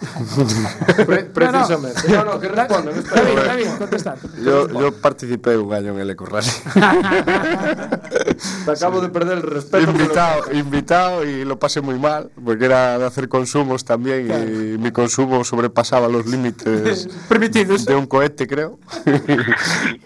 Pre- 1.08 1.24
precisamente. 1.24 2.00
No, 2.10 2.24
no, 2.26 2.40
que 2.40 2.46
espera. 2.46 2.68
David, 2.68 3.38
David, 3.48 3.66
contesta. 3.80 4.16
Yo, 4.46 4.68
yo 4.70 4.92
participé 5.02 5.58
un 5.58 5.74
año 5.74 5.94
en 5.96 6.02
el 6.02 6.10
Eco 6.12 6.28
Rally. 6.28 6.48
Te 8.66 8.72
acabo 8.72 9.02
de 9.02 9.10
perder 9.10 9.38
el 9.40 9.44
respeto. 9.44 9.90
invitado, 9.90 10.44
invitado 10.54 11.26
y 11.26 11.44
lo 11.44 11.58
pasé 11.58 11.82
muy 11.82 11.98
mal, 11.98 12.30
porque 12.46 12.66
era 12.66 13.00
de 13.00 13.06
hacer 13.06 13.28
consumos 13.30 13.84
también 13.84 14.28
y 14.30 14.78
mi 14.78 14.92
consumo 14.92 15.44
sobrepasaba 15.44 16.08
los 16.08 16.28
límites 16.28 17.08
Permitidos. 17.30 17.84
de 17.86 17.96
un 17.96 18.06
cohete, 18.06 18.48
creo. 18.48 18.78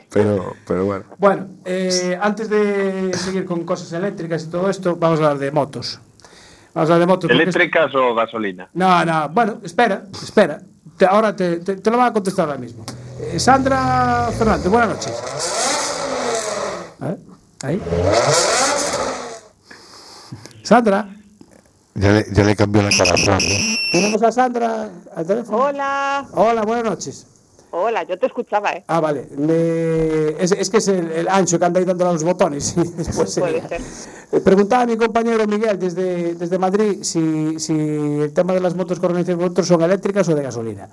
pero, 0.10 0.56
pero 0.66 0.86
bueno. 0.86 1.04
Bueno, 1.18 1.48
eh, 1.66 2.18
antes 2.22 2.50
de 2.50 3.12
seguir 3.16 3.44
con 3.44 3.66
cosas 3.66 3.92
eléctricas 3.94 4.44
y 4.44 4.48
todo 4.48 4.70
esto, 4.70 4.96
vamos 4.96 5.20
a 5.20 5.24
hablar 5.26 5.40
de 5.40 5.52
motos. 5.52 6.00
De 7.28 7.34
es- 7.34 7.40
¿Eléctricas 7.42 7.94
o 7.96 8.16
gasolina? 8.16 8.70
No, 8.74 9.04
no, 9.06 9.30
bueno, 9.30 9.58
espera, 9.64 10.04
espera. 10.22 10.62
Te- 10.98 11.06
ahora 11.06 11.36
te, 11.36 11.58
te- 11.58 11.76
te 11.78 11.92
lo 11.92 11.98
van 11.98 12.08
a 12.08 12.14
contestar 12.14 12.48
ahora 12.48 12.60
mismo. 12.60 12.86
Eh, 13.20 13.40
Sandra 13.40 14.30
Fernández, 14.38 14.68
buenas 14.70 14.90
noches. 14.90 15.14
A 17.00 17.06
ver, 17.08 17.18
ahí. 17.64 17.82
Sandra, 20.64 21.08
Ya 21.94 22.12
le, 22.12 22.26
ya 22.32 22.44
le 22.46 22.56
cambió 22.56 22.82
la 22.82 22.90
cara 22.98 23.14
tenemos 23.92 24.24
a 24.24 24.32
Sandra 24.32 24.90
al 25.16 25.28
teléfono. 25.28 25.58
Hola, 25.58 26.26
Hola, 26.34 26.62
buenas 26.62 26.86
noches. 26.86 27.28
Hola, 27.72 28.04
yo 28.04 28.18
te 28.20 28.26
escuchaba, 28.28 28.72
¿eh? 28.74 28.84
Ah, 28.88 29.00
vale. 29.00 29.28
Le- 29.38 30.42
Es, 30.44 30.52
es 30.52 30.70
que 30.70 30.78
es 30.78 30.88
el, 30.88 31.12
el 31.12 31.28
ancho 31.28 31.58
que 31.60 31.66
anda 31.66 31.80
ahí 31.80 31.86
dándole 31.86 32.10
a 32.10 32.14
los 32.14 32.24
botones. 32.24 32.76
y 32.78 32.82
después 32.84 33.36
Puede 33.40 33.68
ser. 33.68 33.82
Eh, 34.32 34.40
Preguntaba 34.42 34.84
a 34.84 34.86
mi 34.86 34.98
compañero 34.98 35.46
Miguel 35.48 35.78
desde, 35.80 36.36
desde 36.36 36.58
Madrid 36.58 37.00
si, 37.04 37.60
si 37.60 37.74
el 37.74 38.32
tema 38.34 38.54
de 38.54 38.60
las 38.60 38.76
motos 38.76 39.00
que 39.00 39.08
vosotros 39.08 39.68
son 39.68 39.82
eléctricas 39.82 40.28
o 40.30 40.36
de 40.36 40.44
gasolina. 40.44 40.90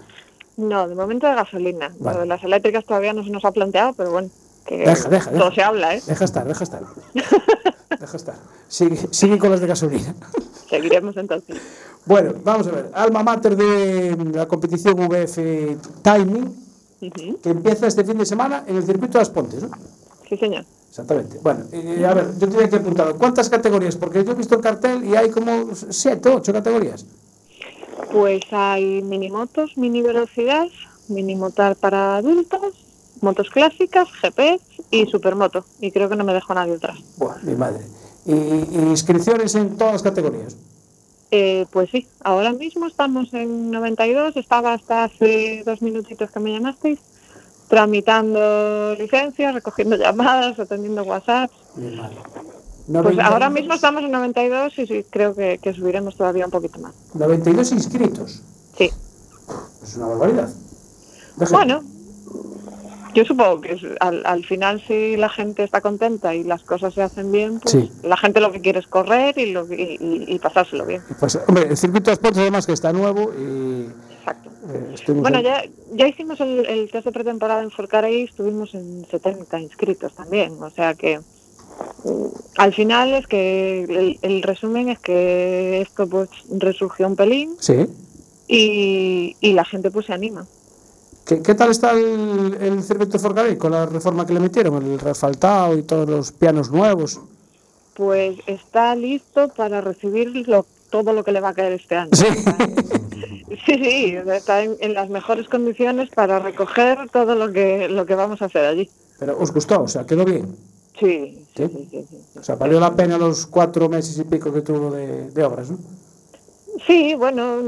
No, 0.57 0.89
de 0.89 0.95
momento 0.95 1.27
de 1.29 1.35
gasolina. 1.35 1.93
Vale. 2.01 2.15
Lo 2.17 2.21
de 2.23 2.27
las 2.27 2.43
eléctricas 2.43 2.85
todavía 2.85 3.13
no 3.13 3.23
se 3.23 3.31
nos 3.31 3.45
ha 3.45 3.53
planteado, 3.53 3.93
pero 3.93 4.11
bueno, 4.11 4.29
que 4.67 4.79
Deja, 4.79 5.09
deja, 5.09 5.31
todo 5.31 5.45
deja. 5.45 5.55
se 5.55 5.63
habla, 5.63 5.95
¿eh? 5.95 6.03
Deja 6.07 6.25
estar, 6.25 6.47
deja 6.47 6.65
estar. 6.65 6.83
deja 8.01 8.17
estar. 8.17 8.35
Sigue, 8.69 8.99
sigue 9.13 9.39
con 9.39 9.51
las 9.51 9.61
de 9.61 9.67
gasolina. 9.69 10.15
Seguiremos 10.69 11.17
entonces. 11.17 11.57
Bueno, 12.05 12.35
vamos 12.43 12.67
a 12.67 12.71
ver. 12.73 12.91
Alma 12.95 13.23
mater 13.23 13.55
de 13.57 14.17
la 14.33 14.47
competición 14.47 14.95
VF 14.99 15.39
Timing, 16.03 16.68
Que 17.01 17.51
empieza 17.51 17.87
este 17.87 18.05
fin 18.05 18.19
de 18.19 18.27
semana 18.27 18.65
en 18.67 18.77
el 18.77 18.83
circuito 18.85 19.15
de 19.15 19.19
las 19.21 19.31
Pontes, 19.31 19.63
¿no? 19.63 19.71
Sí, 20.29 20.37
señor. 20.37 20.65
Exactamente. 20.89 21.39
Bueno, 21.43 21.65
eh, 21.73 22.05
a 22.05 22.15
ver, 22.15 22.39
yo 22.39 22.49
tenía 22.49 22.69
que 22.69 22.77
apuntar. 22.77 23.15
¿Cuántas 23.15 23.49
categorías? 23.49 23.97
Porque 23.97 24.25
yo 24.25 24.33
he 24.33 24.35
visto 24.35 24.57
el 24.57 24.61
cartel 24.61 25.05
y 25.05 25.15
hay 25.15 25.31
como 25.31 25.69
siete, 25.75 26.29
ocho 26.29 26.53
categorías. 26.53 27.07
Pues 28.11 28.43
hay 28.51 29.03
minimotos, 29.03 29.77
mini 29.77 30.03
velocidad, 30.03 30.67
minimotar 31.09 31.77
para 31.77 32.17
adultos, 32.17 32.75
motos 33.21 33.49
clásicas, 33.51 34.09
GPS 34.21 34.61
y 34.91 35.07
supermoto. 35.07 35.65
Y 35.81 35.93
creo 35.93 36.09
que 36.09 36.17
no 36.17 36.25
me 36.25 36.35
dejo 36.35 36.53
nadie 36.53 36.75
atrás. 36.75 36.99
Buah, 37.17 37.37
mi 37.43 37.55
madre. 37.55 37.85
Y, 38.27 38.33
y 38.33 38.79
inscripciones 38.91 39.55
en 39.55 39.77
todas 39.77 39.95
las 39.95 40.03
categorías. 40.03 40.57
Eh, 41.31 41.67
pues 41.71 41.91
sí, 41.91 42.07
ahora 42.23 42.53
mismo 42.53 42.87
estamos 42.87 43.35
en 43.35 43.71
92, 43.71 44.37
estaba 44.37 44.73
hasta 44.73 45.05
hace 45.05 45.63
dos 45.65 45.83
minutitos 45.83 46.31
que 46.31 46.41
me 46.41 46.53
llamasteis, 46.53 46.99
tramitando 47.69 48.95
licencias, 48.99 49.55
recogiendo 49.55 49.97
llamadas, 49.97 50.59
atendiendo 50.59 51.03
WhatsApp. 51.03 51.51
Pues 51.75 51.95
92 52.89 53.25
ahora 53.27 53.51
mismo 53.51 53.75
estamos 53.75 54.03
en 54.03 54.11
92 54.11 54.79
y 54.79 54.87
sí, 54.87 55.05
creo 55.11 55.35
que, 55.35 55.59
que 55.59 55.75
subiremos 55.75 56.17
todavía 56.17 56.47
un 56.47 56.51
poquito 56.51 56.79
más. 56.79 56.95
92 57.13 57.73
inscritos. 57.73 58.43
Sí. 58.79 58.91
Es 59.83 59.97
una 59.97 60.07
barbaridad. 60.07 60.49
Bueno, 61.51 61.83
yo 63.15 63.25
supongo 63.25 63.61
que 63.61 63.77
al, 64.01 64.23
al 64.27 64.45
final 64.45 64.83
si 64.87 65.17
la 65.17 65.29
gente 65.29 65.65
está 65.65 65.81
contenta 65.81 66.35
y 66.35 66.45
las 66.45 66.63
cosas 66.63 66.95
se 66.95 67.03
hacen 67.03 67.33
bien, 67.33 67.59
pues 67.61 67.73
Sí. 67.73 67.91
la 68.03 68.17
gente 68.17 68.41
lo 68.41 68.53
que 68.53 68.61
quiere 68.61 68.79
es 68.81 68.87
correr 68.87 69.37
y, 69.39 69.53
lo, 69.53 69.67
y, 69.73 69.97
y- 70.01 70.25
y 70.35 70.39
pasárselo 70.39 70.85
bien. 70.87 71.03
Pues, 71.19 71.39
hombre, 71.47 71.67
el 71.69 71.77
circuito 71.77 72.07
de 72.07 72.13
las 72.13 72.19
Pontes 72.19 72.39
además 72.39 72.67
que 72.67 72.73
está 72.73 72.93
nuevo 72.93 73.33
y 73.39 73.89
Exacto. 74.19 74.51
eh, 74.73 75.13
Bueno, 75.13 75.39
en- 75.39 75.45
ya, 75.45 75.63
ya 75.95 76.09
hicimos 76.09 76.41
el, 76.41 76.67
el 76.67 76.91
test 76.91 77.07
de 77.07 77.13
pretemporada 77.13 77.63
en 77.63 77.71
Forcarey 77.71 78.21
y 78.21 78.25
estuvimos 78.25 78.75
en 78.75 79.07
70 79.11 79.59
inscritos 79.61 80.13
también. 80.15 80.53
O 80.63 80.71
sea 80.71 80.95
que 80.95 81.19
mm, 82.05 82.27
al 82.59 82.75
final 82.75 83.15
es 83.15 83.27
que 83.27 83.85
el, 83.85 84.19
el 84.23 84.43
resumen 84.43 84.89
es 84.91 84.99
que 84.99 85.81
esto 85.81 86.07
pues 86.09 86.29
resurgió 86.51 87.07
un 87.07 87.17
pelín 87.17 87.57
Sí. 87.59 87.87
y, 88.47 89.37
y 89.41 89.53
la 89.53 89.65
gente 89.65 89.91
pues 89.91 90.07
se 90.07 90.13
anima. 90.13 90.47
¿Qué, 91.29 91.43
qué 91.43 91.55
tal 91.55 91.71
está 91.71 91.93
el, 91.93 92.57
el 92.61 92.83
circuito 92.83 93.19
Forcarey 93.19 93.57
con 93.59 93.71
la 93.73 93.85
reforma 93.87 94.25
que 94.27 94.33
le 94.33 94.41
metieron? 94.41 94.83
El 94.83 94.99
refaltado 94.99 95.77
y 95.77 95.83
todos 95.83 96.09
los 96.09 96.33
pianos 96.33 96.71
nuevos. 96.73 97.21
Pues 97.95 98.39
está 98.47 98.95
listo 98.97 99.49
para 99.51 99.81
recibir 99.83 100.49
lo- 100.49 100.65
todo 100.91 101.13
lo 101.13 101.23
que 101.23 101.33
le 101.33 101.41
va 101.41 101.51
a 101.51 101.55
caer 101.55 101.75
este 101.75 101.95
año. 101.97 102.11
Sí. 102.15 102.27
Sí, 103.67 103.75
sí, 103.75 104.17
está 104.33 104.63
en, 104.63 104.77
en 104.81 104.95
las 104.95 105.11
mejores 105.11 105.47
condiciones 105.49 106.09
para 106.11 106.39
recoger 106.39 107.11
todo 107.11 107.35
lo 107.35 107.53
que 107.53 107.89
lo 107.89 108.07
que 108.07 108.15
vamos 108.15 108.41
a 108.41 108.47
hacer 108.47 108.65
allí. 108.65 108.89
Pero 109.19 109.39
os 109.39 109.53
gustó, 109.53 109.83
o 109.83 109.89
sea, 109.89 110.07
quedó 110.07 110.25
bien. 110.25 110.55
Sí, 110.99 111.45
Sí. 111.55 111.67
sí, 111.67 111.69
sí, 111.69 111.89
sí, 111.91 112.07
sí. 112.11 112.39
O 112.39 112.43
sea, 112.43 112.55
valió 112.55 112.79
la 112.81 112.95
pena 112.95 113.19
los 113.19 113.47
cuatro 113.47 113.89
meses 113.91 114.17
y 114.19 114.25
pico 114.25 114.53
que 114.53 114.63
tuvo 114.63 114.91
de, 114.93 115.31
de 115.31 115.45
obras, 115.45 115.71
¿no? 115.71 115.79
Sí, 116.87 117.15
bueno, 117.15 117.61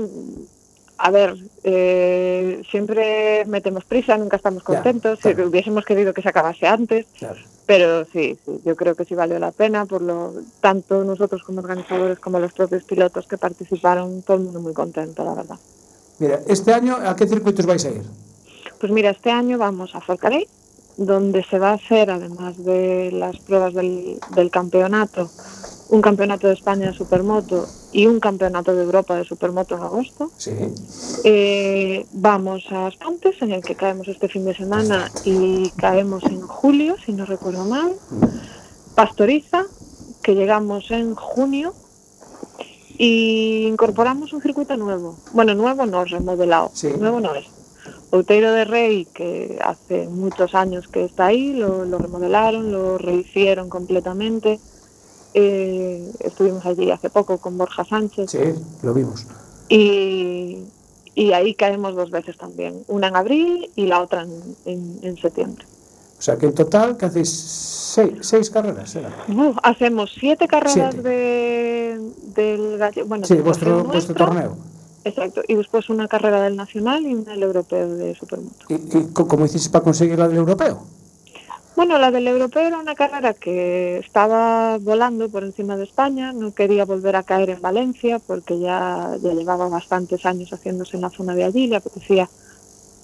a 1.02 1.10
ver, 1.10 1.34
eh, 1.64 2.62
siempre 2.70 3.44
metemos 3.46 3.84
prisa, 3.84 4.16
nunca 4.18 4.36
estamos 4.36 4.62
Ya, 4.62 4.66
contentos. 4.66 5.18
claro. 5.20 5.48
Hubiésemos 5.48 5.84
querido 5.84 6.12
que 6.12 6.20
se 6.22 6.28
acabase 6.28 6.66
antes, 6.66 7.06
Claro. 7.18 7.38
pero 7.66 8.04
sí, 8.04 8.36
sí, 8.44 8.60
yo 8.64 8.76
creo 8.76 8.94
que 8.94 9.04
sí 9.06 9.14
valió 9.14 9.38
la 9.38 9.50
pena 9.50 9.86
por 9.86 10.02
lo 10.02 10.34
tanto 10.60 11.02
nosotros 11.04 11.42
como 11.42 11.60
organizadores 11.60 12.18
como 12.18 12.38
los 12.38 12.52
propios 12.52 12.84
pilotos 12.84 13.26
que 13.26 13.38
participaron, 13.38 14.22
todo 14.22 14.36
el 14.36 14.42
mundo 14.44 14.60
muy 14.60 14.74
contento, 14.74 15.24
la 15.24 15.34
verdad. 15.34 15.56
Mira, 16.18 16.40
este 16.46 16.74
año, 16.74 16.96
¿a 17.02 17.16
qué 17.16 17.26
circuitos 17.26 17.64
vais 17.64 17.84
a 17.86 17.90
ir? 17.90 18.02
Pues 18.78 18.92
mira, 18.92 19.10
este 19.10 19.30
año 19.30 19.56
vamos 19.56 19.94
a 19.94 20.00
Forcarey, 20.02 20.46
donde 20.98 21.42
se 21.44 21.58
va 21.58 21.70
a 21.70 21.74
hacer, 21.74 22.10
además 22.10 22.62
de 22.62 23.10
las 23.12 23.38
pruebas 23.38 23.72
del, 23.72 24.18
del 24.34 24.50
campeonato, 24.50 25.30
un 25.90 26.00
campeonato 26.00 26.46
de 26.46 26.54
España 26.54 26.86
de 26.86 26.94
supermoto 26.96 27.66
y 27.92 28.06
un 28.06 28.20
campeonato 28.20 28.74
de 28.74 28.84
Europa 28.84 29.16
de 29.16 29.24
supermoto 29.24 29.76
en 29.76 29.82
agosto. 29.82 30.30
Sí. 30.36 30.52
Eh, 31.24 32.06
vamos 32.12 32.64
a 32.70 32.86
Aspontes, 32.86 33.42
en 33.42 33.50
el 33.52 33.62
que 33.62 33.74
caemos 33.74 34.06
este 34.06 34.28
fin 34.28 34.44
de 34.44 34.54
semana 34.54 35.10
y 35.24 35.70
caemos 35.70 36.22
en 36.24 36.40
julio, 36.42 36.94
si 37.04 37.12
no 37.12 37.26
recuerdo 37.26 37.64
mal. 37.64 37.92
Pastoriza, 38.94 39.64
que 40.22 40.34
llegamos 40.34 40.90
en 40.90 41.14
junio. 41.14 41.74
Y 42.96 43.66
incorporamos 43.66 44.32
un 44.34 44.42
circuito 44.42 44.76
nuevo. 44.76 45.16
Bueno, 45.32 45.54
nuevo 45.54 45.86
no, 45.86 46.04
remodelado. 46.04 46.70
Sí. 46.74 46.88
Nuevo 46.98 47.18
no 47.18 47.34
es. 47.34 47.46
Outeiro 48.10 48.52
de 48.52 48.64
Rey, 48.64 49.06
que 49.06 49.58
hace 49.64 50.06
muchos 50.06 50.54
años 50.54 50.86
que 50.86 51.04
está 51.04 51.26
ahí, 51.26 51.54
lo, 51.54 51.84
lo 51.84 51.98
remodelaron, 51.98 52.70
lo 52.70 52.98
rehicieron 52.98 53.68
completamente. 53.70 54.60
Eh, 55.34 56.10
estuvimos 56.20 56.64
allí 56.66 56.90
hace 56.90 57.08
poco 57.10 57.38
con 57.38 57.56
Borja 57.56 57.84
Sánchez. 57.84 58.30
Sí, 58.30 58.38
lo 58.82 58.92
vimos. 58.94 59.26
Y, 59.68 60.64
y 61.14 61.32
ahí 61.32 61.54
caemos 61.54 61.94
dos 61.94 62.10
veces 62.10 62.36
también, 62.36 62.82
una 62.88 63.08
en 63.08 63.16
abril 63.16 63.70
y 63.76 63.86
la 63.86 64.00
otra 64.00 64.22
en, 64.22 64.56
en- 64.64 64.98
en 65.02 65.16
septiembre. 65.18 65.64
O 66.18 66.22
sea, 66.22 66.36
que 66.36 66.46
en 66.46 66.54
total, 66.54 66.96
¿qué 66.96 67.06
hacéis? 67.06 67.30
Seis, 67.30 68.12
seis 68.20 68.50
carreras, 68.50 68.94
¿era? 68.94 69.10
Uf, 69.28 69.56
hacemos 69.62 70.10
siete 70.18 70.46
carreras 70.46 70.92
Siete. 70.92 71.08
de, 71.08 72.12
del 72.34 73.04
bueno, 73.06 73.26
Sí, 73.26 73.34
vuestro, 73.36 73.84
vuestro 73.84 74.14
torneo. 74.14 74.56
Exacto, 75.02 75.40
y 75.48 75.54
después 75.54 75.88
una 75.88 76.06
carrera 76.08 76.42
del 76.42 76.56
nacional 76.56 77.06
y 77.06 77.14
una 77.14 77.32
del 77.32 77.42
europeo 77.42 77.88
de 77.96 78.14
supermoto. 78.14 78.66
¿Y, 78.68 78.74
y 78.74 79.06
cómo 79.14 79.46
hiciste 79.46 79.70
para 79.70 79.82
conseguir 79.82 80.18
la 80.18 80.28
del 80.28 80.36
europeo? 80.36 80.82
Bueno, 81.80 81.98
la 81.98 82.10
del 82.10 82.28
europeo 82.28 82.66
era 82.66 82.78
una 82.78 82.94
carrera 82.94 83.32
que 83.32 83.96
estaba 83.96 84.76
volando 84.76 85.30
por 85.30 85.44
encima 85.44 85.78
de 85.78 85.84
España, 85.84 86.30
no 86.34 86.52
quería 86.52 86.84
volver 86.84 87.16
a 87.16 87.22
caer 87.22 87.48
en 87.48 87.62
Valencia 87.62 88.18
porque 88.18 88.58
ya, 88.58 89.16
ya 89.22 89.32
llevaba 89.32 89.66
bastantes 89.70 90.26
años 90.26 90.52
haciéndose 90.52 90.96
en 90.96 91.00
la 91.00 91.08
zona 91.08 91.34
de 91.34 91.44
allí, 91.44 91.68
le 91.68 91.76
apetecía 91.76 92.28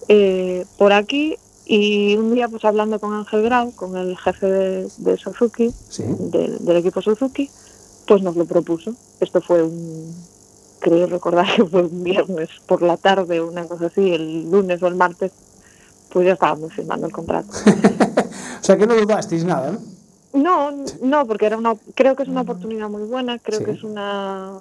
eh, 0.09 0.67
por 0.77 0.93
aquí 0.93 1.39
y 1.65 2.17
un 2.19 2.35
día 2.35 2.49
pues 2.49 2.67
hablando 2.67 3.01
con 3.01 3.15
Ángel 3.15 3.45
Grau, 3.45 3.73
con 3.73 3.97
el 3.97 4.15
jefe 4.19 4.47
de, 4.47 4.89
de 4.99 5.17
Suzuki, 5.17 5.73
Sí. 5.89 6.05
del, 6.07 6.63
del 6.63 6.77
equipo 6.77 7.01
Suzuki, 7.01 7.49
pues 8.07 8.21
nos 8.21 8.37
lo 8.37 8.45
propuso. 8.45 8.95
Esto 9.21 9.41
fue 9.41 9.63
un, 9.63 10.15
creo 10.81 11.07
recordar 11.07 11.47
que 11.57 11.65
fue 11.65 11.81
un 11.81 12.05
viernes 12.05 12.51
por 12.67 12.83
la 12.83 12.99
tarde 12.99 13.41
una 13.41 13.65
cosa 13.65 13.87
así, 13.87 14.13
el 14.13 14.51
lunes 14.51 14.83
o 14.83 14.87
el 14.87 14.97
martes, 14.97 15.33
pues 16.11 16.27
ya 16.27 16.35
estábamos 16.35 16.75
firmando 16.75 17.07
el 17.07 17.13
contrato. 17.15 17.49
O 18.67 18.69
sea, 18.69 18.77
que 18.77 18.87
no 18.89 18.97
dudasteis 18.97 19.45
nada, 19.45 19.71
¿no? 19.71 19.79
No, 20.73 20.85
no, 21.01 21.25
porque 21.25 21.47
era 21.47 21.57
una, 21.57 21.77
creo 21.95 22.17
que 22.17 22.25
es 22.25 22.29
una 22.29 22.41
oportunidad 22.41 22.89
muy 22.89 23.05
buena, 23.05 23.39
creo 23.39 23.61
Sí. 23.61 23.65
que 23.65 23.71
es 23.71 23.85
una 23.85 24.55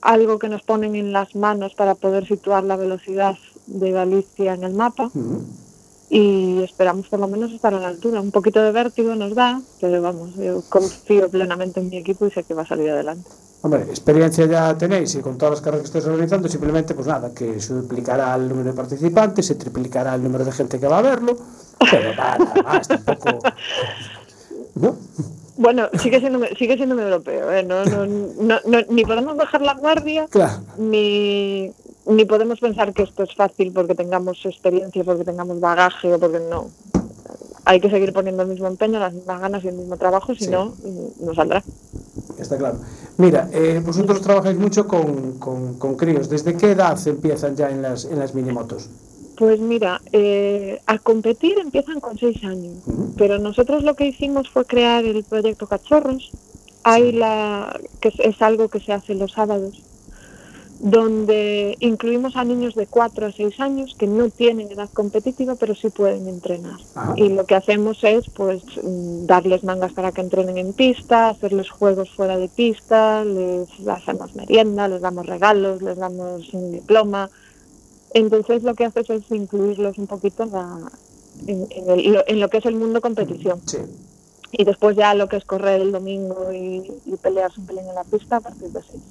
algo 0.00 0.38
que 0.38 0.48
nos 0.48 0.62
ponen 0.62 0.94
en 0.94 1.12
las 1.12 1.34
manos 1.34 1.74
para 1.74 1.96
poder 1.96 2.24
situar 2.24 2.62
la 2.62 2.76
velocidad 2.76 3.34
de 3.66 3.90
Galicia 3.90 4.54
en 4.54 4.62
el 4.62 4.74
mapa 4.74 5.10
Mm. 5.12 5.38
y 6.08 6.62
esperamos 6.62 7.08
por 7.08 7.18
lo 7.18 7.26
menos 7.26 7.50
estar 7.50 7.74
a 7.74 7.80
la 7.80 7.88
altura. 7.88 8.20
Un 8.20 8.30
poquito 8.30 8.62
de 8.62 8.70
vértigo 8.70 9.16
nos 9.16 9.34
da, 9.34 9.60
pero 9.80 10.00
vamos, 10.00 10.36
yo 10.36 10.62
confío 10.68 11.28
plenamente 11.28 11.80
en 11.80 11.88
mi 11.90 11.96
equipo 11.96 12.24
y 12.26 12.30
sé 12.30 12.44
que 12.44 12.54
va 12.54 12.62
a 12.62 12.66
salir 12.68 12.88
adelante. 12.90 13.28
Hombre, 13.62 13.82
experiencia 13.90 14.46
ya 14.46 14.78
tenéis 14.78 15.16
y 15.16 15.18
con 15.20 15.36
todas 15.36 15.54
las 15.54 15.60
carreras 15.62 15.82
que 15.82 15.86
estáis 15.98 16.04
organizando, 16.06 16.48
simplemente, 16.48 16.94
pues 16.94 17.08
nada, 17.08 17.34
que 17.34 17.58
se 17.60 17.74
duplicará 17.74 18.32
el 18.36 18.48
número 18.48 18.70
de 18.70 18.76
participantes, 18.76 19.46
se 19.46 19.56
triplicará 19.56 20.14
el 20.14 20.22
número 20.22 20.44
de 20.44 20.52
gente 20.52 20.78
que 20.78 20.86
va 20.86 20.98
a 20.98 21.02
verlo, 21.02 21.36
pero 21.90 22.14
nada 22.14 22.38
más, 22.64 22.88
tampoco. 22.88 23.38
¿No? 24.74 24.96
Bueno, 25.56 25.88
sigue 26.00 26.20
siendo, 26.20 26.38
sigue 26.56 26.76
siendo 26.76 26.94
un 26.94 27.00
europeo, 27.00 27.52
¿eh? 27.52 27.64
no, 27.64 27.84
no, 27.84 28.06
no, 28.06 28.58
no- 28.64 28.82
ni 28.90 29.04
podemos 29.04 29.36
bajar 29.36 29.60
la 29.62 29.74
guardia, 29.74 30.26
Claro. 30.30 30.62
ni, 30.78 31.72
ni 32.06 32.24
podemos 32.26 32.60
pensar 32.60 32.92
que 32.92 33.02
esto 33.02 33.24
es 33.24 33.34
fácil 33.34 33.72
porque 33.72 33.96
tengamos 33.96 34.38
experiencia, 34.46 35.02
porque 35.02 35.24
tengamos 35.24 35.58
bagaje 35.58 36.14
o 36.14 36.18
porque 36.20 36.38
no. 36.48 36.68
Hay 37.64 37.80
que 37.80 37.90
seguir 37.90 38.12
poniendo 38.12 38.44
el 38.44 38.48
mismo 38.48 38.66
empeño, 38.68 38.98
las 39.00 39.12
mismas 39.12 39.40
ganas 39.40 39.64
y 39.64 39.68
el 39.68 39.74
mismo 39.74 39.96
trabajo, 39.96 40.32
si 40.34 40.44
Sí. 40.44 40.50
no, 40.50 40.74
no 41.20 41.34
saldrá. 41.34 41.62
Está 42.38 42.56
claro. 42.56 42.78
Mira, 43.16 43.48
eh, 43.52 43.82
vosotros 43.84 44.20
trabajáis 44.22 44.56
mucho 44.58 44.86
con, 44.86 45.38
con, 45.40 45.74
con 45.74 45.96
críos. 45.96 46.28
¿Desde 46.30 46.56
qué 46.56 46.70
edad 46.70 46.96
empiezan 47.06 47.56
ya 47.56 47.68
en 47.68 47.82
las, 47.82 48.04
en 48.04 48.20
las 48.20 48.32
minimotos? 48.32 48.88
Pues 49.38 49.60
mira, 49.60 50.00
eh, 50.12 50.80
a 50.86 50.98
competir 50.98 51.60
empiezan 51.60 52.00
con 52.00 52.18
seis 52.18 52.42
años, 52.42 52.78
pero 53.16 53.38
nosotros 53.38 53.84
lo 53.84 53.94
que 53.94 54.06
hicimos 54.06 54.50
fue 54.50 54.64
crear 54.64 55.04
el 55.04 55.22
proyecto 55.22 55.68
Cachorros. 55.68 56.32
Hay 56.82 57.12
la 57.12 57.78
que 58.00 58.12
es, 58.18 58.42
algo 58.42 58.68
que 58.68 58.80
se 58.80 58.92
hace 58.92 59.14
los 59.14 59.32
sábados, 59.32 59.80
donde 60.80 61.76
incluimos 61.78 62.34
a 62.34 62.42
niños 62.42 62.74
de 62.74 62.88
4 62.88 63.26
a 63.26 63.32
6 63.32 63.60
años 63.60 63.94
que 63.96 64.08
no 64.08 64.28
tienen 64.28 64.72
edad 64.72 64.90
competitiva, 64.92 65.54
pero 65.54 65.76
sí 65.76 65.88
pueden 65.90 66.26
entrenar. 66.26 66.80
Ajá. 66.96 67.14
Y 67.16 67.28
lo 67.28 67.46
que 67.46 67.54
hacemos 67.54 68.02
es 68.02 68.28
pues 68.30 68.64
mm, 68.82 69.26
darles 69.26 69.62
mangas 69.62 69.92
para 69.92 70.10
que 70.10 70.20
entrenen 70.20 70.58
en 70.58 70.72
pista, 70.72 71.28
hacerles 71.28 71.70
juegos 71.70 72.10
fuera 72.10 72.36
de 72.36 72.48
pista, 72.48 73.24
les 73.24 73.68
hacemos 73.86 74.34
merienda, 74.34 74.88
les 74.88 75.00
damos 75.00 75.26
regalos, 75.26 75.80
les 75.80 75.96
damos 75.96 76.52
un 76.52 76.72
diploma. 76.72 77.30
Entonces 78.14 78.62
lo 78.62 78.74
que 78.74 78.86
haces 78.86 79.08
es 79.10 79.22
incluirlos 79.30 79.98
un 79.98 80.06
poquito 80.06 80.44
en, 80.44 80.52
la- 80.52 80.90
en- 81.46 81.66
en 81.70 81.90
el- 81.90 82.12
lo, 82.12 82.24
en 82.26 82.40
lo 82.40 82.48
que 82.48 82.58
es 82.58 82.66
el 82.66 82.74
mundo 82.76 83.00
competición. 83.00 83.60
Sí. 83.66 83.78
Y 84.52 84.64
después 84.64 84.96
ya 84.96 85.14
lo 85.14 85.28
que 85.28 85.36
es 85.36 85.44
correr 85.44 85.80
el 85.82 85.92
domingo 85.92 86.50
y, 86.52 86.90
y 87.04 87.16
pelearse 87.16 87.60
un 87.60 87.66
pelín 87.66 87.86
en 87.88 87.94
la 87.94 88.04
pista 88.04 88.36
a 88.36 88.40
partir 88.40 88.68
de 88.68 88.80
seis. 88.90 89.02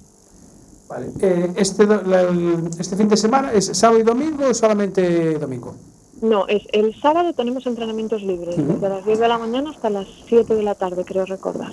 Vale. 0.90 1.08
Eh, 1.22 1.52
este, 1.58 1.86
do- 1.86 2.02
la- 2.04 2.22
el- 2.22 2.70
este 2.80 2.96
fin 2.96 3.08
de 3.08 3.18
semana 3.18 3.52
es 3.54 3.66
sábado 3.78 4.00
y 4.00 4.04
domingo 4.04 4.46
o 4.50 4.54
solamente 4.54 5.38
domingo? 5.38 5.76
No, 6.22 6.48
es 6.48 6.64
el 6.72 7.00
sábado 7.00 7.34
tenemos 7.34 7.68
entrenamientos 7.68 8.24
libres, 8.24 8.58
Ujú. 8.58 8.74
desde 8.74 8.90
las 8.90 9.06
10 9.06 9.20
de 9.20 9.28
la 9.28 9.38
mañana 9.38 9.70
hasta 9.70 9.92
las 9.92 10.08
7 10.28 10.56
de 10.56 10.64
la 10.64 10.74
tarde, 10.74 11.06
creo 11.06 11.26
recordar. 11.26 11.72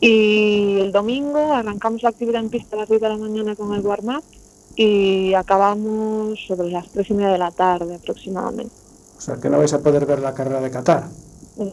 Y 0.00 0.78
el 0.78 0.92
domingo 0.92 1.52
arrancamos 1.52 2.02
la 2.04 2.10
actividad 2.10 2.40
en 2.40 2.50
pista 2.50 2.76
a 2.76 2.80
las 2.80 2.88
10 2.88 3.00
de 3.00 3.08
la 3.08 3.16
mañana 3.16 3.56
con 3.56 3.74
el 3.74 3.80
warm-up 3.84 4.22
y 4.76 5.34
acabamos 5.34 6.38
sobre 6.46 6.70
las 6.70 6.88
3 6.90 7.10
y 7.10 7.14
media 7.14 7.32
de 7.32 7.38
la 7.38 7.50
tarde 7.50 7.94
aproximadamente. 7.96 8.74
O 9.16 9.20
sea, 9.20 9.36
que 9.36 9.48
no 9.48 9.58
vais 9.58 9.72
a 9.72 9.80
poder 9.80 10.06
ver 10.06 10.20
la 10.20 10.34
carrera 10.34 10.60
de 10.60 10.70
Qatar. 10.70 11.08
No. 11.56 11.70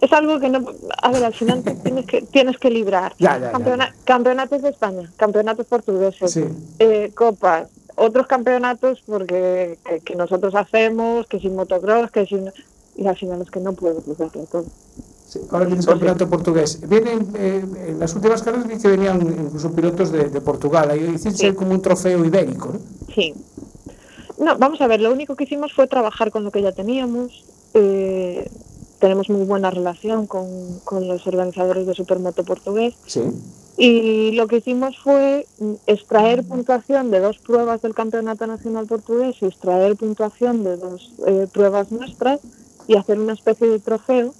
Es 0.00 0.12
algo 0.12 0.40
que 0.40 0.48
no... 0.48 0.64
A 1.02 1.10
ver, 1.12 1.24
al 1.24 1.34
final 1.34 1.62
tienes 1.82 2.06
que, 2.06 2.22
tienes 2.22 2.58
que 2.58 2.70
librar. 2.70 3.14
Ya, 3.18 3.38
ya, 3.38 3.46
ya, 3.46 3.52
Campeona- 3.52 3.94
Campeonatos 4.04 4.62
de 4.62 4.70
España, 4.70 5.12
campeonatos 5.16 5.66
portugueses, 5.66 6.30
Sí. 6.32 6.44
eh, 6.80 7.12
copas, 7.14 7.68
otros 7.96 8.26
campeonatos 8.26 9.02
porque 9.06 9.78
que, 9.84 10.00
que 10.00 10.16
nosotros 10.16 10.54
hacemos, 10.56 11.26
que 11.26 11.38
sin 11.38 11.54
motocross, 11.54 12.10
que 12.10 12.26
sin... 12.26 12.50
Y 12.96 13.06
al 13.06 13.16
final 13.16 13.42
es 13.42 13.50
que 13.50 13.60
no 13.60 13.72
puedo 13.74 14.00
cruzarlo 14.02 14.44
todo. 14.44 14.64
Sí, 15.32 15.40
ahora 15.50 15.64
viene 15.64 15.80
el 15.80 15.86
campeonato 15.86 16.28
portugués. 16.28 16.78
Vienen, 16.86 17.26
eh, 17.36 17.64
en 17.88 17.98
las 17.98 18.14
últimas 18.14 18.42
carreras 18.42 18.66
vi 18.68 18.76
que 18.78 18.88
venían 18.88 19.20
incluso 19.22 19.72
pilotos 19.72 20.12
de, 20.12 20.24
de 20.24 20.40
Portugal. 20.42 20.90
Ahí 20.90 21.04
hiciste 21.14 21.48
Sí. 21.48 21.54
como 21.54 21.70
un 21.70 21.80
trofeo 21.80 22.22
ibérico, 22.24 22.72
¿no? 22.74 22.80
Sí. 23.14 23.32
No, 24.38 24.58
vamos 24.58 24.80
a 24.82 24.86
ver, 24.88 25.00
lo 25.00 25.10
único 25.10 25.34
que 25.34 25.44
hicimos 25.44 25.72
fue 25.72 25.86
trabajar 25.86 26.30
con 26.30 26.44
lo 26.44 26.50
que 26.50 26.60
ya 26.60 26.72
teníamos. 26.72 27.44
eh, 27.74 28.46
tenemos 28.98 29.28
muy 29.30 29.44
buena 29.44 29.70
relación 29.70 30.26
con, 30.28 30.46
con 30.84 31.08
los 31.08 31.26
organizadores 31.26 31.86
de 31.86 31.94
Supermoto 31.94 32.44
portugués. 32.44 32.94
Sí. 33.06 33.22
Y 33.78 34.32
lo 34.32 34.46
que 34.46 34.58
hicimos 34.58 34.96
fue 35.02 35.46
extraer 35.86 36.44
puntuación 36.46 37.10
de 37.10 37.18
dos 37.20 37.38
pruebas 37.38 37.80
del 37.82 37.94
Campeonato 37.94 38.46
Nacional 38.46 38.86
Portugués 38.86 39.36
y 39.40 39.46
extraer 39.46 39.96
puntuación 39.96 40.62
de 40.62 40.76
dos 40.76 41.14
eh, 41.26 41.46
pruebas 41.52 41.90
nuestras 41.90 42.38
y 42.86 42.96
hacer 42.96 43.18
una 43.18 43.32
especie 43.32 43.66
de 43.68 43.78
trofeo, 43.80 44.34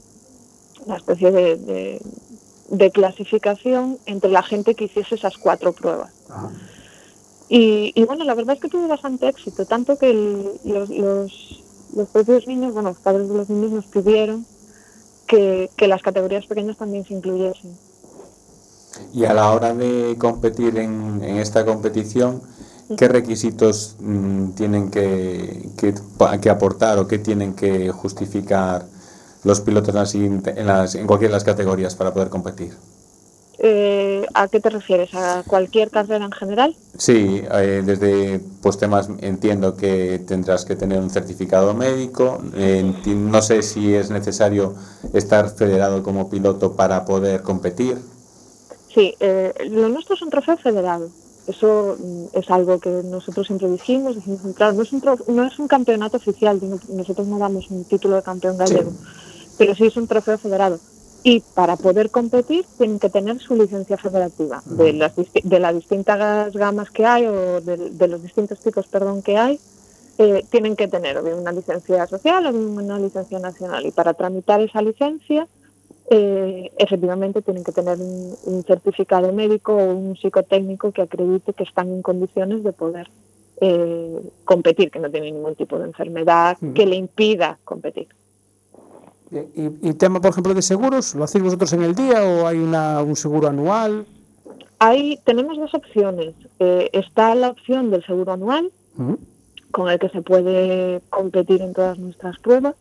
una 0.87 0.97
especie 0.97 1.31
de, 1.31 1.57
de- 1.57 2.01
de 2.71 2.91
clasificación 2.91 3.99
entre 4.07 4.31
la 4.31 4.43
gente 4.43 4.75
que 4.75 4.85
hiciese 4.85 5.15
esas 5.17 5.37
cuatro 5.37 5.73
pruebas. 5.75 6.11
Y, 7.49 7.93
y 7.95 8.05
bueno, 8.05 8.25
la 8.25 8.35
verdad 8.35 8.55
es 8.55 8.63
que 8.63 8.69
tuvo 8.69 8.89
bastante 8.89 9.29
éxito, 9.29 9.67
tanto 9.67 9.99
que 9.99 10.11
el- 10.11 10.53
los, 10.65 10.89
los, 10.89 11.63
los 11.95 12.09
propios 12.09 12.47
niños, 12.47 12.73
bueno, 12.73 12.91
los 12.91 12.99
padres 12.99 13.29
de 13.29 13.35
los 13.35 13.49
niños 13.51 13.73
nos 13.73 13.87
pidieron 13.87 14.47
que, 15.27 15.71
que 15.77 15.87
las 15.89 16.01
categorías 16.03 16.47
pequeñas 16.47 16.77
también 16.79 17.05
se 17.05 17.15
incluyesen. 17.15 17.77
Y 19.15 19.25
a 19.27 19.35
la 19.35 19.51
hora 19.53 19.75
de 19.75 20.17
competir 20.19 20.79
en, 20.79 21.23
en 21.23 21.37
esta 21.39 21.65
competición, 21.67 22.41
¿qué 22.97 23.09
requisitos 23.09 23.97
mm, 24.01 24.51
tienen 24.53 24.91
que, 24.91 25.69
que, 25.77 25.95
que 26.41 26.51
aportar 26.51 26.99
o 26.99 27.07
qué 27.07 27.19
tienen 27.19 27.55
que 27.55 27.91
justificar 27.91 28.87
los 29.45 29.61
pilotos 29.61 29.89
en, 29.95 29.95
las 29.97 30.15
en, 30.15 30.67
las- 30.67 30.95
en 30.95 31.07
cualquiera 31.07 31.33
de 31.33 31.37
las 31.37 31.45
categorías 31.45 31.95
para 31.97 32.13
poder 32.13 32.29
competir? 32.31 32.73
Eh, 33.59 34.27
¿A 34.35 34.49
qué 34.49 34.61
te 34.61 34.69
refieres? 34.71 35.15
¿A 35.15 35.45
cualquier 35.47 35.91
carrera 35.91 36.25
en 36.27 36.33
general? 36.33 36.77
Sí, 36.99 37.43
eh, 37.51 37.83
desde 37.85 38.39
pues 38.61 38.77
temas 38.79 39.09
entiendo 39.21 39.77
que 39.77 40.19
tendrás 40.21 40.65
que 40.67 40.77
tener 40.77 41.01
un 41.01 41.11
certificado 41.11 41.75
médico. 41.75 42.39
eh, 42.55 42.83
no 43.07 43.41
sé 43.43 43.63
si 43.63 43.95
es 43.95 44.11
necesario 44.11 44.75
estar 45.13 45.49
federado 45.51 46.03
como 46.03 46.29
piloto 46.31 46.77
para 46.77 47.05
poder 47.05 47.43
competir. 47.43 47.99
Sí, 48.95 49.15
eh, 49.21 49.53
lo 49.71 49.89
nuestro 49.89 50.15
es 50.15 50.23
un 50.23 50.31
trofeo 50.31 50.57
federado. 50.59 51.13
Eso 51.47 51.97
mm, 51.99 52.27
es 52.33 52.49
algo 52.51 52.79
que 52.79 52.91
nosotros 53.05 53.47
siempre 53.47 53.69
dijimos. 53.69 54.17
dijimos, 54.17 54.41
claro, 54.55 54.75
no 54.75 54.83
es, 54.83 54.93
un 54.93 55.03
no 55.29 55.47
es 55.47 55.59
un 55.59 55.69
campeonato 55.69 56.17
oficial, 56.19 56.61
nosotros 56.89 57.27
no 57.27 57.39
damos 57.39 57.69
un 57.71 57.85
título 57.87 58.17
de 58.17 58.23
campeón 58.23 58.57
gallego, 58.59 58.97
pero 59.57 59.75
sí 59.75 59.87
es 59.87 59.97
un 59.97 60.09
trofeo 60.09 60.39
federado. 60.39 60.81
Y 61.25 61.41
para 61.55 61.77
poder 61.77 62.11
competir 62.11 62.67
tienen 62.79 62.99
que 62.99 63.11
tener 63.11 63.41
su 63.41 63.55
licencia 63.57 63.97
federativa 63.99 64.63
de 64.67 64.93
las, 64.95 65.13
de 65.17 65.59
las 65.61 65.75
distintas 65.75 66.53
gamas 66.55 66.91
que 66.91 67.07
hay 67.07 67.27
o 67.27 67.61
de, 67.61 67.91
de 67.91 68.09
los 68.09 68.23
distintos 68.23 68.61
tipos 68.61 68.89
perdón, 68.89 69.23
que 69.23 69.37
hay. 69.39 69.61
eh, 70.19 70.45
tienen 70.51 70.77
que 70.77 70.89
tener 70.89 71.17
o 71.19 71.23
bien 71.23 71.37
una 71.39 71.53
licencia 71.53 72.07
social 72.07 72.47
o 72.47 72.53
bien 72.53 72.67
una 72.79 72.99
licencia 72.99 73.39
nacional. 73.39 73.87
Y 73.87 73.93
para 73.93 74.15
tramitar 74.15 74.61
esa 74.61 74.83
licencia, 74.83 75.49
eh, 76.11 76.71
efectivamente 76.79 77.43
tienen 77.43 77.65
que 77.65 77.73
tener 77.73 77.99
un, 78.01 78.37
un 78.45 78.63
certificado 78.65 79.33
médico 79.33 79.75
o 79.75 79.95
un 79.95 80.17
psicotécnico 80.17 80.93
que 80.93 81.03
acredite 81.03 81.55
que 81.55 81.65
están 81.65 81.89
en 81.91 82.03
condiciones 82.03 82.63
de 82.65 82.73
poder 82.73 83.11
eh, 83.61 84.21
competir, 84.45 84.91
que 84.91 84.99
no 85.01 85.11
tienen 85.11 85.35
ningún 85.35 85.57
tipo 85.57 85.79
de 85.79 85.87
enfermedad 85.87 86.59
que 86.75 86.87
le 86.87 86.97
impida 86.97 87.59
competir. 87.65 88.09
Y, 89.33 89.89
y 89.89 89.95
tema, 89.95 90.21
por 90.21 90.31
ejemplo, 90.31 90.53
de 90.53 90.61
seguros, 90.63 91.15
¿lo 91.15 91.25
hacéis 91.25 91.43
vosotros 91.43 91.73
en 91.73 91.83
el 91.83 91.95
día 91.95 92.23
o 92.23 92.47
hay 92.47 92.59
una, 92.59 93.03
un 93.03 93.17
seguro 93.17 93.49
anual? 93.49 94.05
Ahí 94.79 95.19
tenemos 95.25 95.57
dos 95.57 95.73
opciones. 95.75 96.35
Eh, 96.59 96.91
está 96.93 97.35
la 97.35 97.49
opción 97.49 97.91
del 97.91 98.05
seguro 98.05 98.33
anual, 98.33 98.71
con 99.71 99.89
el 99.89 99.99
que 99.99 100.11
se 100.11 100.23
puede 100.23 101.01
competir 101.09 101.63
en 101.63 101.73
todas 101.73 101.99
nuestras 101.99 102.39
pruebas, 102.41 102.75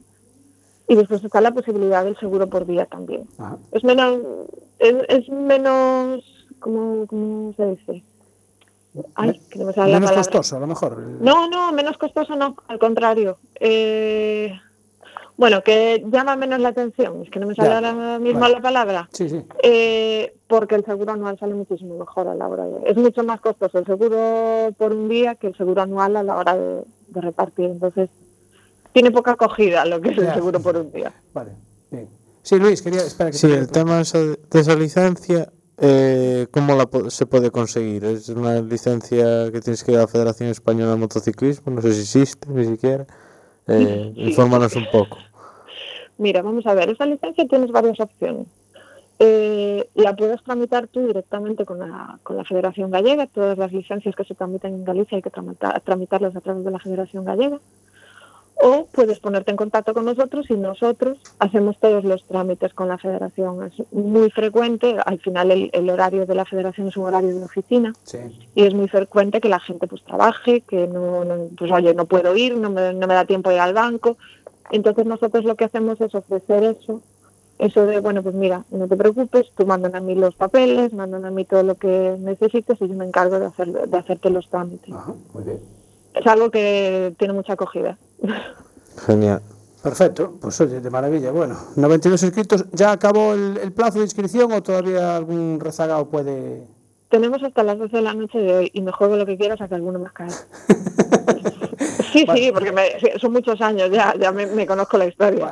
y 0.88 0.96
después 0.96 1.24
está 1.24 1.40
la 1.40 1.52
posibilidad 1.52 2.04
del 2.04 2.18
seguro 2.18 2.48
por 2.48 2.66
día 2.66 2.86
también. 2.86 3.30
Es 3.72 3.84
menos, 3.84 4.20
es, 4.80 4.96
es 5.08 5.30
menos, 5.30 6.24
¿cómo, 6.60 7.06
cómo 7.08 7.54
se 7.56 7.66
dice? 7.68 8.04
Ay, 9.16 9.40
que 9.50 9.60
no 9.60 9.66
me 9.68 9.74
sale 9.74 9.94
Menos 9.94 10.12
costoso, 10.12 10.58
a 10.58 10.60
lo 10.60 10.68
mejor. 10.68 10.98
No, 10.98 11.48
no, 11.48 11.72
menos 11.72 11.98
costoso 11.98 12.36
no, 12.36 12.58
al 12.68 12.80
contrario. 12.80 13.38
Eh, 13.60 14.60
bueno, 15.38 15.64
que 15.64 16.04
llama 16.12 16.36
menos 16.36 16.60
la 16.60 16.70
atención, 16.70 17.24
es 17.24 17.30
que 17.30 17.40
no 17.40 17.48
me 17.48 17.56
sale 17.56 17.70
Ya, 17.70 17.76
ahora 17.78 18.20
mismo 18.20 18.40
vale. 18.42 18.56
la 18.56 18.62
palabra. 18.62 19.10
Sí, 19.12 19.30
sí. 19.30 19.44
Eh, 19.64 20.34
porque 20.48 20.76
el 20.76 20.86
seguro 20.86 21.14
anual 21.14 21.38
sale 21.40 21.54
muchísimo 21.54 21.98
mejor 21.98 22.28
a 22.28 22.36
la 22.36 22.48
hora 22.48 22.66
de... 22.66 22.90
Es 22.90 22.98
mucho 22.98 23.24
más 23.24 23.42
costoso 23.42 23.80
el 23.80 23.86
seguro 23.86 24.70
por 24.78 24.92
un 24.94 25.08
día 25.10 25.36
que 25.36 25.48
el 25.48 25.56
seguro 25.56 25.82
anual 25.82 26.16
a 26.18 26.24
la 26.24 26.36
hora 26.38 26.56
de, 26.58 26.84
de 27.08 27.22
repartir. 27.22 27.66
Entonces, 27.66 28.10
tiene 28.94 29.12
poca 29.12 29.32
acogida 29.32 29.86
lo 29.86 30.00
que 30.02 30.10
es 30.10 30.18
el 30.18 30.34
seguro 30.34 30.60
por 30.60 30.76
un 30.78 30.92
día. 30.92 31.14
Vale, 31.34 31.54
bien. 31.90 32.10
Sí, 32.44 32.58
Luis, 32.60 32.82
quería... 32.82 33.02
Espera 33.02 33.32
que 33.32 33.38
Sí, 33.38 33.48
te- 33.48 33.54
el 33.58 33.68
tema 33.72 33.96
de 33.98 34.02
esa, 34.02 34.20
de 34.20 34.38
esa 34.60 34.76
licencia, 34.76 35.52
eh, 35.78 36.48
¿cómo 36.52 36.76
la 36.76 36.86
po- 36.88 37.10
se 37.10 37.26
puede 37.26 37.50
conseguir? 37.52 38.04
¿Es 38.04 38.30
una 38.30 38.60
licencia 38.62 39.52
que 39.52 39.62
tienes 39.62 39.84
que 39.84 39.94
ir 39.94 39.98
a 39.98 40.02
la 40.02 40.08
Federación 40.08 40.50
Española 40.50 40.92
de 40.92 40.98
Motociclismo? 40.98 41.72
No 41.72 41.82
sé 41.82 41.94
si 41.94 42.02
existe, 42.02 42.50
ni 42.50 42.66
siquiera. 42.66 43.06
Eh, 43.74 44.14
infórmanos 44.16 44.76
un 44.76 44.86
poco. 44.92 45.18
Mira, 46.18 46.42
vamos 46.42 46.66
a 46.68 46.74
ver, 46.74 46.90
esa 46.90 47.06
licencia 47.06 47.48
tienes 47.48 47.72
varias 47.72 48.00
opciones. 48.00 48.48
Eh, 49.20 49.88
la 49.96 50.16
puedes 50.16 50.42
tramitar 50.44 50.88
tú 50.88 51.06
directamente 51.06 51.64
con 51.66 51.80
la, 51.80 52.18
con 52.24 52.38
la 52.38 52.44
Federación 52.44 52.90
Gallega. 52.90 53.28
Todas 53.28 53.58
las 53.58 53.72
licencias 53.72 54.16
que 54.16 54.24
se 54.24 54.34
tramitan 54.36 54.74
en 54.74 54.84
Galicia 54.84 55.16
hay 55.16 55.22
que 55.22 55.30
tramita- 55.30 55.80
tramitarlas 55.84 56.36
a 56.36 56.42
través 56.42 56.64
de 56.64 56.72
la 56.72 56.80
Federación 56.80 57.24
Gallega. 57.26 57.60
O 58.64 58.88
puedes 58.92 59.20
ponerte 59.20 59.52
en 59.52 59.58
contacto 59.58 59.94
con 59.94 60.06
nosotros 60.06 60.46
y 60.50 60.54
nosotros 60.56 61.18
hacemos 61.40 61.78
todos 61.80 62.04
los 62.04 62.24
trámites 62.26 62.74
con 62.74 62.88
la 62.88 62.98
federación. 62.98 63.64
Es 63.64 63.74
muy 63.92 64.30
frecuente, 64.30 64.96
al 65.06 65.20
final 65.20 65.52
el, 65.52 65.70
el 65.74 65.90
horario 65.90 66.26
de 66.26 66.36
la 66.36 66.46
federación 66.46 66.88
es 66.88 66.98
un 66.98 67.06
horario 67.06 67.36
de 67.36 67.44
oficina 67.44 67.94
Sí. 68.04 68.18
y 68.56 68.64
es 68.64 68.74
muy 68.74 68.88
frecuente 68.88 69.42
que 69.42 69.50
la 69.50 69.60
gente 69.60 69.88
pues 69.88 70.04
trabaje, 70.04 70.62
que 70.62 70.88
no, 70.88 71.26
no- 71.26 71.48
pues 71.58 71.72
oye, 71.72 71.94
no 71.94 72.06
puedo 72.06 72.36
ir, 72.36 72.58
no 72.58 72.70
me, 72.70 72.94
no 72.94 73.08
me 73.08 73.14
da 73.14 73.26
tiempo 73.26 73.50
de 73.50 73.56
ir 73.56 73.62
al 73.62 73.74
banco. 73.74 74.18
Entonces 74.72 75.06
nosotros 75.06 75.44
lo 75.44 75.56
que 75.56 75.66
hacemos 75.66 76.00
es 76.00 76.14
ofrecer 76.16 76.64
eso, 76.64 77.02
eso 77.60 77.86
de, 77.86 78.00
bueno, 78.00 78.24
pues 78.24 78.34
mira, 78.36 78.64
no 78.72 78.88
te 78.88 78.96
preocupes, 78.96 79.48
tú 79.58 79.66
mandan 79.66 79.96
a 79.96 80.00
mí 80.02 80.16
los 80.16 80.36
papeles, 80.36 80.94
mandan 80.94 81.26
a 81.26 81.32
mí 81.32 81.46
todo 81.46 81.64
lo 81.64 81.76
que 81.76 82.16
necesites 82.20 82.82
y 82.82 82.88
yo 82.88 82.94
me 82.96 83.06
encargo 83.06 83.38
de, 83.40 83.48
hacer, 83.48 83.72
de 83.72 83.98
hacerte 83.98 84.30
los 84.30 84.50
trámites. 84.50 84.94
Ajá, 84.94 85.14
muy 85.34 85.44
bien. 85.44 85.60
Es 86.14 86.26
algo 86.28 86.52
que 86.52 87.14
tiene 87.18 87.34
mucha 87.34 87.54
acogida. 87.54 87.98
Genial. 89.06 89.42
Perfecto, 89.82 90.38
pues 90.40 90.62
oye, 90.62 90.80
de 90.80 90.90
maravilla. 90.92 91.32
Bueno, 91.32 91.58
92 91.76 92.22
inscritos. 92.24 92.66
¿Ya 92.72 92.92
acabó 92.92 93.34
el, 93.34 93.58
el 93.58 93.72
plazo 93.72 93.98
de 93.98 94.06
inscripción 94.06 94.52
o 94.52 94.62
todavía 94.62 95.16
algún 95.16 95.60
rezagado 95.60 96.08
puede...? 96.08 96.68
Tenemos 97.10 97.44
hasta 97.44 97.64
las 97.64 97.78
12 97.78 97.98
de 97.98 98.02
la 98.04 98.14
noche 98.14 98.38
de 98.38 98.54
hoy 98.54 98.72
y 98.74 98.82
me 98.82 98.92
juego 98.92 99.18
lo 99.18 99.26
que 99.26 99.38
quieras 99.38 99.60
a 99.60 99.68
que 99.68 99.76
alguno 99.76 100.00
me 100.00 100.10
cae. 100.14 100.30
Sí, 102.12 102.26
sí, 102.36 102.52
porque 102.54 102.74
me- 102.74 103.00
son 103.20 103.32
muchos 103.32 103.60
años, 103.62 103.90
ya, 103.90 104.14
ya 104.20 104.32
me, 104.34 104.46
me 104.46 104.68
conozco 104.68 104.98
la 104.98 105.06
historia. 105.06 105.52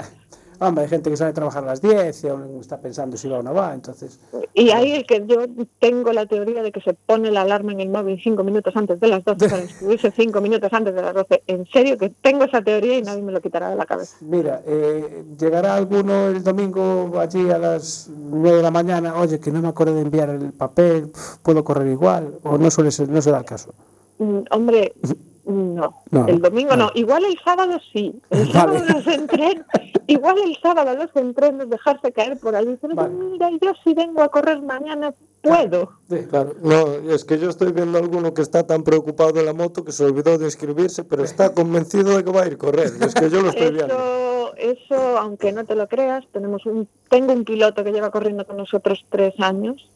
Hombre, 0.60 0.84
hay 0.84 0.90
gente 0.90 1.10
que 1.10 1.16
sale 1.16 1.32
a 1.32 1.34
trabajar 1.34 1.64
a 1.64 1.68
las 1.68 1.82
10 1.82 2.24
y 2.24 2.28
aún 2.28 2.60
está 2.60 2.80
pensando 2.80 3.16
si 3.16 3.30
va 3.30 3.40
o 3.40 3.44
no 3.44 3.54
va, 3.54 3.74
entonces... 3.74 4.20
Y 4.54 4.72
ahí 4.72 4.92
es 4.92 5.04
que 5.06 5.24
yo 5.26 5.46
tengo 5.80 6.12
la 6.12 6.26
teoría 6.26 6.62
de 6.62 6.72
que 6.72 6.82
se 6.82 6.94
pone 6.94 7.32
la 7.32 7.42
alarma 7.42 7.72
en 7.72 7.80
el 7.80 7.90
móvil 7.90 8.20
cinco 8.22 8.44
minutos 8.44 8.76
antes 8.76 9.00
de 9.00 9.08
las 9.08 9.24
12 9.24 9.50
para 9.50 9.62
inscribirse 9.64 10.12
cinco 10.12 10.42
minutos 10.42 10.70
antes 10.74 10.94
de 10.94 11.02
las 11.02 11.14
12. 11.14 11.44
En 11.48 11.66
serio 11.68 11.98
que 11.98 12.10
tengo 12.10 12.44
esa 12.44 12.62
teoría 12.62 12.98
y 12.98 13.02
nadie 13.02 13.22
me 13.22 13.32
lo 13.32 13.40
quitará 13.40 13.70
de 13.70 13.78
la 13.78 13.86
cabeza. 13.86 14.18
Mira, 14.20 14.62
eh, 14.66 15.24
llegará 15.40 15.76
alguno 15.76 16.28
el 16.28 16.44
domingo 16.44 17.12
allí 17.18 17.50
a 17.50 17.58
las 17.58 18.10
9 18.10 18.58
de 18.58 18.64
la 18.64 18.72
mañana, 18.72 19.16
oye, 19.16 19.40
que 19.40 19.52
no 19.52 19.62
me 19.62 19.70
acuerdo 19.70 19.96
de 19.96 20.02
enviar 20.02 20.30
el 20.30 20.52
papel, 20.52 21.12
puedo 21.42 21.64
correr 21.64 21.88
igual, 21.88 22.38
o 22.44 22.58
no 22.58 22.70
suele 22.70 22.92
ser, 22.92 23.08
no 23.08 23.22
se 23.22 23.32
da 23.32 23.38
el 23.38 23.46
caso. 23.46 23.74
Mm, 24.18 24.40
Hombre, 24.52 24.94
no. 25.50 26.04
No, 26.12 26.28
el 26.28 26.42
domingo 26.42 26.76
no. 26.76 26.92
Igual 26.94 27.26
el 27.26 27.38
sábado 27.44 27.80
sí. 27.92 28.14
El 28.30 28.52
sábado 28.52 28.84
los 28.88 29.08
entrenos, 29.08 29.66
igual 30.08 30.38
el 30.46 30.56
sábado 30.62 30.96
los 30.96 31.16
entrenos, 31.16 31.70
dejarse 31.70 32.12
caer 32.12 32.40
por 32.40 32.56
ahí. 32.56 32.78
Pero 32.82 33.10
mira, 33.10 33.50
yo 33.62 33.74
si 33.84 33.94
vengo 33.94 34.22
a 34.22 34.30
correr 34.30 34.62
mañana, 34.62 35.14
puedo. 35.42 35.92
Claro, 36.30 36.56
no, 36.62 36.94
es 37.12 37.26
que 37.26 37.40
yo 37.40 37.50
estoy 37.50 37.72
viendo 37.72 37.98
a 37.98 38.02
alguno 38.02 38.34
que 38.34 38.42
está 38.42 38.66
tan 38.66 38.84
preocupado 38.84 39.32
de 39.32 39.44
la 39.44 39.54
moto 39.54 39.84
que 39.84 39.92
se 39.92 40.06
olvidó 40.06 40.38
de 40.38 40.46
inscribirse, 40.46 41.04
pero 41.04 41.24
está 41.24 41.50
convencido 41.54 42.16
de 42.16 42.24
que 42.24 42.32
va 42.32 42.44
a 42.44 42.48
ir 42.48 42.54
a 42.54 42.58
correr. 42.58 42.92
Es 43.02 43.14
que 43.14 43.30
yo 43.30 43.42
lo 43.42 43.50
estoy 43.50 43.72
viendo. 43.72 43.94
Eso, 43.94 44.54
eso, 44.58 45.18
aunque 45.18 45.52
no 45.52 45.66
te 45.66 45.76
lo 45.76 45.88
creas, 45.88 46.26
tenemos 46.32 46.66
un, 46.66 46.88
tengo 47.10 47.34
un 47.34 47.44
piloto 47.44 47.84
que 47.84 47.92
lleva 47.92 48.12
corriendo 48.12 48.46
con 48.46 48.58
nosotros 48.58 49.06
tres 49.10 49.34
años, 49.40 49.90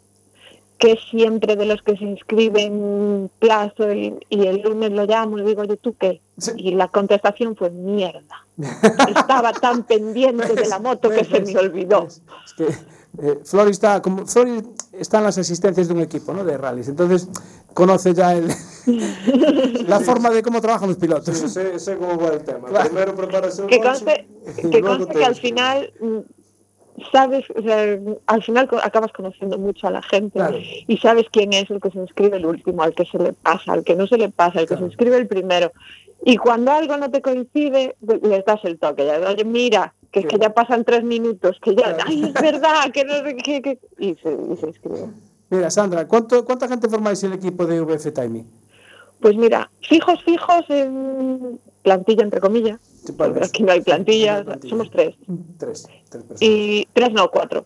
que 0.77 0.97
siempre 1.09 1.55
de 1.55 1.65
los 1.65 1.81
que 1.81 1.97
se 1.97 2.03
inscriben 2.03 3.29
plazo 3.39 3.91
y, 3.93 4.17
y 4.29 4.47
el 4.47 4.61
lunes 4.61 4.91
lo 4.91 5.05
llamo 5.05 5.39
y 5.39 5.43
digo, 5.43 5.61
oye, 5.61 5.77
¿tú 5.77 5.95
qué? 5.97 6.21
Y 6.57 6.75
la 6.75 6.87
contestación 6.87 7.55
fue 7.55 7.69
mierda. 7.69 8.45
Estaba 9.07 9.53
tan 9.53 9.83
pendiente 9.83 10.53
de 10.53 10.67
la 10.67 10.79
moto 10.79 11.09
que 11.09 11.23
se 11.23 11.41
me 11.41 11.57
olvidó. 11.57 12.07
Es 12.07 12.53
que 12.57 12.67
eh, 13.21 13.39
Flori 13.43 13.71
está, 13.71 14.01
como 14.01 14.25
Flori 14.25 14.63
está 14.91 15.19
en 15.19 15.25
las 15.25 15.37
asistencias 15.37 15.87
de 15.87 15.93
un 15.93 16.01
equipo, 16.01 16.33
¿no? 16.33 16.43
De 16.43 16.57
rallies, 16.57 16.87
entonces 16.87 17.27
conoce 17.73 18.13
ya 18.13 18.33
el, 18.33 18.47
la 19.87 19.99
forma 19.99 20.31
de 20.31 20.41
cómo 20.41 20.61
trabajan 20.61 20.89
los 20.89 20.97
pilotos. 20.97 21.37
Sí, 21.37 21.47
sé, 21.47 21.77
sé 21.79 21.97
cómo 21.97 22.17
va 22.17 22.29
el 22.29 22.43
tema. 22.43 22.69
Claro. 22.69 22.89
Primero 22.89 23.15
preparas 23.15 23.59
el 23.59 23.67
Que 23.67 23.79
conste, 23.79 24.27
que, 24.71 24.81
conste 24.81 25.05
te 25.05 25.19
que 25.19 25.25
al 25.25 25.35
final 25.35 25.93
mm, 25.99 26.19
sabes, 27.11 27.45
o 27.55 27.61
sea, 27.61 27.97
al 28.27 28.43
final 28.43 28.69
acabas 28.83 29.11
conociendo 29.11 29.57
mucho 29.57 29.87
a 29.87 29.91
la 29.91 30.01
gente 30.01 30.39
Claro. 30.39 30.57
y 30.59 30.97
sabes 30.97 31.25
quién 31.31 31.53
es 31.53 31.69
el 31.69 31.81
que 31.81 31.89
se 31.91 31.99
inscribe 31.99 32.37
el 32.37 32.45
último, 32.45 32.83
al 32.83 32.93
que 32.93 33.05
se 33.05 33.17
le 33.17 33.33
pasa, 33.33 33.73
al 33.73 33.83
que 33.83 33.95
no 33.95 34.07
se 34.07 34.17
le 34.17 34.29
pasa, 34.29 34.59
al 34.59 34.67
que 34.67 34.77
se 34.77 34.83
inscribe 34.83 35.17
el 35.17 35.27
primero. 35.27 35.71
Y 36.25 36.37
cuando 36.37 36.71
algo 36.71 36.95
no 36.97 37.09
te 37.11 37.21
coincide, 37.21 37.95
pues, 38.05 38.21
les 38.21 38.45
das 38.45 38.63
el 38.63 38.79
toque. 38.79 39.05
Ya, 39.05 39.19
Oye, 39.29 39.43
mira, 39.43 39.93
que 40.11 40.21
es 40.21 40.25
que 40.27 40.37
ya 40.37 40.53
pasan 40.53 40.85
tres 40.85 41.03
minutos, 41.03 41.57
que 41.61 41.75
ya, 41.75 41.97
ay, 42.05 42.23
es 42.25 42.33
verdad, 42.33 42.91
que 42.93 43.03
no 43.03 43.15
sé 43.15 43.35
qué, 43.37 43.61
que-". 43.61 43.79
Y, 43.97 44.15
se, 44.15 44.31
y 44.31 44.55
se 44.57 44.67
inscribe. 44.67 45.09
Mira, 45.49 45.69
Sandra, 45.69 46.07
¿cuánto, 46.07 46.45
¿cuánta 46.45 46.67
gente 46.67 46.87
formáis 46.87 47.21
el 47.23 47.33
equipo 47.33 47.65
de 47.65 47.81
VF 47.81 48.11
Timing? 48.13 48.45
Pues 49.19 49.35
mira, 49.35 49.69
fijos, 49.81 50.21
fijos 50.23 50.65
en 50.69 51.59
plantilla, 51.81 52.23
entre 52.23 52.39
comillas. 52.39 52.79
Porque 53.17 53.43
aquí 53.45 53.63
no 53.63 53.71
hay 53.71 53.81
plantilla, 53.81 54.33
No 54.33 54.37
hay 54.39 54.43
plantilla. 54.45 54.69
somos 54.69 54.91
tres. 54.91 55.15
Tres, 55.57 55.87
tres 56.09 56.23
personas. 56.23 56.41
Y 56.41 56.87
tres, 56.93 57.11
no, 57.13 57.29
cuatro. 57.29 57.65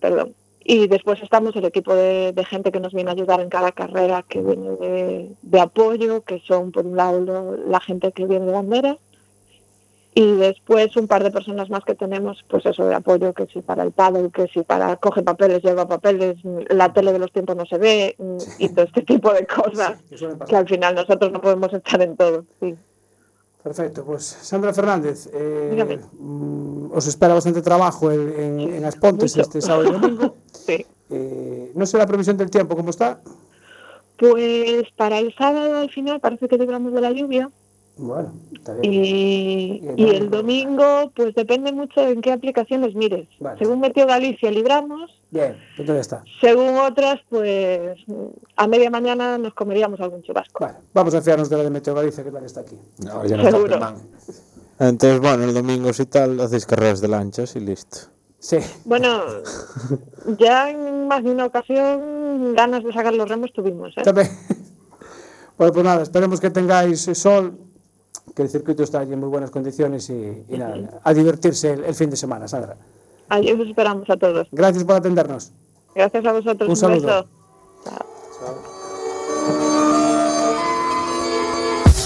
Perdón. 0.00 0.34
Y 0.66 0.88
después 0.88 1.22
estamos 1.22 1.54
el 1.56 1.64
equipo 1.66 1.94
de, 1.94 2.32
de 2.32 2.44
gente 2.46 2.72
que 2.72 2.80
nos 2.80 2.94
viene 2.94 3.10
a 3.10 3.12
ayudar 3.12 3.40
en 3.40 3.50
cada 3.50 3.72
carrera, 3.72 4.22
que 4.26 4.40
viene 4.40 4.70
de, 4.70 5.32
de 5.42 5.60
apoyo, 5.60 6.22
que 6.22 6.40
son 6.40 6.72
por 6.72 6.86
un 6.86 6.96
lado 6.96 7.20
lo- 7.20 7.56
la 7.68 7.80
gente 7.80 8.12
que 8.12 8.24
viene 8.26 8.46
de 8.46 8.52
bandera, 8.52 8.96
y 10.16 10.36
después 10.36 10.96
un 10.96 11.08
par 11.08 11.24
de 11.24 11.30
personas 11.32 11.68
más 11.70 11.84
que 11.84 11.94
tenemos, 11.96 12.44
pues 12.48 12.64
eso 12.64 12.86
de 12.86 12.94
apoyo, 12.94 13.32
que 13.34 13.46
si 13.46 13.60
para 13.62 13.82
el 13.82 13.90
paddle, 13.90 14.30
que 14.30 14.46
si 14.46 14.62
para 14.62 14.96
coge 14.96 15.22
papeles, 15.22 15.62
lleva 15.62 15.88
papeles, 15.88 16.36
la 16.70 16.92
tele 16.92 17.12
de 17.12 17.18
los 17.18 17.32
tiempos 17.32 17.56
no 17.56 17.66
se 17.66 17.76
ve, 17.78 18.16
y 18.58 18.68
todo 18.68 18.84
este 18.84 19.02
tipo 19.02 19.32
de 19.32 19.44
cosas, 19.46 19.98
que 20.08 20.16
que 20.48 20.56
al 20.56 20.68
final 20.68 20.94
nosotros 20.94 21.32
no 21.32 21.40
podemos 21.40 21.72
estar 21.74 22.00
en 22.00 22.16
todo. 22.16 22.44
Sí. 22.60 22.74
Perfecto, 23.64 24.04
pues 24.04 24.24
Sandra 24.42 24.74
Fernández, 24.74 25.26
eh, 25.32 25.98
mm, 26.18 26.92
os 26.92 27.06
espera 27.06 27.32
bastante 27.32 27.62
trabajo 27.62 28.12
en, 28.12 28.60
en, 28.60 28.84
mucho. 28.84 29.40
este 29.40 29.62
sábado 29.62 29.88
y 29.88 29.92
domingo. 29.92 30.36
Sí. 30.52 30.86
Eh, 31.10 31.72
no 31.74 31.84
sé 31.84 31.98
la 31.98 32.06
previsión 32.06 32.36
del 32.36 32.50
tiempo, 32.50 32.76
¿cómo 32.76 32.90
está? 32.90 33.20
Pues 34.18 34.84
para 34.96 35.18
el 35.18 35.34
sábado 35.34 35.76
al 35.76 35.90
final 35.90 36.20
parece 36.20 36.46
que 36.48 36.56
libramos 36.56 36.92
de 36.92 37.00
la 37.00 37.10
lluvia. 37.12 37.50
Bueno, 37.96 38.34
está 38.52 38.74
bien. 38.74 38.92
Y, 38.92 39.80
y 39.96 40.04
vale. 40.04 40.16
el 40.16 40.30
domingo, 40.30 41.12
pues 41.14 41.34
depende 41.34 41.72
mucho 41.72 42.00
en 42.00 42.20
qué 42.20 42.32
aplicaciones 42.32 42.94
mires. 42.96 43.28
Vale. 43.38 43.58
Según 43.58 43.80
Meteo 43.80 44.06
Galicia, 44.06 44.50
libramos. 44.50 45.10
Bien, 45.30 45.56
ya 45.78 45.94
está. 46.00 46.24
Según 46.40 46.76
otras, 46.76 47.20
pues 47.28 47.96
a 48.56 48.66
media 48.66 48.90
mañana 48.90 49.38
nos 49.38 49.54
comeríamos 49.54 50.00
algún 50.00 50.22
churrasco. 50.22 50.64
Vale, 50.64 50.78
vamos 50.92 51.14
a 51.14 51.22
fiarnos 51.22 51.48
de 51.48 51.56
la 51.56 51.62
de 51.64 51.70
Meteo 51.70 51.94
Galicia, 51.94 52.22
que 52.24 52.28
es 52.30 52.34
la 52.34 52.40
que 52.40 52.46
está 52.46 52.60
aquí. 52.62 52.76
Ahora 53.10 53.28
ya 53.28 53.36
no 53.36 53.42
está 53.44 53.56
Seguro. 53.56 53.72
Germán. 53.74 53.96
Entonces, 54.80 55.20
bueno, 55.20 55.44
el 55.44 55.54
domingo 55.54 55.92
si 55.92 56.06
tal, 56.06 56.40
hacéis 56.40 56.66
carreras 56.66 57.00
de 57.00 57.08
lanchas 57.08 57.54
y 57.54 57.60
listo. 57.60 57.98
Sí, 58.40 58.58
Bueno, 58.84 59.22
ya 60.38 60.68
en 60.70 61.08
más 61.08 61.22
de 61.24 61.30
una 61.30 61.46
ocasión 61.46 62.54
ganas 62.54 62.84
de 62.84 62.92
sacar 62.92 63.14
los 63.14 63.28
remos 63.28 63.52
tuvimos. 63.52 63.96
¿eh? 63.96 64.02
también. 64.02 64.28
Bueno, 65.56 65.72
pues 65.72 65.84
nada, 65.84 66.02
esperemos 66.02 66.40
que 66.40 66.50
tengáis 66.50 67.02
sol, 67.14 67.56
que 68.34 68.42
el 68.42 68.48
circuito 68.48 68.82
está 68.82 69.00
allí 69.00 69.12
en 69.12 69.20
muy 69.20 69.28
buenas 69.28 69.50
condiciones 69.50 70.10
y, 70.10 70.44
y 70.48 70.58
nada, 70.58 71.00
a 71.02 71.14
divertirse 71.14 71.72
el, 71.72 71.84
el 71.84 71.94
fin 71.94 72.10
de 72.10 72.16
semana, 72.16 72.48
Sandra. 72.48 72.76
Ahí 73.28 73.50
os 73.50 73.66
esperamos 73.66 74.08
a 74.10 74.16
todos. 74.16 74.48
Gracias 74.52 74.84
por 74.84 74.96
atendernos. 74.96 75.52
Gracias 75.94 76.24
a 76.24 76.32
vosotros. 76.32 76.68
Un 76.68 76.76
saludo. 76.76 77.06
beso. 77.06 77.28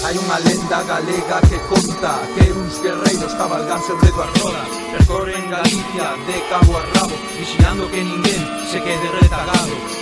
Hai 0.09 0.17
unha 0.17 0.41
lenda 0.41 0.81
galega 0.89 1.37
que 1.45 1.59
conta 1.69 2.17
Que 2.33 2.49
uns 2.49 2.81
guerreiros 2.81 3.29
cabalgan 3.37 3.77
sobre 3.85 4.09
dúas 4.09 4.31
rodas 4.41 4.69
Percorren 4.89 5.45
Galicia 5.53 6.17
de 6.25 6.37
cabo 6.49 6.81
a 6.81 6.83
rabo 6.97 7.13
Vigilando 7.37 7.85
que 7.93 8.01
ninguén 8.01 8.41
se 8.65 8.81
quede 8.81 9.05
retagado 9.21 9.98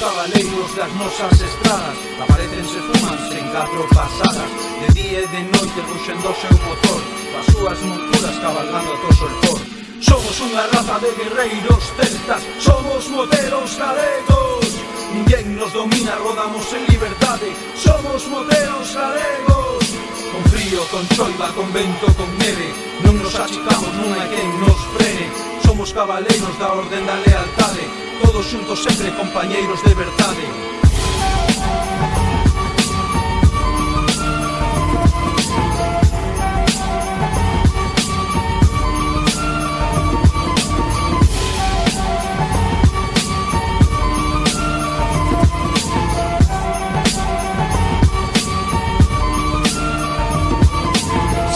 cabaleiros 0.00 0.74
das 0.74 0.92
nosas 0.96 1.40
estradas. 1.40 1.96
Aparecense 2.24 2.78
fumanse 2.88 3.38
en 3.38 3.46
catro 3.52 3.84
pasadas. 3.92 4.50
De 4.80 4.88
día 4.96 5.20
e 5.20 5.28
de 5.28 5.42
noite 5.52 5.80
ruxendo 5.92 6.32
o 6.32 6.34
seu 6.40 6.56
motor 6.64 7.00
Coas 7.30 7.46
súas 7.52 7.78
monturas 7.84 8.36
cabalgando 8.40 8.90
ato 8.96 9.10
por 9.20 9.60
Somos 10.00 10.36
unha 10.40 10.64
raza 10.72 10.96
de 11.04 11.10
guerreiros 11.20 11.84
celtas 12.00 12.42
Somos 12.56 13.12
moteros 13.12 13.76
galegos. 13.76 14.64
Ninguén 15.12 15.60
nos 15.60 15.68
domina, 15.76 16.16
rodamos 16.16 16.64
en 16.72 16.82
liberdade 16.88 17.52
Somos 17.76 18.24
moteros 18.32 18.88
galegos. 18.96 19.84
Con 20.32 20.42
frío, 20.48 20.80
con 20.88 21.04
choiva, 21.12 21.52
con 21.52 21.68
vento, 21.76 22.08
con 22.16 22.30
neve 22.40 22.72
Non 23.04 23.20
nos 23.20 23.36
achicamos, 23.36 23.92
non 24.00 24.16
hai 24.16 24.28
quen 24.32 24.48
nos 24.64 24.79
somos 25.80 25.92
cabaleiros 25.94 26.58
da 26.58 26.74
orden 26.74 27.06
da 27.06 27.14
lealtade 27.14 27.88
Todos 28.22 28.44
xuntos 28.46 28.82
sempre 28.82 29.10
compañeiros 29.12 29.82
de 29.82 29.94
verdade. 29.94 30.44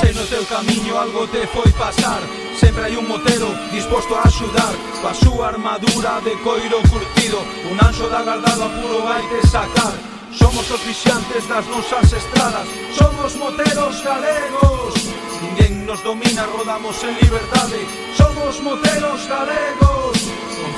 Se 0.01 0.13
no 0.15 0.25
teu 0.27 0.47
camiño 0.47 0.97
algo 0.97 1.29
te 1.29 1.47
foi 1.49 1.71
pasar 1.73 2.44
sempre 2.75 2.91
hai 2.91 2.97
un 2.97 3.07
motero 3.07 3.55
disposto 3.71 4.17
a 4.17 4.23
axudar 4.23 4.75
Coa 5.01 5.15
súa 5.15 5.49
armadura 5.49 6.19
de 6.25 6.35
coiro 6.43 6.81
curtido. 6.91 7.39
Un 7.71 7.79
anxo 7.79 8.09
da 8.09 8.23
guardada 8.23 8.67
puro 8.81 9.03
vai 9.05 9.23
te 9.29 9.47
sacar. 9.47 9.95
Somos 10.33 10.67
os 10.71 10.81
vixiantes 10.81 11.47
das 11.47 11.67
nosas 11.67 12.11
estradas. 12.11 12.67
Somos 12.99 13.37
moteros 13.37 14.03
galegos. 14.03 14.95
Ninguén 15.43 15.87
nos 15.87 16.03
domina, 16.03 16.47
rodamos 16.47 16.97
en 17.05 17.15
liberdade 17.21 17.81
Somos 18.17 18.61
moteros 18.61 19.21
galegos 19.29 19.94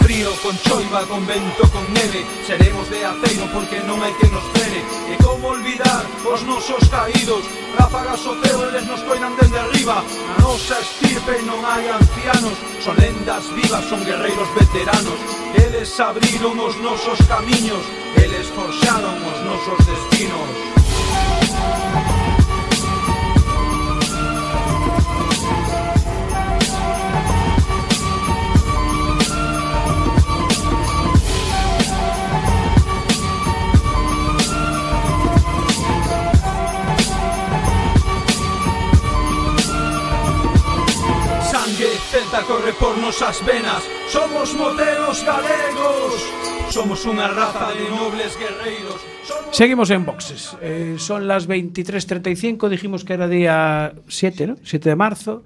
frío, 0.07 0.31
con 0.41 0.57
choiva, 0.63 1.03
con 1.07 1.27
vento, 1.27 1.69
con 1.75 1.83
neve. 1.93 2.25
Seremos 2.47 2.89
de 2.89 3.05
aceiro 3.05 3.45
porque 3.53 3.83
non 3.83 3.99
hai 3.99 4.15
que 4.23 4.31
nos 4.31 4.47
frene. 4.55 4.81
E 5.11 5.15
como 5.19 5.51
olvidar 5.51 6.07
os 6.23 6.41
nosos 6.47 6.87
caídos. 6.87 7.43
Ráfagas 7.75 8.23
o 8.23 8.39
ceo, 8.39 8.71
eles 8.71 8.87
nos 8.87 9.03
coinan 9.03 9.35
desde 9.35 9.59
arriba. 9.59 10.07
Na 10.07 10.47
nosa 10.47 10.79
estirpe 10.79 11.43
non 11.43 11.59
hai 11.67 11.91
ancianos. 11.91 12.55
Son 12.79 12.95
lendas 13.03 13.51
vivas, 13.59 13.83
son 13.91 14.01
guerreiros 14.07 14.47
veteranos. 14.55 15.19
Eles 15.59 15.91
abriron 15.99 16.55
os 16.55 16.75
nosos 16.79 17.19
camiños 17.27 17.83
Eles 18.23 18.47
forxaron 18.55 19.17
os 19.27 19.39
nosos 19.43 19.79
destinos. 19.91 20.76
Celta 42.37 42.47
corre 42.47 42.72
por 42.74 42.99
nosas 42.99 43.45
venas 43.47 43.82
Somos 44.09 44.55
moteros 44.55 45.24
galegos 45.24 46.20
Somos 46.70 47.07
unha 47.09 47.28
raza 47.32 47.72
de 47.72 47.89
nobles 47.89 48.37
guerreiros 48.37 49.01
Seguimos 49.51 49.91
en 49.91 50.05
boxes. 50.05 50.57
Eh, 50.61 50.97
son 50.99 51.26
las 51.26 51.49
23.35, 51.49 52.68
dijimos 52.68 53.05
que 53.05 53.14
era 53.14 53.26
día 53.26 53.95
7, 54.07 54.47
¿no? 54.47 54.57
7 54.62 54.91
de 54.91 54.97
marzo. 54.97 55.45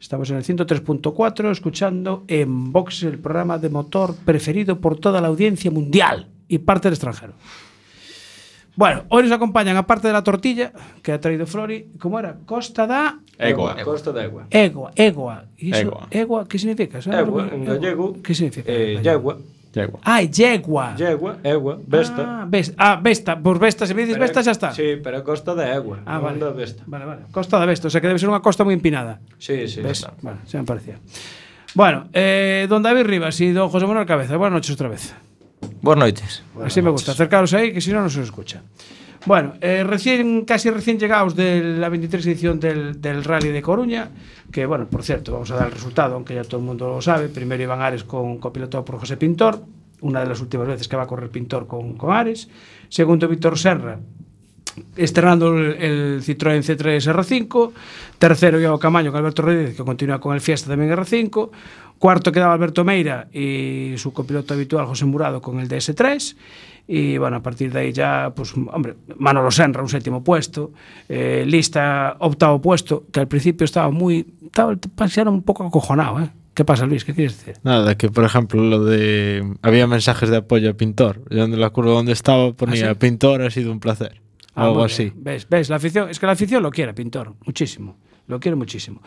Estamos 0.00 0.30
en 0.30 0.38
el 0.38 0.44
103.4 0.44 1.50
escuchando 1.50 2.24
en 2.26 2.72
boxes 2.72 3.04
el 3.04 3.18
programa 3.18 3.58
de 3.58 3.68
motor 3.68 4.16
preferido 4.24 4.80
por 4.80 4.98
toda 4.98 5.20
la 5.20 5.28
audiencia 5.28 5.70
mundial 5.70 6.28
y 6.48 6.58
parte 6.58 6.88
del 6.88 6.94
extranjero. 6.94 7.34
Bueno, 8.76 9.04
hoy 9.08 9.24
nos 9.24 9.32
acompañan 9.32 9.76
a 9.76 9.86
parte 9.86 10.06
de 10.06 10.12
la 10.12 10.22
tortilla 10.22 10.72
que 11.02 11.12
ha 11.12 11.20
traído 11.20 11.46
Flori, 11.46 11.88
como 11.98 12.18
era? 12.18 12.36
Costa 12.46 12.86
da... 12.86 13.18
Egua. 13.38 13.72
Egua. 13.72 13.84
Costa 13.84 14.12
da 14.12 14.24
Egua. 14.24 14.46
Egua, 14.50 14.90
Egua. 14.94 15.44
Iso, 15.56 15.78
egua. 15.78 16.08
egua, 16.10 16.46
significa? 16.50 17.02
¿sabes? 17.02 17.20
Egua, 17.20 17.48
en 17.52 17.64
gallego... 17.64 18.16
¿Qué 18.22 18.34
significa? 18.34 18.70
Eh, 18.70 19.00
yegua. 19.02 19.38
Yegua. 19.72 20.00
Ai, 20.02 20.28
yegua. 20.28 20.94
Yegua, 20.96 21.38
egua, 21.44 21.78
besta. 21.86 22.42
Ah, 22.42 22.46
besta, 22.48 22.74
ah, 22.76 22.96
besta. 23.00 23.40
Por 23.40 23.58
besta, 23.58 23.86
se 23.86 23.94
me 23.94 24.02
dices 24.02 24.16
pero, 24.16 24.26
besta 24.26 24.42
xa 24.42 24.50
está. 24.50 24.72
Sí, 24.74 24.98
pero 25.02 25.18
a 25.18 25.22
costa 25.22 25.54
da 25.54 25.70
egua, 25.70 26.02
ah, 26.02 26.18
non 26.18 26.34
vale. 26.34 26.42
da 26.42 26.50
besta. 26.50 26.82
Vale, 26.90 27.06
vale. 27.06 27.22
Costa 27.30 27.54
da 27.54 27.70
besta, 27.70 27.86
o 27.86 27.90
sea 27.90 28.02
que 28.02 28.10
debe 28.10 28.18
ser 28.18 28.26
unha 28.26 28.42
costa 28.42 28.66
moi 28.66 28.74
empinada. 28.74 29.22
Sí, 29.38 29.70
sí. 29.70 29.78
Ves? 29.78 30.02
Vale, 30.26 30.42
xa 30.42 30.58
me 30.58 30.66
parecía. 30.66 30.98
Bueno, 31.78 32.10
eh, 32.10 32.66
don 32.66 32.82
David 32.82 33.06
Rivas 33.06 33.38
y 33.38 33.54
don 33.54 33.70
José 33.70 33.86
Manuel 33.86 34.10
Cabeza, 34.10 34.34
buenas 34.34 34.58
noches 34.58 34.74
otra 34.74 34.90
vez. 34.90 35.14
Boas 35.82 35.98
noites. 35.98 36.42
Buenas 36.54 36.72
Así 36.72 36.82
me 36.82 36.90
gusta, 36.90 37.12
acercaros 37.12 37.54
aí 37.54 37.72
que 37.72 37.80
se 37.80 37.92
non, 37.92 38.04
non 38.04 38.12
se 38.12 38.20
escucha. 38.20 38.60
Bueno, 39.24 39.56
eh, 39.60 39.84
recién, 39.84 40.44
casi 40.44 40.68
recién 40.70 40.98
llegados 40.98 41.36
de 41.36 41.60
la 41.76 41.88
23 41.88 42.24
edición 42.24 42.60
del, 42.60 43.00
del 43.00 43.24
Rally 43.24 43.48
de 43.52 43.60
Coruña, 43.60 44.08
que, 44.52 44.64
bueno, 44.64 44.88
por 44.88 45.02
cierto, 45.04 45.32
vamos 45.32 45.50
a 45.50 45.56
dar 45.56 45.66
el 45.68 45.72
resultado, 45.72 46.14
aunque 46.14 46.34
ya 46.34 46.44
todo 46.44 46.60
el 46.60 46.66
mundo 46.66 46.88
lo 46.88 47.00
sabe. 47.00 47.28
Primero 47.28 47.62
Iván 47.62 47.80
Ares 47.80 48.04
con 48.04 48.38
copilotado 48.38 48.84
por 48.84 48.98
José 48.98 49.16
Pintor, 49.16 49.60
una 50.00 50.20
de 50.20 50.26
las 50.26 50.40
últimas 50.40 50.68
veces 50.68 50.88
que 50.88 50.96
va 50.96 51.04
a 51.04 51.06
correr 51.06 51.30
Pintor 51.30 51.66
con, 51.66 51.96
con 51.96 52.12
Ares. 52.12 52.48
Segundo, 52.88 53.28
Víctor 53.28 53.58
Serra, 53.58 54.00
estrenando 54.96 55.56
el, 55.56 56.22
Citroën 56.22 56.62
C3 56.62 57.12
R5. 57.12 57.72
Tercero, 58.18 58.60
Iago 58.60 58.78
Camaño 58.78 59.10
con 59.10 59.18
Alberto 59.18 59.42
Rodríguez, 59.42 59.76
que 59.76 59.84
continúa 59.84 60.20
con 60.20 60.34
el 60.34 60.40
Fiesta 60.40 60.68
también 60.68 60.90
R5. 60.92 61.50
Cuarto 61.98 62.32
quedaba 62.32 62.54
Alberto 62.54 62.82
Meira 62.82 63.28
y 63.32 63.94
su 63.98 64.12
copiloto 64.12 64.54
habitual 64.54 64.86
José 64.86 65.04
Murado 65.04 65.42
con 65.42 65.60
el 65.60 65.68
DS3. 65.68 66.36
Y 66.88 67.18
bueno, 67.18 67.36
a 67.36 67.42
partir 67.42 67.72
de 67.72 67.80
ahí 67.80 67.92
ya, 67.92 68.32
pues, 68.34 68.52
hombre, 68.54 68.96
Manolo 69.16 69.50
Senra, 69.50 69.82
un 69.82 69.88
séptimo 69.88 70.24
puesto. 70.24 70.72
eh, 71.08 71.44
Lista, 71.46 72.16
octavo 72.18 72.60
puesto, 72.60 73.04
que 73.12 73.20
al 73.20 73.28
principio 73.28 73.64
estaba 73.64 73.90
muy. 73.90 74.26
Estaba, 74.46 74.74
parecía 74.94 75.24
un 75.24 75.42
poco 75.42 75.64
acojonado, 75.64 76.20
¿eh? 76.20 76.30
¿Qué 76.54 76.64
pasa, 76.64 76.86
Luis? 76.86 77.04
¿Qué 77.04 77.14
quieres 77.14 77.38
decir? 77.38 77.60
Nada, 77.62 77.94
que 77.96 78.10
por 78.10 78.24
ejemplo 78.24 78.60
lo 78.62 78.84
de... 78.84 79.54
Había 79.62 79.86
mensajes 79.86 80.30
de 80.30 80.38
apoyo 80.38 80.70
a 80.70 80.74
Pintor. 80.74 81.22
Yo 81.30 81.44
en 81.44 81.58
la 81.58 81.70
curva 81.70 81.92
donde 81.92 82.12
estaba 82.12 82.52
ponía 82.52 82.90
¿Ah, 82.90 82.92
sí? 82.92 82.98
Pintor 82.98 83.42
ha 83.42 83.50
sido 83.50 83.72
un 83.72 83.80
placer. 83.80 84.20
algo 84.54 84.84
así. 84.84 85.12
Ves, 85.14 85.48
ves, 85.48 85.68
la 85.70 85.76
afición, 85.76 86.10
es 86.10 86.18
que 86.18 86.26
la 86.26 86.32
afición 86.32 86.62
lo 86.62 86.70
quiere, 86.70 86.94
pintor, 86.94 87.34
muchísimo. 87.44 87.96
Lo 88.26 88.38
quiere 88.38 88.54
muchísimo. 88.54 89.02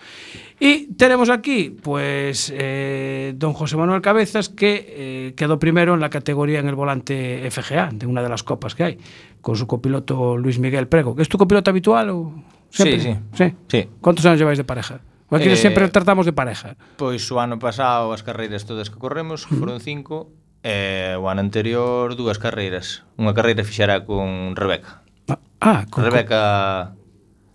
Y 0.59 0.93
tenemos 0.95 1.29
aquí, 1.29 1.69
pues, 1.69 2.51
eh, 2.53 3.33
don 3.37 3.53
José 3.53 3.77
Manuel 3.77 4.01
Cabezas, 4.01 4.49
que 4.49 4.85
eh, 4.85 5.33
quedó 5.35 5.59
primero 5.59 5.93
en 5.93 6.01
la 6.01 6.09
categoría 6.09 6.59
en 6.59 6.67
el 6.67 6.75
volante 6.75 7.49
FGA, 7.49 7.91
de 7.93 8.05
una 8.05 8.21
de 8.21 8.27
las 8.27 8.43
copas 8.43 8.75
que 8.75 8.83
hay, 8.83 8.97
con 9.39 9.55
su 9.55 9.65
copiloto 9.65 10.37
Luis 10.37 10.59
Miguel 10.59 10.89
Prego. 10.89 11.15
¿Es 11.19 11.29
tu 11.29 11.37
copiloto 11.37 11.71
habitual? 11.71 12.09
O 12.09 12.33
siempre? 12.69 12.99
Sí, 12.99 13.13
sí, 13.13 13.45
sí. 13.45 13.55
sí. 13.69 13.89
¿Cuántos 14.01 14.25
años 14.25 14.39
lleváis 14.39 14.57
de 14.57 14.65
pareja? 14.65 14.99
Aquí 15.31 15.49
eh, 15.49 15.55
siempre 15.55 15.87
tratamos 15.89 16.25
de 16.25 16.33
pareja. 16.33 16.75
Pois 16.97 17.25
o 17.31 17.41
ano 17.41 17.57
pasado 17.57 18.13
as 18.13 18.21
carreiras 18.21 18.69
todas 18.69 18.93
que 18.93 19.01
corremos 19.01 19.49
foron 19.49 19.81
cinco 19.81 20.29
e 20.61 21.13
eh, 21.13 21.15
o 21.17 21.25
ano 21.25 21.41
anterior 21.41 22.13
dúas 22.13 22.37
carreiras. 22.37 23.01
Unha 23.17 23.33
carreira 23.33 23.65
fixará 23.65 24.05
con 24.05 24.53
Rebeca. 24.53 25.02
Ah, 25.27 25.39
ah 25.61 25.81
con, 25.89 26.03
Rebeca 26.03 26.93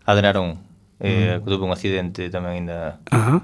Adenarón 0.04 0.58
eh, 1.00 1.38
mm. 1.40 1.44
tuvo 1.44 1.66
un 1.66 1.72
accidente 1.72 2.26
tamén 2.30 2.64
ainda. 2.64 2.98
Ajá. 3.10 3.42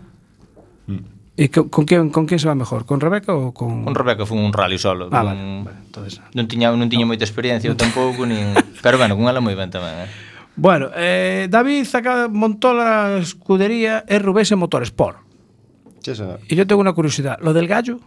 Mm. 0.86 1.14
E 1.34 1.50
con, 1.50 1.66
con 1.66 1.82
que 1.82 1.98
con 2.14 2.24
que 2.30 2.38
se 2.38 2.46
va 2.46 2.54
mejor? 2.54 2.86
Con 2.86 3.02
Rebeca 3.02 3.34
ou 3.34 3.50
con 3.50 3.82
Con 3.82 3.94
Rebeca 3.94 4.22
foi 4.22 4.38
un 4.38 4.54
rally 4.54 4.78
solo. 4.78 5.10
Ah, 5.10 5.22
con... 5.22 5.34
vale, 5.34 5.42
vale, 5.66 5.80
entonces... 5.86 6.22
Non 6.34 6.46
tiña 6.46 6.70
non 6.70 6.86
tiña 6.86 7.06
no. 7.06 7.14
moita 7.14 7.26
experiencia 7.26 7.66
eu 7.66 7.74
tampouco 7.74 8.22
nin, 8.22 8.54
pero 8.84 8.98
bueno, 8.98 9.18
con 9.18 9.26
ela 9.26 9.42
moi 9.42 9.54
ben 9.58 9.70
tamén, 9.70 10.06
eh. 10.06 10.10
Bueno, 10.54 10.94
eh, 10.94 11.50
David 11.50 11.82
saca, 11.82 12.30
montó 12.30 12.74
la 12.74 13.18
escudería 13.18 14.06
RVS 14.06 14.54
Motorsport. 14.54 15.24
Y 16.48 16.54
yo 16.54 16.66
tengo 16.66 16.80
una 16.80 16.92
curiosidad, 16.92 17.38
lo 17.40 17.52
del 17.52 17.66
gallo? 17.66 17.98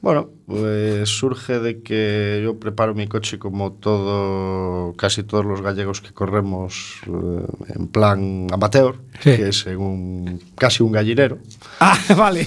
Bueno, 0.00 0.30
pues 0.46 1.08
surge 1.08 1.58
de 1.58 1.82
que 1.82 2.40
yo 2.44 2.58
preparo 2.60 2.94
mi 2.94 3.08
coche 3.08 3.38
como 3.38 3.72
todo, 3.72 4.94
casi 4.94 5.24
todos 5.24 5.44
los 5.44 5.60
gallegos 5.60 6.00
que 6.00 6.12
corremos 6.12 7.00
eh, 7.06 7.74
en 7.74 7.88
plan 7.88 8.46
amateur, 8.52 8.96
sí. 9.20 9.36
que 9.36 9.48
es 9.48 9.66
en 9.66 9.78
un, 9.78 10.40
casi 10.56 10.84
un 10.84 10.92
gallinero. 10.92 11.38
Ah, 11.80 11.98
vale. 12.16 12.46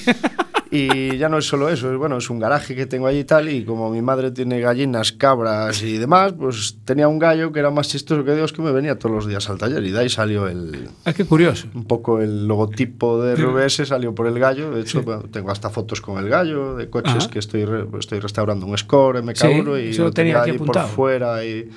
Y 0.73 1.17
ya 1.17 1.27
no 1.27 1.37
es 1.37 1.45
solo 1.45 1.67
eso, 1.67 1.91
es, 1.91 1.97
bueno, 1.97 2.15
es 2.17 2.29
un 2.29 2.39
garaje 2.39 2.73
que 2.75 2.85
tengo 2.85 3.05
allí 3.05 3.19
y 3.19 3.23
tal, 3.25 3.49
y 3.49 3.65
como 3.65 3.89
mi 3.91 4.01
madre 4.01 4.31
tiene 4.31 4.61
gallinas, 4.61 5.11
cabras 5.11 5.83
y 5.83 5.97
demás, 5.97 6.31
pues 6.39 6.77
tenía 6.85 7.09
un 7.09 7.19
gallo 7.19 7.51
que 7.51 7.59
era 7.59 7.71
más 7.71 7.89
chistoso 7.89 8.23
que 8.23 8.33
Dios 8.35 8.53
que 8.53 8.61
me 8.61 8.71
venía 8.71 8.97
todos 8.97 9.13
los 9.13 9.27
días 9.27 9.49
al 9.49 9.57
taller 9.57 9.83
y 9.83 9.91
de 9.91 9.99
ahí 9.99 10.07
salió 10.09 10.47
el... 10.47 10.87
Ah, 11.03 11.11
qué 11.11 11.25
curioso. 11.25 11.67
Un 11.75 11.83
poco 11.83 12.21
el 12.21 12.47
logotipo 12.47 13.21
de 13.21 13.35
RVS 13.35 13.85
salió 13.85 14.15
por 14.15 14.27
el 14.27 14.39
gallo, 14.39 14.71
de 14.71 14.79
hecho 14.81 15.01
bueno, 15.03 15.23
tengo 15.29 15.51
hasta 15.51 15.69
fotos 15.69 15.99
con 15.99 16.17
el 16.23 16.29
gallo, 16.29 16.75
de 16.77 16.89
coches 16.89 17.15
Ajá. 17.17 17.29
que 17.29 17.39
estoy, 17.39 17.65
re- 17.65 17.85
estoy 17.99 18.21
restaurando 18.21 18.65
un 18.65 18.77
Score 18.77 19.21
MK1 19.21 19.35
Sí, 19.75 19.81
y 19.81 19.93
lo 19.97 20.11
tenía 20.11 20.41
tenía 20.43 20.57
por 20.57 20.79
fuera 20.87 21.43
y... 21.43 21.69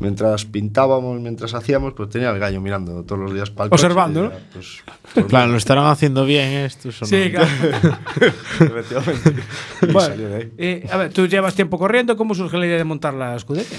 Mientras 0.00 0.44
pintábamos, 0.44 1.20
mientras 1.20 1.54
hacíamos, 1.54 1.94
pues 1.94 2.08
tenía 2.10 2.30
el 2.30 2.38
gallo 2.38 2.60
mirando 2.60 3.02
todos 3.04 3.20
los 3.20 3.32
días 3.34 3.50
para 3.50 3.66
el 3.68 3.72
Observando, 3.72 4.30
coche, 4.30 4.34
y 4.34 4.38
¿no? 4.38 4.44
ya, 4.44 4.50
pues, 4.52 5.16
En 5.16 5.26
plan, 5.28 5.50
¿lo 5.52 5.56
estarán 5.56 5.86
haciendo 5.86 6.24
bien 6.24 6.48
estos 6.52 7.00
o 7.02 7.06
Sí, 7.06 7.30
no? 7.32 7.38
claro. 7.40 7.96
Efectivamente. 8.60 9.34
Bueno, 9.82 10.00
salió 10.00 10.28
de 10.28 10.36
ahí. 10.36 10.52
eh, 10.58 10.88
a 10.90 10.96
ver, 10.96 11.12
tú 11.12 11.26
llevas 11.26 11.54
tiempo 11.54 11.78
corriendo. 11.78 12.16
¿Cómo 12.16 12.34
surge 12.34 12.58
la 12.58 12.66
idea 12.66 12.78
de 12.78 12.84
montar 12.84 13.14
la 13.14 13.36
escudería? 13.36 13.78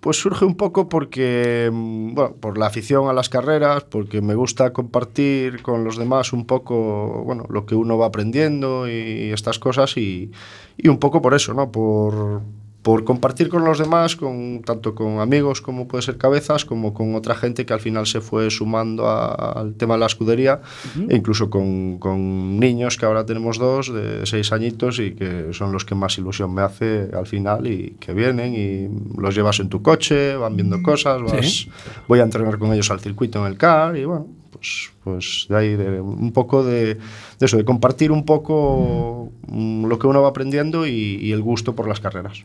Pues 0.00 0.18
surge 0.18 0.44
un 0.44 0.56
poco 0.56 0.88
porque, 0.90 1.70
mm, 1.72 2.14
bueno, 2.14 2.34
por 2.38 2.58
la 2.58 2.66
afición 2.66 3.08
a 3.08 3.12
las 3.14 3.28
carreras, 3.30 3.84
porque 3.84 4.20
me 4.20 4.34
gusta 4.34 4.72
compartir 4.74 5.62
con 5.62 5.84
los 5.84 5.96
demás 5.96 6.32
un 6.34 6.44
poco, 6.46 7.22
bueno, 7.24 7.46
lo 7.48 7.64
que 7.64 7.74
uno 7.74 7.96
va 7.96 8.06
aprendiendo 8.06 8.86
y 8.88 9.30
estas 9.32 9.58
cosas 9.58 9.96
y, 9.96 10.30
y 10.76 10.88
un 10.88 10.98
poco 10.98 11.22
por 11.22 11.32
eso, 11.34 11.54
¿no? 11.54 11.72
Por, 11.72 12.42
por 12.82 13.04
compartir 13.04 13.50
con 13.50 13.64
los 13.64 13.78
demás, 13.78 14.16
con, 14.16 14.62
tanto 14.64 14.94
con 14.94 15.20
amigos 15.20 15.60
como 15.60 15.86
puede 15.86 16.00
ser 16.02 16.16
cabezas, 16.16 16.64
como 16.64 16.94
con 16.94 17.14
otra 17.14 17.34
gente 17.34 17.66
que 17.66 17.74
al 17.74 17.80
final 17.80 18.06
se 18.06 18.22
fue 18.22 18.50
sumando 18.50 19.06
a- 19.06 19.34
al 19.52 19.74
tema 19.74 19.94
de 19.94 20.00
la 20.00 20.06
escudería, 20.06 20.62
e 21.08 21.14
incluso 21.16 21.50
con, 21.50 21.98
con 21.98 22.58
niños, 22.58 22.96
que 22.96 23.04
ahora 23.04 23.26
tenemos 23.26 23.58
dos 23.58 23.92
de 23.92 24.24
seis 24.24 24.50
añitos 24.52 24.98
y 24.98 25.12
que 25.12 25.48
son 25.52 25.72
los 25.72 25.84
que 25.84 25.94
más 25.94 26.16
ilusión 26.16 26.54
me 26.54 26.62
hace 26.62 27.10
al 27.12 27.26
final 27.26 27.66
y 27.66 27.96
que 28.00 28.14
vienen 28.14 28.54
y 28.54 29.20
los 29.20 29.34
llevas 29.34 29.60
en 29.60 29.68
tu 29.68 29.82
coche, 29.82 30.34
van 30.36 30.56
viendo 30.56 30.82
cosas, 30.82 31.20
vas- 31.22 31.46
Sí. 31.46 31.70
voy 32.08 32.20
a 32.20 32.22
entrenar 32.22 32.58
con 32.58 32.72
ellos 32.72 32.90
al 32.90 33.00
circuito 33.00 33.40
en 33.44 33.52
el 33.52 33.58
car 33.58 33.94
y 33.98 34.04
bueno, 34.06 34.26
pues, 34.52 34.90
pues 35.04 35.46
de 35.50 35.56
ahí, 35.56 35.76
de, 35.76 36.00
un 36.00 36.32
poco 36.32 36.64
de, 36.64 36.94
de 36.94 37.00
eso, 37.46 37.56
de 37.58 37.64
compartir 37.64 38.10
un 38.10 38.24
poco 38.24 39.30
mm, 39.48 39.84
lo 39.86 39.98
que 39.98 40.06
uno 40.06 40.22
va 40.22 40.28
aprendiendo 40.28 40.86
y, 40.86 40.92
y 41.20 41.32
el 41.32 41.42
gusto 41.42 41.74
por 41.74 41.86
las 41.86 42.00
carreras. 42.00 42.44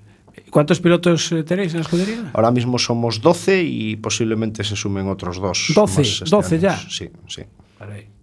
¿Cuántos 0.50 0.80
pilotos 0.80 1.32
eh, 1.32 1.44
tenéis 1.44 1.72
en 1.74 1.80
la 1.80 1.84
escudería? 1.84 2.32
Ahora 2.34 2.52
mismo 2.52 2.78
somos 2.80 3.22
12 3.22 3.64
y 3.64 3.96
posiblemente 3.98 4.64
se 4.64 4.76
sumen 4.76 5.08
otros 5.08 5.38
dos. 5.40 5.72
12, 5.76 5.98
más 6.00 6.08
este 6.22 6.30
12 6.30 6.56
año. 6.56 6.62
ya. 6.62 6.78
Sí, 6.90 7.10
sí. 7.28 7.42
Vale. 7.80 8.16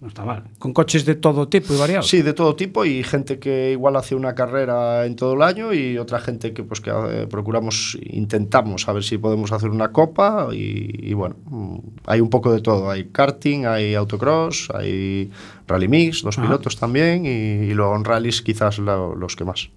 No 0.00 0.08
está 0.08 0.24
mal. 0.24 0.44
Con 0.58 0.72
coches 0.72 1.04
de 1.04 1.14
todo 1.14 1.48
tipo 1.48 1.74
y 1.74 1.76
variados. 1.78 2.08
Sí, 2.08 2.22
de 2.22 2.32
todo 2.32 2.56
tipo 2.56 2.86
y 2.86 3.02
gente 3.04 3.38
que 3.38 3.72
igual 3.72 3.96
hace 3.96 4.14
una 4.14 4.34
carrera 4.34 5.04
en 5.04 5.14
todo 5.14 5.34
el 5.34 5.42
año 5.42 5.74
y 5.74 5.98
otra 5.98 6.20
gente 6.20 6.54
que 6.54 6.62
pues 6.64 6.80
que 6.80 6.90
eh, 6.90 7.26
procuramos, 7.28 7.98
intentamos 8.02 8.88
a 8.88 8.94
ver 8.94 9.02
si 9.04 9.18
podemos 9.18 9.52
hacer 9.52 9.68
una 9.68 9.92
copa 9.92 10.48
y, 10.54 11.10
y 11.10 11.12
bueno, 11.12 11.36
mm, 11.44 11.78
hay 12.06 12.20
un 12.22 12.30
poco 12.30 12.50
de 12.50 12.62
todo. 12.62 12.90
Hay 12.90 13.08
karting, 13.12 13.66
hay 13.66 13.94
autocross, 13.94 14.70
hay 14.72 15.30
rally 15.68 15.88
mix, 15.88 16.22
dos 16.22 16.38
Ah. 16.38 16.42
pilotos 16.42 16.78
también 16.78 17.26
y, 17.26 17.28
y 17.70 17.74
luego 17.74 17.94
en 17.94 18.04
rallies 18.04 18.40
quizás 18.40 18.78
lo- 18.78 19.14
los 19.14 19.36
que 19.36 19.44
más. 19.44 19.68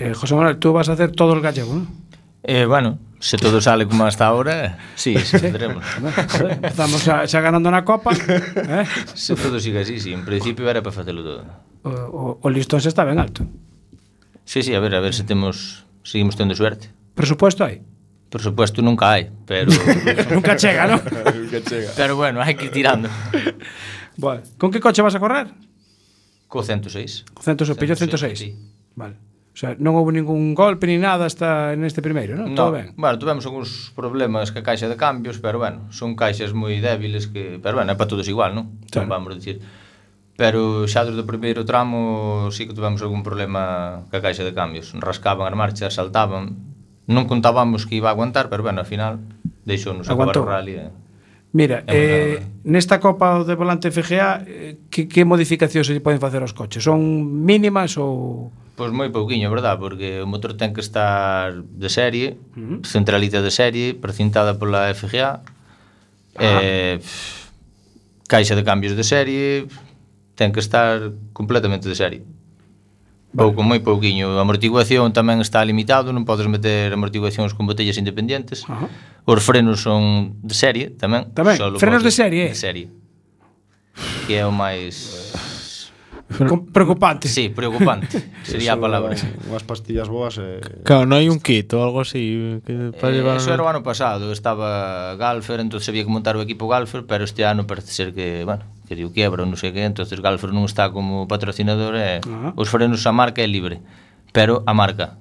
Eh, 0.00 0.14
José 0.14 0.34
Manuel, 0.34 0.56
tú 0.56 0.72
vas 0.72 0.88
a 0.88 0.92
hacer 0.94 1.12
todo 1.12 1.34
el 1.34 1.42
gallego, 1.42 1.74
¿no? 1.74 1.86
Eh, 2.42 2.64
bueno, 2.64 2.98
se 3.18 3.36
todo 3.36 3.60
sale 3.60 3.86
como 3.86 4.06
hasta 4.06 4.26
ahora, 4.26 4.78
sí, 4.94 5.14
sí, 5.18 5.38
tendremos. 5.38 5.84
tendremos. 6.32 6.64
Estamos 6.72 7.02
xa, 7.04 7.28
xa 7.28 7.40
ganando 7.44 7.68
na 7.68 7.84
Copa. 7.84 8.16
Eh? 8.16 8.86
Se 9.12 9.36
todo 9.36 9.60
sigue 9.60 9.84
así, 9.84 10.00
sí. 10.00 10.16
En 10.16 10.24
principio 10.24 10.64
era 10.70 10.80
para 10.80 10.96
facelo 10.96 11.20
todo. 11.22 11.44
O, 11.84 11.90
o, 11.92 12.38
o 12.40 12.46
listón 12.48 12.80
se 12.80 12.88
está 12.88 13.04
ben 13.04 13.20
alto. 13.20 13.44
Sí, 14.48 14.64
sí, 14.64 14.72
a 14.72 14.80
ver, 14.80 14.96
a 14.96 15.00
ver 15.04 15.12
se 15.12 15.24
temos... 15.24 15.84
Seguimos 16.02 16.34
tendo 16.34 16.56
suerte. 16.56 16.88
Presupuesto 17.12 17.60
hai? 17.60 17.84
Presupuesto 18.32 18.80
nunca 18.80 19.12
hai, 19.12 19.28
pero... 19.44 19.68
nunca 20.32 20.56
chega, 20.56 20.88
non? 20.88 21.04
nunca 21.04 21.60
chega. 21.60 21.92
Pero 21.92 22.16
bueno, 22.16 22.40
hai 22.40 22.56
que 22.56 22.72
ir 22.72 22.72
tirando. 22.72 23.12
bueno, 24.16 24.40
con 24.56 24.72
que 24.72 24.80
coche 24.80 25.04
vas 25.04 25.12
a 25.12 25.20
correr? 25.20 25.52
Co 26.48 26.64
106. 26.64 27.36
Co 27.36 27.44
106, 27.44 27.68
o 27.68 27.76
pillo 27.76 27.92
106? 27.92 28.32
Sí. 28.32 28.56
Vale. 28.96 29.29
O 29.50 29.58
sea, 29.58 29.74
non 29.82 29.98
houve 29.98 30.14
ningún 30.14 30.54
golpe 30.54 30.86
ni 30.86 30.94
nada 30.94 31.26
hasta 31.26 31.74
neste 31.74 31.98
primeiro, 31.98 32.38
non? 32.38 32.54
No, 32.54 32.56
Todo 32.56 32.70
ben. 32.78 32.94
Bueno, 32.94 33.18
tivemos 33.18 33.42
algúns 33.42 33.90
problemas 33.98 34.54
ca 34.54 34.62
caixa 34.62 34.86
de 34.86 34.94
cambios, 34.94 35.42
pero 35.42 35.58
bueno, 35.58 35.90
son 35.90 36.14
caixas 36.14 36.54
moi 36.54 36.78
débiles 36.78 37.26
que, 37.26 37.58
pero 37.58 37.82
bueno, 37.82 37.90
é 37.90 37.96
para 37.98 38.06
todos 38.06 38.30
igual, 38.30 38.54
non? 38.54 38.78
Claro. 38.88 39.10
Non 39.10 39.10
vamos 39.10 39.34
dicir. 39.34 39.58
Pero 40.38 40.86
xa 40.86 41.02
desde 41.02 41.20
o 41.20 41.26
primeiro 41.26 41.66
tramo 41.66 42.48
sí 42.54 42.70
que 42.70 42.72
tivemos 42.78 43.02
algún 43.02 43.26
problema 43.26 44.06
ca 44.14 44.22
caixa 44.22 44.46
de 44.46 44.54
cambios. 44.54 44.94
Rascaban 44.94 45.50
as 45.50 45.58
marchas, 45.58 45.98
saltaban. 45.98 46.54
Non 47.10 47.26
contábamos 47.26 47.90
que 47.90 47.98
iba 47.98 48.08
a 48.08 48.14
aguantar, 48.14 48.54
pero 48.54 48.62
bueno, 48.62 48.86
ao 48.86 48.88
final 48.88 49.18
deixounos 49.66 50.06
acabar 50.06 50.30
o 50.38 50.46
rally. 50.46 50.78
Eh. 50.78 50.94
Mira, 51.50 51.82
eh, 51.90 52.38
nesta 52.62 53.02
Copa 53.02 53.42
de 53.42 53.58
Volante 53.58 53.90
FGA, 53.90 54.46
eh, 54.46 54.86
que, 54.86 55.10
que 55.10 55.26
modificacións 55.26 55.90
se 55.90 55.98
poden 55.98 56.22
facer 56.22 56.38
aos 56.38 56.54
coches? 56.54 56.86
Son 56.86 57.02
mínimas 57.42 57.98
ou 57.98 58.54
Pois 58.76 58.90
moi 58.92 59.12
pouquiño, 59.12 59.50
verdad? 59.52 59.76
Porque 59.76 60.22
o 60.22 60.26
motor 60.28 60.56
ten 60.56 60.72
que 60.72 60.80
estar 60.80 61.62
de 61.62 61.88
serie, 61.92 62.40
uh 62.56 62.80
-huh. 62.80 62.86
centralita 62.86 63.44
de 63.44 63.52
serie, 63.52 63.86
precintada 63.92 64.56
pola 64.56 64.88
FGA, 64.94 65.40
ah. 65.40 66.40
eh, 66.40 66.96
pff, 67.00 67.50
caixa 68.30 68.56
de 68.56 68.64
cambios 68.64 68.96
de 68.96 69.04
serie, 69.04 69.66
ten 70.38 70.54
que 70.54 70.60
estar 70.60 71.12
completamente 71.32 71.88
de 71.88 71.96
serie. 71.98 72.22
Pouco, 73.30 73.62
moi 73.62 73.78
pouquiño. 73.78 74.38
A 74.38 74.42
amortiguación 74.42 75.14
tamén 75.14 75.38
está 75.38 75.62
limitado, 75.62 76.10
non 76.10 76.26
podes 76.26 76.50
meter 76.50 76.90
amortiguacións 76.90 77.54
con 77.54 77.62
botellas 77.62 77.94
independentes. 77.94 78.66
Ajá. 78.66 78.90
Os 79.22 79.38
frenos 79.46 79.86
son 79.86 80.34
de 80.42 80.54
serie 80.54 80.90
tamén. 80.90 81.30
Tamén, 81.30 81.54
frenos 81.78 82.02
podes, 82.02 82.10
de 82.10 82.12
serie. 82.14 82.44
De 82.50 82.58
serie. 82.58 82.86
Que 84.26 84.42
é 84.42 84.44
o 84.46 84.50
máis... 84.50 85.30
Pero, 86.38 86.64
preocupante. 86.64 87.28
Sí, 87.28 87.48
preocupante. 87.48 88.30
Sería 88.42 88.72
eso, 88.72 88.78
a 88.78 88.80
palabra. 88.80 89.16
Unhas 89.50 89.66
pastillas 89.66 90.06
boas 90.06 90.38
e... 90.38 90.62
Eh... 90.62 90.86
Claro, 90.86 91.02
non 91.10 91.18
hai 91.18 91.26
un 91.26 91.42
kit 91.42 91.66
ou 91.74 91.82
algo 91.82 92.06
así 92.06 92.62
que 92.62 92.70
eh, 92.70 92.94
para 92.94 93.10
eh, 93.10 93.18
llevar... 93.18 93.42
Eso 93.42 93.50
era 93.50 93.66
o 93.66 93.68
ano 93.68 93.82
pasado. 93.82 94.30
Estaba 94.30 95.18
Galfer, 95.18 95.58
entonces 95.58 95.90
había 95.90 96.06
que 96.06 96.12
montar 96.12 96.38
o 96.38 96.42
equipo 96.42 96.70
Galfer, 96.70 97.02
pero 97.02 97.26
este 97.26 97.42
ano 97.42 97.66
parece 97.66 97.90
ser 97.90 98.14
que, 98.14 98.46
bueno, 98.46 98.62
que 98.86 98.94
dio 98.94 99.10
quiebra 99.10 99.42
ou 99.42 99.50
non 99.50 99.58
sei 99.58 99.74
que, 99.74 99.82
entonces 99.82 100.22
Galfer 100.22 100.54
non 100.54 100.62
está 100.70 100.94
como 100.94 101.26
patrocinador 101.26 101.98
e 101.98 102.22
eh, 102.22 102.26
uh 102.26 102.54
-huh. 102.54 102.58
os 102.58 102.70
frenos 102.70 103.02
a 103.06 103.12
marca 103.12 103.42
é 103.42 103.48
libre. 103.50 103.82
Pero 104.30 104.62
a 104.66 104.72
marca, 104.74 105.18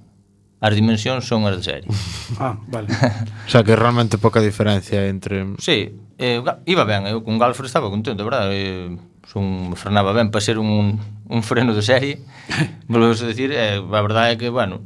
as 0.61 0.77
dimensións 0.77 1.25
son 1.25 1.49
as 1.49 1.57
de 1.57 1.63
serie. 1.65 1.89
ah, 2.43 2.53
vale. 2.69 2.93
o 3.47 3.49
sea 3.49 3.65
que 3.65 3.73
realmente 3.73 4.21
poca 4.21 4.41
diferencia 4.45 5.09
entre... 5.09 5.57
Sí, 5.57 5.97
eh, 6.21 6.43
iba 6.69 6.83
ben, 6.85 7.07
eu 7.09 7.25
con 7.25 7.39
Galfer 7.39 7.65
estaba 7.65 7.89
contento, 7.89 8.21
verdad? 8.21 8.51
Eh, 8.53 8.93
son, 9.29 9.75
frenaba 9.77 10.11
ben 10.11 10.33
para 10.33 10.41
ser 10.41 10.57
un, 10.57 10.97
un 11.29 11.41
freno 11.43 11.77
de 11.77 11.81
serie, 11.85 12.25
volvemos 12.89 13.21
a 13.21 13.27
decir, 13.29 13.53
eh, 13.53 13.77
a 13.77 14.01
verdade 14.01 14.33
é 14.33 14.37
que, 14.41 14.49
bueno, 14.49 14.81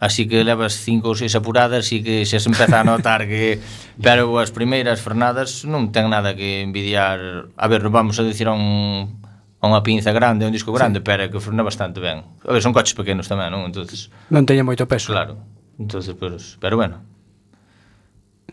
así 0.00 0.28
que 0.28 0.44
levas 0.44 0.80
cinco 0.80 1.12
ou 1.12 1.16
seis 1.16 1.36
apuradas 1.36 1.92
e 1.92 2.00
que 2.00 2.24
se 2.24 2.40
se 2.40 2.48
empeza 2.48 2.80
a 2.80 2.84
notar 2.84 3.28
que 3.28 3.60
pero 4.04 4.28
as 4.40 4.52
primeiras 4.52 5.00
frenadas 5.00 5.64
non 5.64 5.92
ten 5.92 6.08
nada 6.08 6.36
que 6.36 6.64
envidiar 6.64 7.52
a 7.56 7.66
ver, 7.68 7.84
vamos 7.88 8.16
a 8.20 8.24
dicir 8.24 8.48
a 8.48 8.56
un 8.56 9.20
a 9.60 9.64
unha 9.64 9.80
pinza 9.80 10.12
grande, 10.12 10.44
a 10.44 10.52
un 10.52 10.56
disco 10.56 10.72
grande, 10.72 11.00
sí. 11.00 11.04
pero 11.04 11.32
que 11.32 11.40
frena 11.40 11.64
bastante 11.64 11.98
ben. 11.98 12.28
A 12.44 12.52
ver, 12.52 12.60
son 12.60 12.76
coches 12.76 12.92
pequenos 12.92 13.24
tamén, 13.24 13.48
non? 13.48 13.64
Entonces, 13.64 14.12
non 14.28 14.44
teña 14.44 14.64
moito 14.64 14.84
peso. 14.84 15.16
Claro. 15.16 15.40
Entonces, 15.80 16.12
pues, 16.16 16.60
pero 16.60 16.76
bueno, 16.76 17.00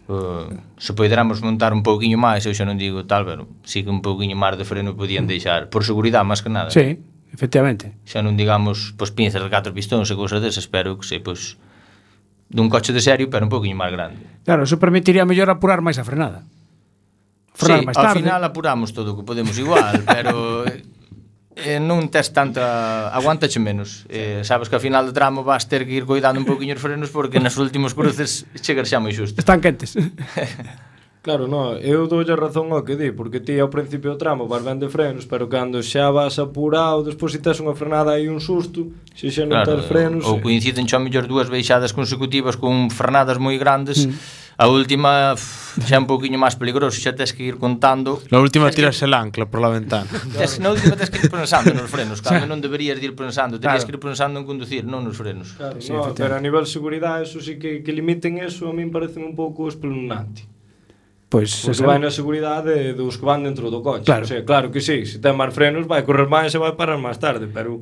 Uh, 0.04 0.60
se 0.78 0.92
poderamos 0.92 1.40
montar 1.42 1.72
un 1.72 1.80
pouquiño 1.80 2.20
máis, 2.20 2.44
eu 2.44 2.52
xa 2.52 2.68
non 2.68 2.76
digo 2.76 3.08
tal, 3.08 3.24
pero 3.24 3.48
sí 3.64 3.88
que 3.88 3.92
un 3.94 4.04
pouquiño 4.04 4.36
máis 4.36 4.60
de 4.60 4.68
freno 4.68 5.00
podían 5.00 5.32
deixar, 5.32 5.72
por 5.72 5.88
seguridade 5.88 6.28
máis 6.28 6.44
que 6.44 6.52
nada. 6.52 6.68
Sí, 6.76 7.00
efectivamente. 7.32 7.96
Xa 8.04 8.20
non 8.20 8.36
digamos, 8.36 8.92
pois 9.00 9.16
pinzas 9.16 9.40
de 9.40 9.48
catro 9.48 9.72
pistóns 9.72 10.12
e 10.12 10.16
cousas 10.20 10.44
desas, 10.44 10.68
espero 10.68 11.00
que 11.00 11.08
se, 11.08 11.24
pois, 11.24 11.56
dun 12.52 12.68
coche 12.68 12.92
de 12.92 13.00
serio, 13.00 13.32
pero 13.32 13.48
un 13.48 13.52
pouquiño 13.54 13.80
máis 13.80 13.96
grande. 13.96 14.20
Claro, 14.44 14.68
eso 14.68 14.76
permitiría 14.76 15.24
mellor 15.24 15.48
apurar 15.48 15.80
máis 15.80 15.96
a 15.96 16.04
frenada. 16.04 16.44
Frenar 17.56 17.80
sí, 17.80 17.86
máis 17.88 17.96
tarde. 17.96 18.12
ao 18.12 18.20
final 18.20 18.42
apuramos 18.44 18.92
todo 18.92 19.14
o 19.14 19.16
que 19.16 19.24
podemos 19.24 19.56
igual, 19.56 20.04
pero 20.10 20.68
eh, 20.68 20.83
eh, 21.56 21.80
non 21.80 22.10
tes 22.10 22.34
tanta 22.34 23.10
eh, 23.12 23.18
aguantache 23.18 23.62
menos. 23.62 24.06
Eh, 24.10 24.42
sabes 24.42 24.70
que 24.70 24.76
ao 24.76 24.84
final 24.84 25.06
do 25.06 25.14
tramo 25.14 25.46
vas 25.46 25.66
ter 25.70 25.86
que 25.86 26.02
ir 26.02 26.06
cuidando 26.06 26.42
un 26.42 26.48
poquinho 26.48 26.74
os 26.74 26.82
frenos 26.82 27.10
porque 27.14 27.40
nos 27.40 27.58
últimos 27.58 27.94
cruces 27.94 28.46
chegar 28.62 28.86
xa 28.90 28.98
moi 28.98 29.14
xusto. 29.14 29.38
Están 29.38 29.62
quentes. 29.62 29.94
Claro, 31.24 31.48
no, 31.48 31.80
eu 31.80 32.04
doulle 32.06 32.36
razón 32.36 32.68
ao 32.76 32.84
que 32.84 33.00
di, 33.00 33.16
porque 33.16 33.40
ti 33.40 33.56
ao 33.56 33.72
principio 33.72 34.12
do 34.12 34.20
tramo 34.20 34.44
vas 34.44 34.60
ben 34.60 34.76
de 34.76 34.92
frenos, 34.92 35.24
pero 35.24 35.48
cando 35.48 35.80
xa 35.80 36.12
vas 36.12 36.36
apurado, 36.36 37.00
despois 37.00 37.32
se 37.32 37.40
tes 37.40 37.64
unha 37.64 37.72
frenada 37.72 38.20
e 38.20 38.28
un 38.28 38.44
susto, 38.44 38.92
se 39.16 39.32
xa 39.32 39.48
non 39.48 39.64
claro, 39.64 39.80
tes 39.80 39.88
frenos... 39.88 40.28
Ou, 40.28 40.36
eh. 40.36 40.44
coinciden 40.44 40.84
xa 40.84 41.00
mellor 41.00 41.24
dúas 41.24 41.48
veixadas 41.48 41.96
consecutivas 41.96 42.60
con 42.60 42.92
frenadas 42.92 43.40
moi 43.40 43.56
grandes, 43.56 44.04
mm. 44.04 44.43
A 44.58 44.70
última 44.70 45.34
xa 45.34 45.98
un 45.98 46.06
poquinho 46.06 46.38
máis 46.38 46.54
peligroso, 46.54 47.02
xa 47.02 47.18
tens 47.18 47.34
que 47.34 47.42
ir 47.42 47.58
contando. 47.58 48.22
Na 48.30 48.38
última 48.38 48.70
tiras 48.70 49.02
que... 49.02 49.10
el 49.10 49.14
ancla 49.18 49.50
por 49.50 49.58
la 49.58 49.74
ventana. 49.74 50.06
Tes, 50.38 50.62
na 50.62 50.70
última 50.70 50.94
tens 50.94 51.10
que 51.10 51.18
ir 51.18 51.32
pensando 51.34 51.74
nos 51.74 51.90
frenos, 51.90 52.22
cando 52.22 52.46
non 52.46 52.62
deberías 52.62 53.02
de 53.02 53.10
ir 53.10 53.16
pensando, 53.18 53.58
terías 53.58 53.82
claro. 53.82 53.86
que 53.90 53.94
ir 53.98 54.02
pensando 54.02 54.38
en 54.38 54.46
conducir, 54.46 54.86
non 54.86 55.02
nos 55.02 55.18
frenos. 55.18 55.58
Claro, 55.58 55.82
sí, 55.82 55.90
no, 55.90 56.14
pero 56.14 56.38
a 56.38 56.42
nivel 56.44 56.70
de 56.70 56.72
seguridade, 56.72 57.26
eso 57.26 57.42
sí 57.42 57.58
que, 57.58 57.82
que 57.82 57.90
limiten 57.90 58.38
eso, 58.38 58.70
a 58.70 58.74
min 58.78 58.94
parece 58.94 59.18
un 59.18 59.34
pouco 59.34 59.66
espeluznante. 59.66 60.46
Pois 61.34 61.50
pues, 61.66 61.74
se 61.74 61.82
vai 61.82 61.98
na 61.98 62.14
seguridade 62.14 62.94
dos 62.94 63.18
que 63.18 63.26
van 63.26 63.42
dentro 63.42 63.74
do 63.74 63.82
coche. 63.82 64.06
Claro, 64.06 64.22
o 64.22 64.30
sea, 64.30 64.46
claro 64.46 64.70
que 64.70 64.86
sí, 64.86 65.10
se 65.10 65.18
ten 65.18 65.34
máis 65.34 65.50
frenos 65.50 65.90
vai 65.90 66.06
correr 66.06 66.30
máis 66.30 66.54
e 66.54 66.62
vai 66.62 66.78
parar 66.78 67.02
máis 67.02 67.18
tarde, 67.18 67.50
pero 67.50 67.82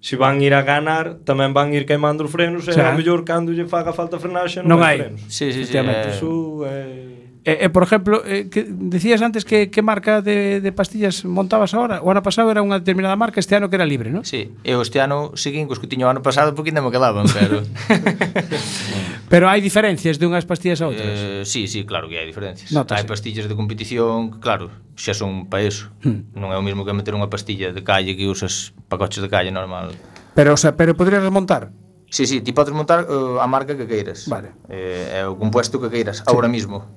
se 0.00 0.16
van 0.16 0.40
ir 0.40 0.56
a 0.56 0.64
ganar, 0.64 1.20
tamén 1.28 1.52
van 1.52 1.76
ir 1.76 1.84
queimando 1.84 2.24
os 2.24 2.32
frenos, 2.32 2.64
xa. 2.64 2.72
o 2.72 2.88
a 2.88 2.96
mellor 2.96 3.20
cando 3.22 3.52
lle 3.52 3.68
faga 3.68 3.92
falta 3.92 4.16
frenar 4.16 4.48
xa 4.48 4.64
non, 4.64 4.80
non 4.80 4.80
hai 4.80 4.96
frenos. 4.96 5.28
Sí, 5.28 5.52
sí, 5.52 5.68
sí, 5.68 5.76
eh... 5.76 6.08
Eso, 6.08 6.64
eh... 6.64 7.19
E, 7.44 7.64
e 7.64 7.68
por 7.72 7.88
exemplo, 7.88 8.20
eh, 8.28 8.52
que 8.52 8.68
decías 8.68 9.24
antes 9.24 9.48
que 9.48 9.72
que 9.72 9.80
marca 9.80 10.20
de, 10.20 10.60
de 10.60 10.70
pastillas 10.76 11.24
montabas 11.24 11.72
agora? 11.72 12.04
O 12.04 12.12
ano 12.12 12.20
pasado 12.20 12.52
era 12.52 12.60
unha 12.60 12.76
determinada 12.80 13.16
marca, 13.16 13.40
este 13.40 13.56
ano 13.56 13.72
que 13.72 13.80
era 13.80 13.88
libre, 13.88 14.12
non? 14.12 14.28
Sí, 14.28 14.52
eu 14.60 14.84
este 14.84 15.00
ano 15.00 15.32
seguín 15.40 15.64
cos 15.64 15.80
que 15.80 15.88
tiño 15.88 16.04
o 16.04 16.12
ano 16.12 16.20
pasado 16.20 16.52
porque 16.52 16.68
ainda 16.68 16.84
me 16.84 16.92
quedaban, 16.92 17.24
pero 17.32 17.64
Pero 19.30 19.46
hai 19.46 19.62
diferencias 19.62 20.18
de 20.18 20.26
unhas 20.26 20.42
pastillas 20.42 20.82
a 20.82 20.90
outras? 20.90 21.06
Eh, 21.06 21.46
sí, 21.46 21.70
sí, 21.70 21.86
claro 21.86 22.10
que 22.10 22.18
hai 22.18 22.26
diferencias. 22.26 22.74
Notase. 22.74 22.98
Hai 22.98 23.06
pastillas 23.06 23.46
de 23.46 23.54
competición, 23.54 24.42
claro, 24.42 24.74
xa 24.98 25.14
son 25.14 25.46
para 25.46 25.62
eso. 25.62 25.94
Hmm. 26.02 26.26
Non 26.34 26.50
é 26.50 26.58
o 26.58 26.64
mesmo 26.66 26.82
que 26.82 26.90
meter 26.90 27.14
unha 27.14 27.30
pastilla 27.30 27.70
de 27.70 27.80
calle 27.86 28.18
que 28.18 28.26
usas 28.26 28.74
para 28.90 29.06
coches 29.06 29.22
de 29.22 29.30
calle 29.30 29.54
normal. 29.54 29.94
Pero, 30.34 30.50
o 30.50 30.58
sea, 30.58 30.74
pero 30.74 30.98
podrías 30.98 31.22
remontar? 31.22 31.70
Sí, 32.10 32.26
sí, 32.26 32.42
ti 32.42 32.50
podes 32.50 32.74
montar 32.74 33.06
uh, 33.06 33.38
a 33.38 33.46
marca 33.46 33.78
que 33.78 33.86
queiras. 33.86 34.26
Vale. 34.26 34.50
Eh, 34.66 35.22
é 35.22 35.30
o 35.30 35.38
compuesto 35.38 35.78
que 35.78 35.94
queiras, 35.94 36.18
sí. 36.18 36.26
agora 36.26 36.50
mismo. 36.50 36.90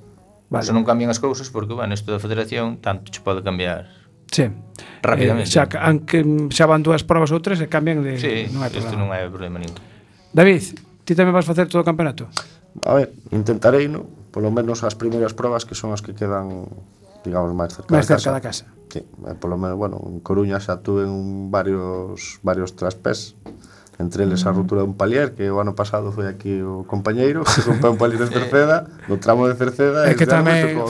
Vale. 0.53 0.61
se 0.61 0.71
non 0.71 0.85
cambian 0.85 1.09
as 1.09 1.17
cousas 1.17 1.49
porque, 1.49 1.73
bueno, 1.73 1.97
isto 1.97 2.13
da 2.13 2.21
federación 2.21 2.77
tanto 2.77 3.09
che 3.09 3.19
pode 3.25 3.41
cambiar 3.41 3.89
Sí. 4.33 4.49
Rapidamente. 5.01 5.49
Eh, 5.49 5.53
xa, 5.53 5.65
aunque 5.81 6.25
xa 6.49 6.65
van 6.65 6.81
dúas 6.81 7.05
probas 7.05 7.29
ou 7.29 7.41
tres 7.41 7.61
e 7.61 7.69
cambian 7.69 8.01
de... 8.01 8.17
Sí, 8.17 8.49
non 8.49 8.65
hai 8.65 8.71
problema. 8.73 8.97
non 8.97 9.09
hai 9.13 9.25
problema 9.29 9.57
ningún. 9.61 9.81
David, 10.33 10.63
ti 11.05 11.13
tamén 11.13 11.33
vas 11.33 11.45
facer 11.45 11.69
todo 11.69 11.81
o 11.81 11.87
campeonato? 11.87 12.29
A 12.81 12.97
ver, 12.97 13.13
intentarei, 13.29 13.85
no? 13.85 14.09
Polo 14.33 14.49
menos 14.49 14.81
as 14.81 14.97
primeiras 14.97 15.37
probas 15.37 15.69
que 15.69 15.77
son 15.77 15.93
as 15.93 16.01
que 16.01 16.17
quedan, 16.17 16.65
digamos, 17.21 17.53
máis 17.53 17.77
cerca, 17.77 17.93
máis 17.93 18.09
cerca 18.09 18.33
da 18.33 18.41
casa. 18.41 18.65
Da 18.65 18.73
casa. 18.73 18.89
Sí, 18.89 19.01
eh, 19.05 19.37
polo 19.37 19.57
menos, 19.61 19.77
bueno, 19.77 20.01
en 20.01 20.17
Coruña 20.25 20.57
xa 20.57 20.81
tuve 20.81 21.05
un 21.05 21.53
varios 21.53 22.41
varios 22.41 22.73
traspés 22.73 23.37
entre 24.03 24.27
eles 24.27 24.43
a 24.43 24.51
mm. 24.51 24.55
ruptura 24.59 24.83
dun 24.83 24.99
palier 24.99 25.31
que 25.31 25.47
o 25.47 25.63
ano 25.63 25.71
pasado 25.71 26.11
foi 26.11 26.27
aquí 26.27 26.59
o 26.59 26.83
compañeiro 26.83 27.41
que 27.49 27.63
rompeu 27.63 27.95
un 27.95 27.99
palier 27.99 28.21
en 28.21 28.31
Cerceda 28.35 28.91
no 29.07 29.15
tramo 29.17 29.47
de 29.47 29.55
Cerceda 29.55 30.03
é 30.05 30.13
que 30.13 30.27
tamén 30.27 30.75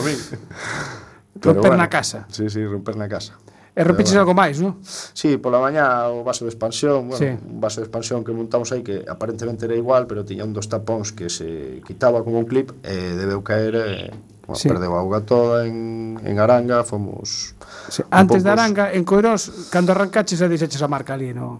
romper 1.38 1.70
bueno, 1.70 1.78
na 1.78 1.86
casa 1.86 2.26
sí, 2.28 2.50
sí, 2.50 2.60
romper 2.66 2.98
na 2.98 3.06
casa 3.06 3.38
E 3.74 3.82
repetiches 3.82 4.22
algo 4.22 4.38
máis, 4.38 4.62
non? 4.62 4.78
Sí, 4.86 5.34
pola 5.34 5.58
mañá 5.58 6.06
o 6.06 6.22
vaso 6.22 6.46
de 6.46 6.50
expansión, 6.54 7.10
bueno, 7.10 7.18
sí. 7.18 7.34
un 7.34 7.58
vaso 7.58 7.82
de 7.82 7.90
expansión 7.90 8.22
que 8.22 8.30
montamos 8.30 8.70
aí 8.70 8.86
que 8.86 9.02
aparentemente 9.02 9.66
era 9.66 9.74
igual, 9.74 10.06
pero 10.06 10.22
tiña 10.22 10.46
un 10.46 10.54
dos 10.54 10.70
tapóns 10.70 11.10
que 11.10 11.26
se 11.26 11.82
quitaba 11.82 12.22
como 12.22 12.38
un 12.38 12.46
clip 12.46 12.70
e 12.86 12.94
debeu 13.18 13.42
caer 13.42 13.74
eh, 13.74 14.14
bueno, 14.46 14.62
sí. 14.62 14.70
perdeu 14.70 14.94
a 14.94 15.02
auga 15.02 15.26
toda 15.26 15.66
en, 15.66 16.22
en 16.22 16.38
Aranga, 16.38 16.86
fomos 16.86 17.58
sí. 17.90 18.06
Antes 18.14 18.38
poucos... 18.38 18.46
de 18.46 18.50
Aranga, 18.54 18.94
en 18.94 19.02
Coirós, 19.02 19.50
cando 19.74 19.90
arrancaches 19.90 20.38
e 20.38 20.46
deixaches 20.46 20.78
a 20.78 20.86
marca 20.86 21.18
ali, 21.18 21.34
non? 21.34 21.58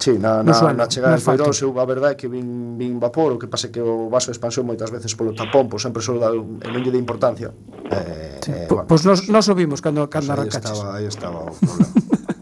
Sí, 0.00 0.16
na, 0.18 0.42
na, 0.42 0.54
suelo, 0.54 0.72
na 0.72 0.88
chegada 0.88 1.14
de 1.14 1.20
Foirós 1.20 1.60
eu 1.60 1.76
a 1.76 1.84
verdade 1.84 2.12
é 2.12 2.16
que 2.16 2.24
vin, 2.24 2.72
vin 2.80 2.96
vapor, 2.96 3.36
o 3.36 3.38
que 3.38 3.52
pasa 3.52 3.68
que 3.68 3.84
o 3.84 4.08
vaso 4.08 4.32
de 4.32 4.40
expansión 4.40 4.64
moitas 4.64 4.88
veces 4.88 5.12
polo 5.12 5.36
tapón, 5.36 5.68
pois 5.68 5.84
sempre 5.84 6.00
só 6.00 6.16
dá 6.16 6.32
un 6.32 6.56
non 6.56 6.80
lle 6.80 6.88
de 6.88 6.96
importancia. 6.96 7.52
Eh, 7.92 8.40
sí, 8.40 8.48
eh, 8.48 8.64
po, 8.64 8.80
bueno. 8.80 8.88
Pois 8.88 9.04
nos, 9.04 9.28
nos 9.28 9.44
o 9.44 9.54
vimos 9.54 9.84
cando, 9.84 10.08
pois 10.08 10.24
cando 10.24 10.32
pues 10.32 10.56
arrancaches. 10.56 10.72
Estaba, 10.72 10.96
aí 10.96 11.04
estaba 11.04 11.38
o 11.44 11.52
problema. 11.52 11.92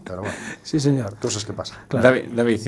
Pero 0.07 0.19
bueno, 0.23 0.39
sí, 0.63 0.79
señor. 0.79 1.19
Cosas 1.19 1.43
que 1.43 1.51
pasa. 1.51 1.83
Claro. 1.91 2.07
David, 2.07 2.31
David, 2.31 2.59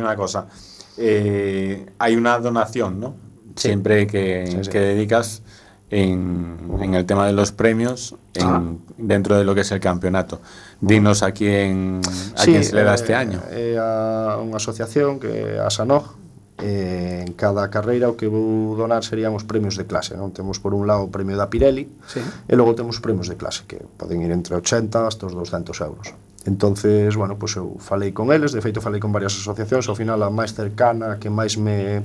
unha 0.00 0.16
cosa. 0.16 0.48
Eh, 0.96 1.92
hai 2.00 2.16
unha 2.16 2.40
donación, 2.40 3.04
¿no? 3.04 3.12
Sí. 3.52 3.68
Siempre 3.68 4.08
que, 4.08 4.48
sí, 4.48 4.64
sí. 4.64 4.72
que 4.72 4.80
dedicas 4.96 5.44
en, 5.92 6.56
en 6.80 6.94
el 6.94 7.04
tema 7.04 7.26
de 7.26 7.34
los 7.34 7.52
premios 7.52 8.16
en, 8.32 8.46
ah. 8.46 8.62
dentro 8.96 9.36
de 9.36 9.44
lo 9.44 9.54
que 9.54 9.60
es 9.60 9.70
el 9.72 9.80
campeonato. 9.80 10.40
Dinos 10.80 11.22
a 11.22 11.32
quién, 11.32 12.00
a 12.34 12.42
sí, 12.42 12.50
quién 12.50 12.64
se 12.64 12.74
le 12.74 12.82
da 12.82 12.92
eh, 12.92 12.94
este 12.94 13.14
año. 13.14 13.40
Eh, 13.52 13.76
a 13.76 14.40
unha 14.40 14.56
asociación 14.56 15.20
que 15.20 15.60
a 15.60 15.68
Sanoj, 15.68 16.16
eh, 16.64 17.28
en 17.28 17.36
cada 17.36 17.68
carreira 17.68 18.08
o 18.08 18.16
que 18.16 18.24
vou 18.24 18.72
donar 18.72 19.04
serían 19.04 19.36
os 19.36 19.44
premios 19.44 19.76
de 19.76 19.84
clase, 19.84 20.16
non? 20.16 20.32
Temos 20.32 20.56
por 20.64 20.72
un 20.72 20.88
lado 20.88 21.04
o 21.04 21.12
premio 21.12 21.36
da 21.36 21.52
Pirelli 21.52 21.84
sí. 22.08 22.24
e 22.24 22.54
logo 22.56 22.72
temos 22.72 22.96
premios 23.04 23.28
de 23.28 23.36
clase 23.36 23.68
que 23.68 23.84
poden 24.00 24.24
ir 24.24 24.32
entre 24.32 24.56
80 24.56 24.96
hasta 25.04 25.28
os 25.28 25.36
200 25.36 25.76
euros. 25.84 26.16
Entonces, 26.48 27.12
bueno, 27.20 27.36
pois 27.36 27.52
pues 27.52 27.60
eu 27.60 27.76
falei 27.76 28.16
con 28.16 28.32
eles, 28.32 28.56
de 28.56 28.64
feito 28.64 28.80
falei 28.80 28.96
con 28.96 29.12
varias 29.12 29.36
asociacións, 29.36 29.92
ao 29.92 29.94
final 29.94 30.24
a 30.24 30.32
máis 30.32 30.56
cercana 30.56 31.20
que 31.20 31.28
máis 31.28 31.60
me 31.60 32.00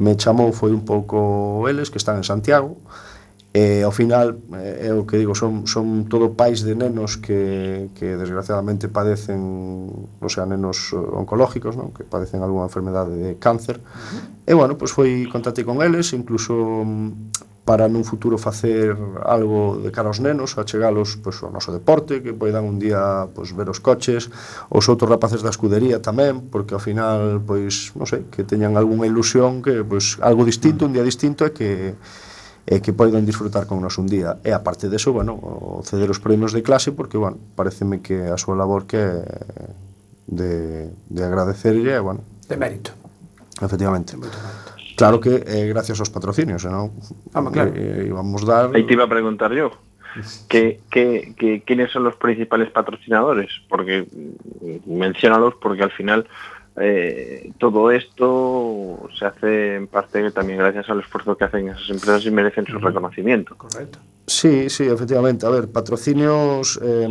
me 0.00 0.16
chamou 0.16 0.48
foi 0.56 0.72
un 0.72 0.80
pouco 0.80 1.68
eles 1.68 1.92
que 1.92 2.00
están 2.00 2.16
en 2.16 2.24
Santiago 2.24 2.80
e 3.52 3.84
ao 3.84 3.92
final 3.92 4.40
eh, 4.56 4.88
é 4.88 4.90
o 4.96 5.04
que 5.04 5.20
digo 5.20 5.36
son, 5.36 5.68
son 5.68 6.08
todo 6.08 6.32
pais 6.32 6.64
de 6.64 6.72
nenos 6.72 7.20
que, 7.20 7.92
que 7.92 8.16
desgraciadamente 8.16 8.88
padecen 8.88 9.92
o 10.22 10.28
sea, 10.32 10.48
nenos 10.48 10.96
oncológicos 10.96 11.76
non? 11.76 11.92
que 11.92 12.06
padecen 12.08 12.40
algunha 12.40 12.64
enfermedade 12.64 13.12
de 13.12 13.36
cáncer 13.36 13.76
uh 13.76 13.84
-huh. 13.84 14.48
e 14.48 14.52
bueno, 14.56 14.80
pois 14.80 14.96
pues 14.96 14.96
foi 14.96 15.10
contactei 15.28 15.68
con 15.68 15.84
eles 15.84 16.16
incluso 16.16 16.56
mm, 16.56 17.49
para 17.70 17.86
nun 17.86 18.02
futuro 18.02 18.34
facer 18.34 18.98
algo 19.22 19.78
de 19.78 19.94
cara 19.94 20.10
aos 20.10 20.18
nenos, 20.18 20.58
a 20.58 20.66
chegalos 20.66 21.22
pois, 21.22 21.38
ao 21.38 21.54
noso 21.54 21.70
deporte, 21.70 22.18
que 22.18 22.34
poidan 22.34 22.66
un 22.66 22.82
día 22.82 23.30
pois, 23.30 23.54
ver 23.54 23.70
os 23.70 23.78
coches, 23.78 24.26
os 24.74 24.90
outros 24.90 25.06
rapaces 25.06 25.38
da 25.38 25.54
escudería 25.54 26.02
tamén, 26.02 26.50
porque 26.50 26.74
ao 26.74 26.82
final, 26.82 27.38
pois, 27.38 27.94
non 27.94 28.10
sei, 28.10 28.26
que 28.26 28.42
teñan 28.42 28.74
algunha 28.74 29.06
ilusión 29.06 29.62
que 29.62 29.86
pois, 29.86 30.18
algo 30.18 30.42
distinto, 30.42 30.82
un 30.82 30.98
día 30.98 31.06
distinto 31.06 31.46
e 31.46 31.54
que 31.54 31.94
e 32.66 32.82
que 32.82 32.90
poidan 32.90 33.22
disfrutar 33.22 33.70
con 33.70 33.78
nos 33.78 34.02
un 34.02 34.10
día. 34.10 34.42
E 34.42 34.50
aparte 34.50 34.90
de 34.90 34.98
eso, 34.98 35.14
bueno, 35.14 35.38
o 35.38 35.86
ceder 35.86 36.10
os 36.10 36.18
premios 36.18 36.50
de 36.50 36.66
clase 36.66 36.90
porque, 36.90 37.22
bueno, 37.22 37.38
pareceme 37.54 38.02
que 38.02 38.34
a 38.34 38.38
súa 38.38 38.58
labor 38.58 38.90
que 38.90 38.98
de, 40.26 40.90
de 40.90 41.22
agradecerlle, 41.22 42.02
bueno, 42.02 42.26
de 42.50 42.58
mérito. 42.58 42.90
Efectivamente. 43.62 44.18
De 44.18 44.26
mérito. 44.26 44.79
Claro 45.00 45.20
que 45.20 45.66
gracias 45.66 45.98
aos 45.98 46.10
patrocinios, 46.10 46.62
senón 46.62 46.92
Home, 47.32 47.50
claro. 47.50 47.72
eh, 47.74 48.04
íbamos 48.06 48.44
dar 48.44 48.70
Ahí 48.74 48.84
te 48.86 48.92
iba 48.92 49.04
a 49.04 49.08
preguntar 49.08 49.52
yo. 49.52 49.70
¿Qué, 50.48 50.80
qué, 50.90 51.34
qué, 51.38 51.62
quiénes 51.64 51.90
son 51.90 52.04
los 52.04 52.16
principales 52.16 52.70
patrocinadores? 52.70 53.48
Porque 53.68 54.06
menciónalos 54.86 55.54
porque 55.54 55.84
al 55.84 55.92
final 55.92 56.26
eh, 56.76 57.52
todo 57.58 57.90
esto 57.90 59.08
se 59.18 59.24
hace 59.24 59.76
en 59.76 59.86
parte 59.86 60.30
también 60.32 60.58
gracias 60.58 60.88
al 60.90 61.00
esfuerzo 61.00 61.36
que 61.36 61.44
hacen 61.44 61.68
esas 61.68 61.88
empresas 61.90 62.26
y 62.26 62.30
merecen 62.30 62.66
su 62.66 62.78
reconocimiento. 62.78 63.56
Correcto. 63.56 63.98
Sí, 64.26 64.70
sí, 64.70 64.84
efectivamente. 64.84 65.44
A 65.44 65.50
ver, 65.50 65.68
patrocinios, 65.68 66.78
eh, 66.82 67.08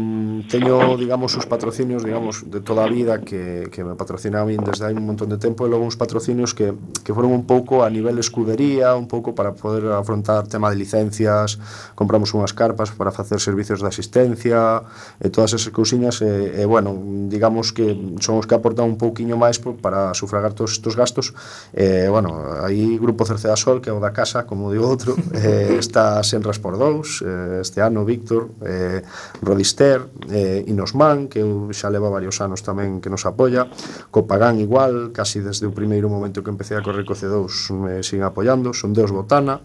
teño, 0.49 0.95
digamos, 0.95 1.36
os 1.36 1.45
patrocinios, 1.45 2.03
digamos, 2.03 2.49
de 2.49 2.62
toda 2.62 2.86
a 2.86 2.88
vida 2.88 3.20
que, 3.20 3.68
que 3.72 3.84
me 3.84 3.95
patrocinaban 3.95 4.64
desde 4.64 4.88
hai 4.88 4.95
un 4.95 5.03
montón 5.03 5.28
de 5.28 5.36
tempo 5.36 5.68
e 5.68 5.70
logo 5.70 5.84
uns 5.84 5.99
patrocinios 5.99 6.55
que, 6.55 6.72
que 7.03 7.12
foron 7.12 7.36
un 7.36 7.43
pouco 7.43 7.84
a 7.84 7.91
nivel 7.91 8.24
escudería, 8.24 8.95
un 8.95 9.12
pouco 9.12 9.36
para 9.36 9.51
poder 9.51 9.91
afrontar 9.91 10.47
tema 10.47 10.72
de 10.72 10.80
licencias, 10.80 11.60
compramos 11.91 12.32
unhas 12.32 12.55
carpas 12.55 12.95
para 12.95 13.12
facer 13.12 13.43
servicios 13.43 13.84
de 13.84 13.91
asistencia 13.91 14.88
e 15.20 15.28
todas 15.28 15.51
esas 15.51 15.76
cousiñas 15.76 16.24
e, 16.24 16.55
e 16.55 16.64
bueno, 16.64 16.95
digamos 17.28 17.76
que 17.76 18.16
son 18.24 18.39
os 18.39 18.47
que 18.47 18.55
aportan 18.55 18.88
un 18.88 18.95
pouquiño 18.95 19.36
máis 19.36 19.60
por, 19.60 19.76
para 19.76 20.16
sufragar 20.16 20.55
todos 20.55 20.80
estos 20.80 20.95
gastos 20.95 21.36
e, 21.76 22.07
bueno, 22.07 22.64
aí 22.64 22.95
Grupo 22.95 23.28
Cerceda 23.28 23.60
Sol, 23.60 23.84
que 23.84 23.91
é 23.91 23.93
o 23.93 23.99
da 23.99 24.16
casa, 24.16 24.47
como 24.47 24.72
digo 24.72 24.88
outro, 24.88 25.20
eh, 25.36 25.76
está 25.76 26.24
Senras 26.24 26.64
Pordón, 26.64 26.99
meus, 27.00 27.22
eh, 27.22 27.60
este 27.62 27.82
ano 27.82 28.04
Víctor, 28.04 28.52
eh, 28.66 29.02
Rodister, 29.41 30.08
eh, 30.30 30.64
Inosman, 30.68 31.28
que 31.32 31.39
eu 31.39 31.72
xa 31.72 31.88
leva 31.88 32.12
varios 32.12 32.43
anos 32.43 32.60
tamén 32.60 33.00
que 33.00 33.08
nos 33.08 33.24
apoia, 33.24 33.72
Copagán 34.12 34.60
igual, 34.60 35.16
casi 35.16 35.39
desde 35.39 35.64
o 35.64 35.72
primeiro 35.72 36.12
momento 36.12 36.43
que 36.43 36.52
empecé 36.52 36.76
a 36.76 36.84
correr 36.84 37.08
co 37.08 37.16
C2 37.16 37.47
me 37.80 38.00
eh, 38.00 38.04
siguen 38.04 38.28
apoiando, 38.28 38.76
son 38.76 38.91
Deus 38.91 39.16
Botana, 39.16 39.64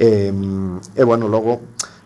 eh, 0.00 0.32
e 0.32 1.02
bueno, 1.04 1.28
logo 1.28 1.60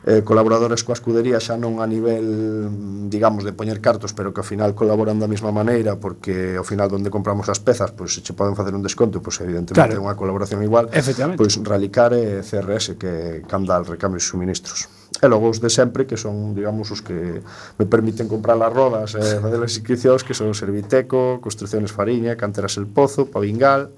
eh, 0.05 0.23
colaboradores 0.23 0.85
coa 0.85 0.93
escudería 0.93 1.41
xa 1.41 1.57
non 1.57 1.81
a 1.81 1.87
nivel, 1.89 3.09
digamos, 3.09 3.41
de 3.41 3.57
poñer 3.57 3.81
cartos, 3.81 4.13
pero 4.13 4.37
que 4.37 4.45
ao 4.45 4.47
final 4.47 4.77
colaboran 4.77 5.17
da 5.17 5.25
mesma 5.25 5.49
maneira, 5.49 5.97
porque 5.97 6.61
ao 6.61 6.67
final 6.67 6.93
onde 6.93 7.09
compramos 7.09 7.49
as 7.49 7.57
pezas, 7.57 7.97
pois 7.97 8.13
se 8.13 8.21
che 8.21 8.37
poden 8.37 8.53
facer 8.53 8.77
un 8.77 8.85
desconto, 8.85 9.25
pois 9.25 9.41
evidentemente 9.41 9.97
claro. 9.97 10.05
unha 10.05 10.13
colaboración 10.13 10.61
igual, 10.61 10.93
pois 11.41 11.57
Ralicar 11.65 12.13
e 12.13 12.45
CRS, 12.45 13.01
que 13.01 13.41
candal 13.49 13.85
al 13.85 13.89
recambio 13.89 14.21
de 14.21 14.27
suministros. 14.29 14.93
E 15.23 15.27
logo 15.31 15.49
os 15.49 15.63
de 15.63 15.73
sempre, 15.73 16.05
que 16.05 16.21
son, 16.21 16.53
digamos, 16.53 16.93
os 16.93 17.01
que 17.01 17.41
me 17.81 17.87
permiten 17.89 18.29
comprar 18.29 18.61
as 18.61 18.73
rodas 18.73 19.17
e 19.17 19.25
eh, 19.25 19.41
facer 19.41 19.61
as 19.63 19.73
inscripcións, 19.73 20.21
que 20.21 20.37
son 20.37 20.53
Serviteco, 20.53 21.41
Construcciones 21.41 21.97
Fariña, 21.97 22.37
Canteras 22.37 22.77
El 22.77 22.85
Pozo, 22.93 23.33
Pavingal, 23.33 23.97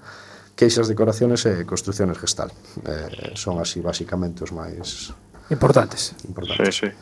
queixas 0.55 0.87
decoraciones 0.87 1.43
e 1.45 1.67
construcciones 1.67 2.15
gestal. 2.15 2.49
Eh, 2.87 3.35
son 3.35 3.59
así 3.59 3.83
basicamente 3.83 4.47
os 4.47 4.55
máis 4.55 5.11
Importantes. 5.49 6.15
importantes. 6.27 6.75
Sí, 6.75 6.87
sí. 6.87 6.93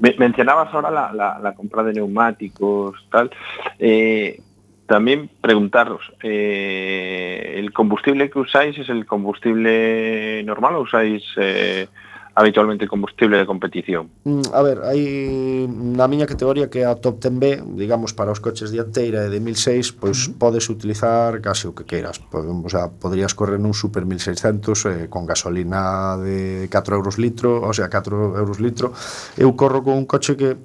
Me- 0.00 0.14
mencionabas 0.18 0.72
ahora 0.72 0.90
la, 0.90 1.12
la- 1.12 1.38
la 1.40 1.54
compra 1.54 1.82
de 1.82 1.92
neumáticos, 1.94 2.96
tal. 3.10 3.30
Eh, 3.78 4.40
también 4.86 5.30
preguntaros, 5.40 6.00
eh, 6.22 7.54
¿el 7.56 7.72
combustible 7.72 8.28
que 8.30 8.38
usáis 8.40 8.76
es 8.78 8.88
el 8.88 9.06
combustible 9.06 10.42
normal 10.44 10.74
o 10.76 10.80
usáis 10.80 11.22
eh, 11.36 11.86
habitualmente 12.34 12.86
combustible 12.86 13.38
de 13.38 13.46
competición. 13.46 14.10
Mm, 14.24 14.42
a 14.52 14.62
ver, 14.62 14.78
hai 14.86 15.66
na 15.68 16.06
miña 16.06 16.30
categoría 16.30 16.70
que 16.70 16.82
é 16.82 16.86
a 16.86 16.94
Top 16.94 17.18
10B, 17.18 17.74
digamos 17.74 18.14
para 18.14 18.30
os 18.30 18.38
coches 18.38 18.70
dianteira 18.70 19.26
e 19.26 19.28
de 19.28 19.38
1006, 19.42 19.98
pois 19.98 20.16
uh 20.16 20.30
-huh. 20.30 20.38
podes 20.38 20.70
utilizar 20.70 21.42
case 21.42 21.66
o 21.66 21.74
que 21.74 21.84
queiras. 21.84 22.22
Podemos, 22.22 22.66
o 22.66 22.70
sea, 22.70 22.88
poderías 22.88 23.34
correr 23.34 23.58
nun 23.58 23.74
Super 23.74 24.06
1600 24.06 24.86
eh, 24.86 25.06
con 25.10 25.26
gasolina 25.26 26.14
de 26.16 26.70
4 26.70 26.96
euros 26.96 27.18
litro, 27.18 27.60
o 27.60 27.72
sea, 27.74 27.90
4 27.90 28.38
euros 28.38 28.58
litro. 28.62 28.94
Eu 29.36 29.52
corro 29.58 29.82
con 29.82 29.98
un 29.98 30.06
coche 30.06 30.38
que 30.38 30.56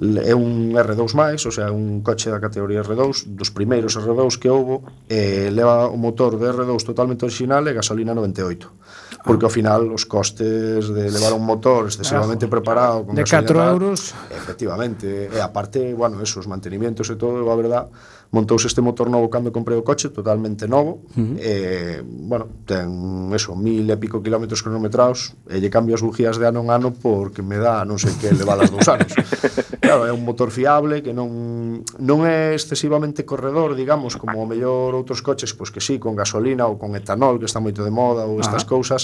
é 0.00 0.34
un 0.34 0.74
R2+, 0.74 1.14
máis, 1.14 1.46
o 1.46 1.52
sea, 1.54 1.70
un 1.70 2.02
coche 2.02 2.28
da 2.28 2.42
categoría 2.42 2.82
R2, 2.82 3.30
dos 3.30 3.50
primeiros 3.54 3.94
R2 3.94 4.42
que 4.42 4.50
houbo, 4.50 4.82
eh, 5.06 5.54
leva 5.54 5.86
o 5.86 5.96
motor 5.96 6.34
de 6.36 6.50
R2 6.50 6.82
totalmente 6.82 7.24
original 7.24 7.62
e 7.70 7.72
gasolina 7.72 8.12
98 8.12 8.84
porque 9.24 9.48
ao 9.48 9.50
final 9.50 9.88
os 9.88 10.04
costes 10.04 10.84
de 10.92 11.08
levar 11.08 11.32
un 11.32 11.48
motor 11.48 11.88
excesivamente 11.88 12.44
preparado 12.46 13.08
con 13.08 13.16
de 13.16 13.24
4 13.24 13.72
euros. 13.72 14.12
efectivamente, 14.28 15.32
e 15.32 15.40
aparte, 15.40 15.96
bueno, 15.96 16.20
eso, 16.20 16.44
os 16.44 16.46
mantenimientos 16.46 17.08
e 17.08 17.16
todo, 17.16 17.40
a 17.40 17.56
verdad 17.56 17.88
montouse 18.34 18.66
este 18.66 18.82
motor 18.82 19.06
novo 19.06 19.30
cando 19.30 19.54
comprei 19.54 19.78
o 19.78 19.86
coche, 19.86 20.10
totalmente 20.10 20.66
novo. 20.66 21.06
Uh 21.14 21.22
-huh. 21.22 21.36
eh, 21.38 22.02
bueno, 22.02 22.66
ten 22.66 23.30
eso, 23.30 23.54
mil 23.54 23.86
e 23.86 23.96
pico 23.96 24.18
kilómetros 24.18 24.58
cronometrados, 24.66 25.38
e 25.46 25.62
lle 25.62 25.70
cambio 25.70 25.94
as 25.94 26.02
bujías 26.02 26.42
de 26.42 26.50
ano 26.50 26.66
en 26.66 26.74
ano 26.74 26.90
porque 26.90 27.46
me 27.46 27.62
dá 27.62 27.86
non 27.86 28.02
sei 28.02 28.10
que 28.18 28.34
levadas 28.34 28.74
dous 28.74 28.90
anos. 28.90 29.14
claro, 29.84 30.10
é 30.10 30.12
un 30.12 30.26
motor 30.26 30.50
fiable 30.50 31.06
que 31.06 31.14
non 31.14 31.86
non 32.02 32.26
é 32.26 32.58
excesivamente 32.58 33.22
corredor, 33.22 33.78
digamos, 33.78 34.18
como 34.18 34.42
o 34.42 34.46
mellor 34.50 34.98
outros 34.98 35.22
coches, 35.22 35.54
pois 35.54 35.70
que 35.70 35.78
sí, 35.78 36.02
con 36.02 36.18
gasolina 36.18 36.66
ou 36.66 36.74
con 36.74 36.98
etanol, 36.98 37.38
que 37.38 37.46
está 37.46 37.62
moito 37.62 37.86
de 37.86 37.94
moda 37.94 38.26
ou 38.26 38.42
estas 38.42 38.64
uh 38.64 38.66
-huh. 38.66 38.74
cousas 38.74 39.02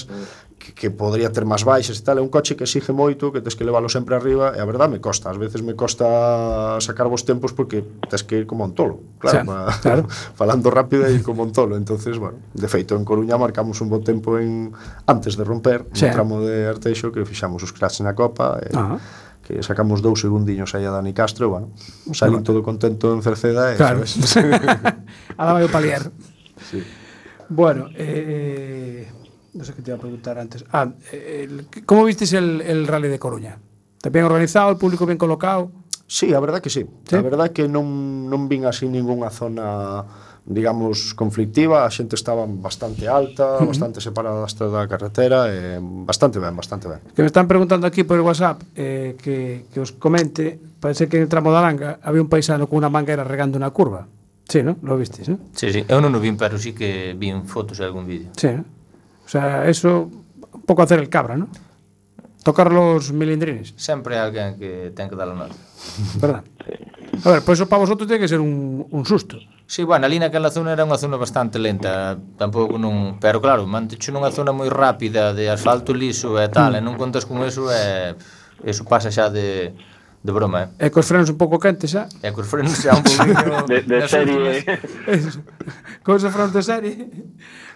que, 0.59 0.74
que 0.74 0.89
podría 0.91 1.31
ter 1.31 1.47
máis 1.47 1.62
baixas 1.62 1.97
e 1.99 2.03
tal, 2.03 2.18
é 2.18 2.22
un 2.22 2.28
coche 2.28 2.59
que 2.59 2.64
exige 2.66 2.91
moito, 2.91 3.31
que 3.31 3.41
tes 3.41 3.55
que 3.55 3.62
leválo 3.62 3.89
sempre 3.89 4.18
arriba, 4.18 4.53
e 4.57 4.61
a 4.61 4.66
verdade 4.66 4.91
me 4.91 5.01
costa, 5.01 5.31
ás 5.31 5.39
veces 5.39 5.62
me 5.62 5.78
costa 5.78 6.76
sacar 6.83 7.07
vos 7.07 7.22
tempos 7.22 7.55
porque 7.55 7.85
tes 8.11 8.26
que 8.26 8.43
ir 8.43 8.47
como 8.47 8.64
un 8.64 8.74
tolo. 8.74 8.99
Claro, 9.20 9.38
xa, 9.38 9.44
ma, 9.44 9.68
claro. 9.84 10.08
falando 10.40 10.72
rápido 10.72 11.04
e 11.04 11.20
con 11.20 11.36
Montolo 11.36 11.76
entonces, 11.76 12.16
bueno, 12.16 12.40
de 12.56 12.68
feito 12.72 12.96
en 12.96 13.04
Coruña 13.04 13.36
marcamos 13.36 13.76
un 13.84 13.92
bo 13.92 14.00
tempo 14.00 14.40
en 14.40 14.72
antes 15.04 15.36
de 15.36 15.44
romper 15.44 15.84
xa. 15.92 16.08
no 16.08 16.16
tramo 16.16 16.34
de 16.40 16.64
Arteixo 16.64 17.12
que 17.12 17.28
fixamos 17.28 17.60
os 17.60 17.76
cracks 17.76 18.00
na 18.00 18.16
copa 18.16 18.56
e, 18.64 18.72
ah. 18.72 18.96
que 19.44 19.60
sacamos 19.60 20.00
dous 20.00 20.24
segundiños 20.24 20.72
aí 20.72 20.88
a 20.88 20.92
Dani 20.96 21.12
Castro 21.12 21.52
bueno, 21.52 21.68
salín 22.16 22.40
todo 22.40 22.64
contento 22.64 23.12
en 23.12 23.20
Cerceda 23.20 23.72
e, 23.72 23.76
claro. 23.76 24.08
sabes? 24.08 24.32
a 25.36 25.42
la 25.44 25.52
vai 25.52 25.68
o 25.68 25.70
palier 25.70 26.08
sí. 26.64 26.80
bueno 27.52 27.92
eh, 27.92 29.04
non 29.52 29.68
sei 29.68 29.76
sé 29.76 29.76
que 29.76 29.84
te 29.84 29.92
iba 29.92 30.00
a 30.00 30.02
preguntar 30.02 30.40
antes 30.40 30.64
ah, 30.72 30.88
el, 31.12 31.68
como 31.84 32.08
vistes 32.08 32.32
el, 32.32 32.64
el 32.64 32.88
rally 32.88 33.12
de 33.12 33.20
Coruña? 33.20 33.60
Está 34.00 34.08
bien 34.08 34.24
organizado, 34.24 34.72
el 34.72 34.80
público 34.80 35.04
bien 35.04 35.20
colocado 35.20 35.76
Sí, 36.11 36.34
a 36.34 36.40
verdad 36.40 36.58
que 36.58 36.70
sí. 36.70 36.84
sí. 37.06 37.14
A 37.14 37.22
verdad 37.22 37.54
que 37.54 37.70
non, 37.70 38.26
non 38.26 38.50
vin 38.50 38.66
así 38.66 38.90
ningunha 38.90 39.30
zona 39.30 40.02
digamos, 40.42 41.14
conflictiva, 41.14 41.86
a 41.86 41.90
xente 41.94 42.18
estaba 42.18 42.42
bastante 42.42 43.06
alta, 43.06 43.54
uh 43.54 43.62
-huh. 43.62 43.70
bastante 43.70 44.02
separada 44.02 44.42
da 44.42 44.82
carretera, 44.90 45.46
e 45.46 45.78
bastante 45.78 46.42
ben, 46.42 46.56
bastante 46.56 46.90
ben. 46.90 46.98
Que 47.14 47.22
me 47.22 47.30
están 47.30 47.46
preguntando 47.46 47.86
aquí 47.86 48.02
por 48.02 48.18
WhatsApp 48.18 48.58
eh, 48.74 49.14
que, 49.22 49.70
que 49.70 49.78
os 49.78 49.94
comente, 49.94 50.58
parece 50.82 51.06
que 51.06 51.22
en 51.22 51.22
el 51.22 51.30
tramo 51.30 51.54
da 51.54 51.62
Langa 51.62 52.02
había 52.02 52.18
un 52.18 52.26
paisano 52.26 52.66
con 52.66 52.82
unha 52.82 52.90
manguera 52.90 53.22
regando 53.22 53.54
unha 53.54 53.70
curva. 53.70 54.11
Sí, 54.50 54.66
¿no? 54.66 54.82
Lo 54.82 54.98
vistes, 54.98 55.30
¿no? 55.30 55.38
Sí, 55.54 55.70
sí. 55.70 55.86
Eu 55.86 56.02
non 56.02 56.11
o 56.11 56.18
vin, 56.18 56.34
pero 56.34 56.58
sí 56.58 56.74
que 56.74 57.14
vin 57.14 57.46
fotos 57.46 57.78
e 57.78 57.86
algún 57.86 58.11
vídeo. 58.11 58.34
Sí, 58.34 58.50
¿no? 58.50 58.66
O 59.22 59.30
sea, 59.30 59.70
eso 59.70 60.11
un 60.11 60.66
pouco 60.66 60.82
hacer 60.82 60.98
el 60.98 61.06
cabra, 61.06 61.38
¿no? 61.38 61.46
Tocar 62.43 62.72
los 62.72 63.12
milindrines. 63.12 63.74
Sempre 63.76 64.16
hai 64.16 64.32
alguén 64.32 64.57
que 64.57 64.93
ten 64.97 65.12
que 65.12 65.16
dar 65.16 65.28
a 65.28 65.36
nota. 65.36 65.57
Verdad. 66.22 66.45
A 67.24 67.28
ver, 67.36 67.43
pois 67.45 67.45
pues 67.45 67.57
eso 67.61 67.68
para 67.68 67.80
vosotros 67.84 68.09
tiene 68.09 68.20
que 68.20 68.28
ser 68.28 68.41
un, 68.41 68.86
un 68.88 69.05
susto. 69.05 69.36
Sí, 69.66 69.84
bueno, 69.84 70.07
ali 70.07 70.18
naquela 70.18 70.51
zona 70.51 70.72
era 70.72 70.82
unha 70.82 70.99
zona 70.99 71.14
bastante 71.14 71.61
lenta, 71.61 72.18
tampouco 72.41 72.74
non, 72.74 73.22
pero 73.22 73.38
claro, 73.38 73.68
mantecho 73.68 74.11
nunha 74.11 74.32
zona 74.34 74.51
moi 74.51 74.66
rápida 74.66 75.30
de 75.36 75.47
asfalto 75.47 75.95
liso 75.95 76.41
e 76.41 76.49
tal, 76.51 76.74
e 76.74 76.80
mm. 76.80 76.84
non 76.84 76.99
contas 76.99 77.28
con 77.28 77.45
eso 77.47 77.70
e 77.70 78.16
eso 78.66 78.82
pasa 78.88 79.12
xa 79.12 79.30
de 79.30 79.70
de 80.20 80.32
broma, 80.32 80.74
eh. 80.76 80.86
E 80.86 80.91
cos 80.91 81.09
frenos 81.09 81.30
un 81.32 81.38
pouco 81.41 81.57
quentes 81.57 81.93
xa. 81.93 82.05
E 82.20 82.28
cos 82.34 82.45
frenos 82.51 82.76
xa 82.76 82.99
un 82.99 83.05
pouquinho 83.05 83.62
de, 83.70 83.78
de 83.84 83.99
serie. 84.09 84.64
Cos 86.05 86.24
frenos 86.28 86.53
de 86.53 86.62
serie. 86.66 86.95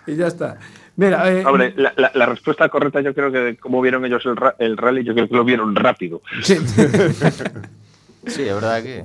E 0.04 0.12
ya 0.12 0.28
está. 0.28 0.60
Mira, 0.96 1.28
eh, 1.30 1.44
Hombre, 1.44 1.74
la, 1.76 1.92
la- 1.96 2.12
la 2.14 2.26
respuesta 2.26 2.68
correcta 2.68 3.00
yo 3.00 3.12
creo 3.14 3.32
que 3.32 3.56
como 3.56 3.80
vieron 3.82 4.04
ellos 4.04 4.24
el, 4.26 4.36
ra- 4.36 4.54
el 4.58 4.76
rally, 4.76 5.02
yo 5.02 5.12
creo 5.14 5.28
que 5.28 5.34
lo 5.34 5.44
vieron 5.44 5.74
rápido. 5.74 6.22
sí, 6.42 6.56
Sí, 8.26 8.40
é 8.48 8.54
verdade 8.54 8.82
que 8.82 8.96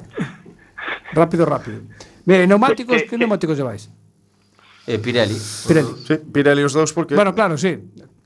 rápido, 1.13 1.45
rápido. 1.45 1.81
Mira, 2.25 2.43
¿y 2.43 2.47
neumáticos, 2.47 2.95
Que- 2.95 3.03
que- 3.03 3.09
¿qué 3.09 3.17
neumáticos 3.17 3.57
lleváis? 3.57 3.89
eh, 4.87 4.97
Pirelli. 4.97 5.35
Pirelli. 5.67 5.89
Sí, 6.07 6.15
Pirelli 6.31 6.63
os 6.63 6.73
dous 6.73 6.93
porque 6.93 7.15
Bueno, 7.15 7.33
claro, 7.35 7.57
sí. 7.57 7.77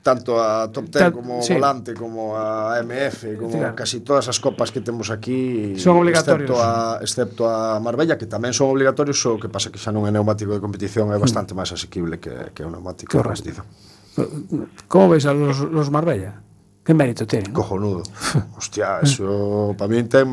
tanto 0.04 0.38
a 0.38 0.70
Top 0.70 0.92
Ten 0.92 1.12
como 1.12 1.42
sí. 1.42 1.56
Volante 1.56 1.96
como 1.96 2.36
a 2.38 2.78
MF, 2.84 3.40
como 3.40 3.58
claro. 3.58 3.76
casi 3.76 4.02
todas 4.02 4.28
as 4.28 4.38
copas 4.38 4.70
que 4.70 4.82
temos 4.84 5.10
aquí 5.10 5.80
son 5.80 5.98
obligatorios. 5.98 6.52
Excepto 6.52 6.62
a, 6.62 7.00
excepto 7.02 7.42
a 7.50 7.80
Marbella, 7.80 8.20
que 8.20 8.28
tamén 8.28 8.52
son 8.52 8.70
obligatorios, 8.70 9.24
o 9.26 9.40
que 9.40 9.48
pasa 9.48 9.72
que 9.72 9.80
xa 9.80 9.96
non 9.96 10.04
é 10.04 10.12
neumático 10.12 10.52
de 10.52 10.60
competición, 10.60 11.10
é 11.10 11.18
mm. 11.18 11.24
bastante 11.24 11.56
máis 11.56 11.72
asequible 11.72 12.20
que, 12.20 12.52
que 12.52 12.62
o 12.62 12.70
neumático 12.70 13.16
Correcto. 13.16 13.48
de 13.48 13.56
competición. 13.58 14.70
Como 14.92 15.10
veis 15.10 15.26
a 15.26 15.34
los, 15.34 15.64
los 15.72 15.90
Marbella? 15.90 16.44
Que 16.84 16.94
mérito 16.94 17.26
ten? 17.26 17.56
Cojonudo. 17.56 18.04
Hostia, 18.60 19.00
eso 19.00 19.72
para 19.80 19.88
min 19.88 20.12
ten 20.12 20.28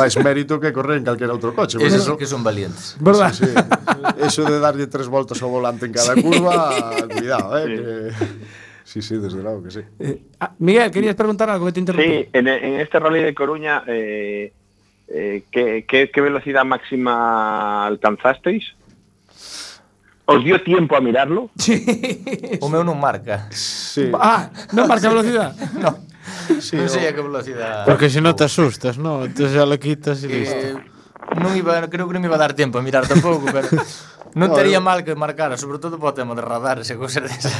máis 0.00 0.16
mérito 0.16 0.56
que 0.56 0.72
correr 0.72 0.96
en 0.96 1.04
calquera 1.04 1.36
outro 1.36 1.52
coche. 1.52 1.76
Pues 1.76 1.92
eso, 1.92 2.16
eso 2.16 2.16
que 2.16 2.24
son 2.24 2.40
valientes. 2.40 2.96
¿Verdad? 3.04 3.36
Sí, 3.36 3.44
sí. 3.44 3.52
Eso 4.16 4.48
de 4.48 4.64
darlle 4.64 4.88
tres 4.88 5.12
voltas 5.12 5.44
ao 5.44 5.52
volante 5.52 5.84
en 5.84 5.92
cada 5.92 6.16
sí. 6.16 6.24
curva, 6.24 6.72
cuidado, 7.12 7.52
eh, 7.60 7.68
sí. 7.68 7.76
que 7.76 8.69
Sí, 8.84 9.02
sí, 9.02 9.16
desde 9.16 9.42
luego 9.42 9.62
que 9.62 9.70
sí. 9.70 9.80
Eh, 9.98 10.22
ah, 10.40 10.52
Miguel, 10.58 10.90
querías 10.90 11.14
preguntar 11.14 11.50
algo 11.50 11.66
que 11.66 11.72
te 11.72 11.80
interrumpí. 11.80 12.08
Sí, 12.08 12.28
en, 12.32 12.48
en 12.48 12.80
este 12.80 12.98
rally 12.98 13.22
de 13.22 13.34
Coruña, 13.34 13.84
eh, 13.86 14.52
eh, 15.08 15.44
¿qué, 15.50 15.84
qué, 15.86 16.10
qué 16.10 16.20
velocidad 16.20 16.64
máxima 16.64 17.86
alcanzasteis? 17.86 18.74
Os 20.30 20.44
dio 20.44 20.62
tiempo 20.62 20.96
a 20.96 21.00
mirarlo? 21.00 21.50
Sí. 21.58 21.84
O 22.60 22.68
meu 22.70 22.86
non 22.86 22.94
marca. 22.98 23.50
Sí. 23.50 24.10
Ah, 24.14 24.50
non 24.70 24.86
marca 24.86 25.10
velocidade? 25.10 25.58
no. 25.82 26.06
Sí, 26.62 26.78
non 26.78 26.86
sei 26.86 27.10
a 27.10 27.12
que 27.14 27.22
velocidade. 27.22 27.82
Porque 27.86 28.06
se 28.06 28.22
non 28.22 28.38
te 28.38 28.46
asustas, 28.46 28.94
non? 28.94 29.26
Entón 29.26 29.50
xa 29.50 29.66
lo 29.66 29.74
quitas 29.82 30.22
e 30.22 30.30
eh, 30.30 30.30
listo. 30.30 30.66
Eh, 30.70 30.78
non 31.42 31.54
iba, 31.58 31.82
creo 31.90 32.06
que 32.06 32.14
non 32.14 32.22
me 32.22 32.30
iba 32.30 32.38
a 32.38 32.44
dar 32.46 32.54
tempo 32.54 32.78
a 32.78 32.82
mirar 32.82 33.06
tampouco, 33.10 33.50
pero 33.50 33.66
Non 34.34 34.50
no, 34.50 34.54
tería 34.54 34.78
eu... 34.78 34.84
mal 34.84 35.02
que 35.02 35.14
marcara, 35.18 35.58
sobre 35.58 35.82
todo 35.82 35.98
para 35.98 36.10
o 36.10 36.16
tema 36.16 36.38
de 36.38 36.42
radares 36.42 36.86
e 36.90 36.94
cousas 36.94 37.26
desas. 37.26 37.50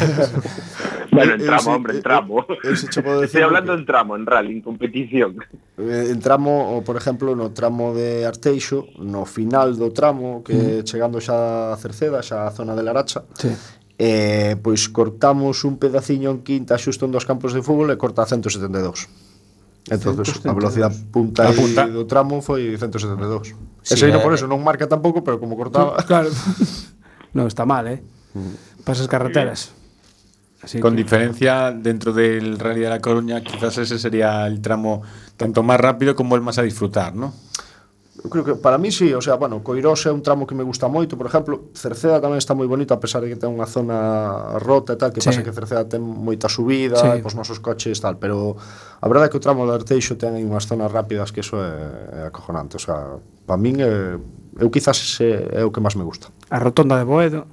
bueno, 1.14 1.34
entramo, 1.34 1.66
eu, 1.66 1.74
hombre, 1.74 1.90
eh, 1.94 1.98
entramo. 1.98 2.46
Eu, 2.46 2.74
eu, 2.74 2.74
eu 2.74 3.24
Estoy 3.26 3.42
hablando 3.42 3.74
que... 3.74 3.82
en 3.82 3.84
tramo, 3.86 4.14
en 4.14 4.24
rally, 4.26 4.54
en 4.54 4.62
competición. 4.62 5.42
Eh, 5.78 6.14
en 6.14 6.18
tramo, 6.22 6.78
o, 6.78 6.86
por 6.86 6.94
exemplo, 6.94 7.34
no 7.34 7.50
tramo 7.50 7.90
de 7.94 8.22
Arteixo, 8.22 8.86
no 9.02 9.26
final 9.26 9.74
do 9.74 9.90
tramo, 9.90 10.46
que 10.46 10.82
mm. 10.82 10.86
chegando 10.86 11.18
xa 11.18 11.74
a 11.74 11.76
Cerceda, 11.76 12.22
xa 12.22 12.46
a 12.46 12.54
zona 12.54 12.78
de 12.78 12.82
Laracha, 12.86 13.26
sí. 13.34 13.50
eh, 13.98 14.54
pois 14.62 14.86
cortamos 14.88 15.66
un 15.66 15.74
pedaciño 15.76 16.30
en 16.30 16.46
quinta 16.46 16.78
xusto 16.78 17.06
en 17.06 17.12
dos 17.12 17.26
campos 17.26 17.50
de 17.50 17.66
fútbol 17.66 17.90
e 17.90 17.98
corta 17.98 18.22
a 18.22 18.30
172. 18.30 19.29
Entonces, 19.90 20.38
172. 20.38 20.46
a 20.46 20.54
velocidade 20.54 20.94
punta, 21.10 21.48
a 21.48 21.52
punta. 21.52 21.82
do 21.90 22.06
tramo 22.06 22.38
foi 22.40 22.78
172. 22.78 23.52
Sí, 23.82 23.94
Ese 23.94 24.08
eh, 24.08 24.22
por 24.22 24.32
eso 24.32 24.46
non 24.46 24.62
marca 24.62 24.86
tampouco, 24.86 25.26
pero 25.26 25.42
como 25.42 25.58
cortaba. 25.58 25.98
Claro. 26.10 26.30
non, 27.34 27.50
está 27.50 27.66
mal, 27.66 27.90
eh? 27.90 27.98
Mm. 28.32 28.86
Pasas 28.86 29.10
carreteras. 29.10 29.74
Así 30.62 30.78
Con 30.78 30.92
que... 30.92 31.02
diferencia, 31.02 31.72
dentro 31.72 32.12
del 32.12 32.58
Rally 32.58 32.80
de 32.80 32.90
la 32.90 33.00
Coruña, 33.00 33.40
quizás 33.40 33.78
ese 33.78 33.98
sería 33.98 34.46
el 34.46 34.60
tramo 34.60 35.02
tanto 35.36 35.62
más 35.62 35.80
rápido 35.80 36.14
como 36.14 36.36
el 36.36 36.42
más 36.42 36.58
a 36.58 36.62
disfrutar, 36.62 37.16
¿no? 37.16 37.32
creo 38.28 38.44
que 38.44 38.54
para 38.54 38.76
mí 38.78 38.90
sí, 38.90 39.14
o 39.14 39.20
sea, 39.20 39.36
bueno, 39.36 39.62
Coirós 39.62 40.04
é 40.06 40.12
un 40.12 40.20
tramo 40.22 40.46
que 40.46 40.54
me 40.54 40.62
gusta 40.62 40.88
moito, 40.88 41.16
por 41.16 41.26
exemplo, 41.26 41.70
Cerceda 41.72 42.20
tamén 42.20 42.36
está 42.36 42.52
moi 42.52 42.68
bonito 42.68 42.92
a 42.92 43.00
pesar 43.00 43.24
de 43.24 43.32
que 43.32 43.38
ten 43.38 43.48
unha 43.48 43.64
zona 43.64 44.58
rota 44.60 44.92
e 44.92 44.98
tal, 45.00 45.14
que 45.14 45.22
sí. 45.22 45.30
pasa 45.30 45.40
que 45.40 45.54
Cerceda 45.54 45.88
ten 45.88 46.02
moita 46.04 46.50
subida, 46.50 46.98
sí. 46.98 47.08
e 47.16 47.24
pos 47.24 47.38
nosos 47.38 47.62
coches 47.62 47.96
tal, 48.02 48.20
pero 48.20 48.58
a 49.00 49.06
verdade 49.08 49.28
é 49.28 49.30
que 49.32 49.38
o 49.38 49.44
tramo 49.44 49.64
do 49.64 49.72
Arteixo 49.72 50.20
ten 50.20 50.36
aí 50.36 50.44
unhas 50.44 50.68
zonas 50.68 50.90
rápidas 50.92 51.32
que 51.32 51.40
eso 51.40 51.56
é, 51.56 52.26
é 52.26 52.32
acojonante, 52.32 52.76
o 52.76 52.82
sea, 52.82 53.16
para 53.46 53.56
min 53.56 53.80
é, 53.80 54.18
eu 54.60 54.68
quizás 54.68 55.00
ese 55.00 55.46
é 55.56 55.64
o 55.64 55.72
que 55.72 55.80
máis 55.80 55.96
me 55.96 56.04
gusta. 56.04 56.28
A 56.52 56.58
rotonda 56.60 56.98
de 57.00 57.06
Boedo, 57.06 57.48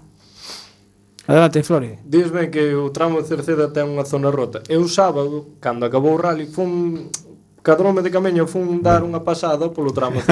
Adelante, 1.27 1.61
Flori. 1.61 1.99
Dísme 2.07 2.47
que 2.47 2.71
o 2.73 2.89
tramo 2.89 3.19
de 3.19 3.27
Cerceda 3.27 3.67
ten 3.67 3.83
unha 3.83 4.07
zona 4.07 4.31
rota. 4.31 4.63
Eu 4.71 4.87
sábado, 4.87 5.59
cando 5.59 5.83
acabou 5.83 6.15
o 6.15 6.21
rally, 6.23 6.47
fun 6.47 7.11
Cadrome 7.67 8.01
de 8.01 8.09
Camiño 8.09 8.47
fun 8.47 8.79
dar 8.79 9.03
unha 9.03 9.19
pasada 9.19 9.67
polo 9.67 9.91
tramo 9.91 10.23
de 10.23 10.31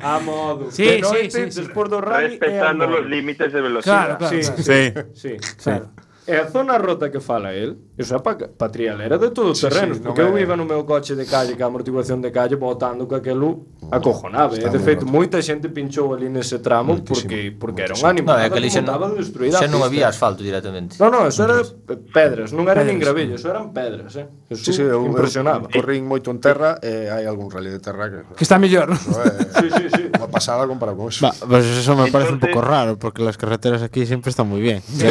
a 0.00 0.16
modo. 0.24 0.72
Sí, 0.72 0.88
Pero 0.88 1.12
sí, 1.12 1.28
sí, 1.28 1.52
sí. 1.52 1.60
despois 1.60 1.92
do 1.92 2.00
rally 2.00 2.40
respetando 2.40 2.88
os 2.88 3.04
límites 3.04 3.52
de 3.52 3.60
velocidade. 3.60 4.16
Claro, 4.16 4.24
claro. 4.24 4.32
Sí, 4.32 4.40
claro. 4.40 5.12
sí. 5.12 5.36
sí, 5.36 5.36
sí, 5.36 5.36
sí, 5.36 5.60
claro. 5.60 5.92
sí. 5.92 6.05
E 6.26 6.34
a 6.34 6.50
zona 6.50 6.76
rota 6.78 7.10
que 7.10 7.20
fala 7.20 7.54
el, 7.54 7.78
Eso 7.96 8.14
é 8.14 8.20
pa, 8.20 8.36
pa 8.36 8.68
trialera 8.68 9.16
de 9.16 9.30
todo 9.30 9.52
o 9.52 9.54
terreno. 9.54 9.94
sí, 9.94 10.00
sí, 10.00 10.04
porque 10.04 10.20
eu 10.20 10.36
iba 10.36 10.54
no 10.54 10.66
meu 10.66 10.84
coche 10.84 11.16
de 11.16 11.24
calle, 11.24 11.56
que 11.56 11.62
a 11.62 11.66
amortiguación 11.66 12.20
de 12.20 12.30
calle, 12.30 12.56
botando 12.56 13.08
que 13.08 13.14
aquelo 13.14 13.64
acojonaba. 13.90 14.52
E, 14.54 14.68
de 14.68 14.78
feito, 14.78 15.06
moita 15.06 15.40
xente 15.40 15.70
pinchou 15.70 16.12
ali 16.12 16.28
nese 16.28 16.58
tramo 16.58 17.00
porque 17.00 17.56
porque 17.56 17.88
era 17.88 17.94
un 17.96 18.04
ánimo. 18.04 18.36
Non, 18.36 18.44
é 18.44 18.50
que 18.50 18.58
ali 18.60 18.68
xa, 18.68 18.84
non, 18.84 19.16
xa 19.16 19.64
non 19.70 19.80
había 19.80 20.12
asfalto 20.12 20.44
directamente. 20.44 21.00
Non, 21.00 21.08
non, 21.08 21.24
eso 21.24 21.48
era 21.48 21.64
pedras, 22.12 22.52
non 22.52 22.68
era 22.68 22.84
nin 22.84 23.00
gravillo, 23.00 23.40
eso 23.40 23.48
eran 23.48 23.72
pedras, 23.72 24.12
eh. 24.20 24.28
Eso 24.52 24.60
sí, 24.60 24.76
sí, 24.76 24.84
eu, 24.84 25.00
impresionaba. 25.08 25.72
Eu, 25.72 25.80
corrín 25.80 26.04
moito 26.04 26.28
en 26.28 26.36
terra 26.36 26.76
e 26.84 27.08
eh, 27.08 27.14
hai 27.16 27.24
algún 27.24 27.48
rally 27.48 27.72
de 27.72 27.80
terra 27.80 28.12
que... 28.12 28.36
Que 28.36 28.44
está 28.44 28.60
mellor. 28.60 28.92
É, 28.92 29.56
sí, 29.56 29.66
sí, 29.72 29.86
sí. 29.88 30.02
Unha 30.12 30.28
pasada 30.28 30.68
comparado 30.68 31.00
con 31.00 31.08
eso. 31.08 31.24
Va, 31.24 31.32
pues 31.32 31.64
eso 31.64 31.96
me 31.96 32.12
parece 32.12 32.36
un 32.36 32.44
pouco 32.44 32.60
raro, 32.60 33.00
porque 33.00 33.24
las 33.24 33.40
carreteras 33.40 33.80
aquí 33.80 34.04
sempre 34.04 34.28
están 34.28 34.52
moi 34.52 34.60
bien. 34.60 34.84
Sí, 34.84 35.08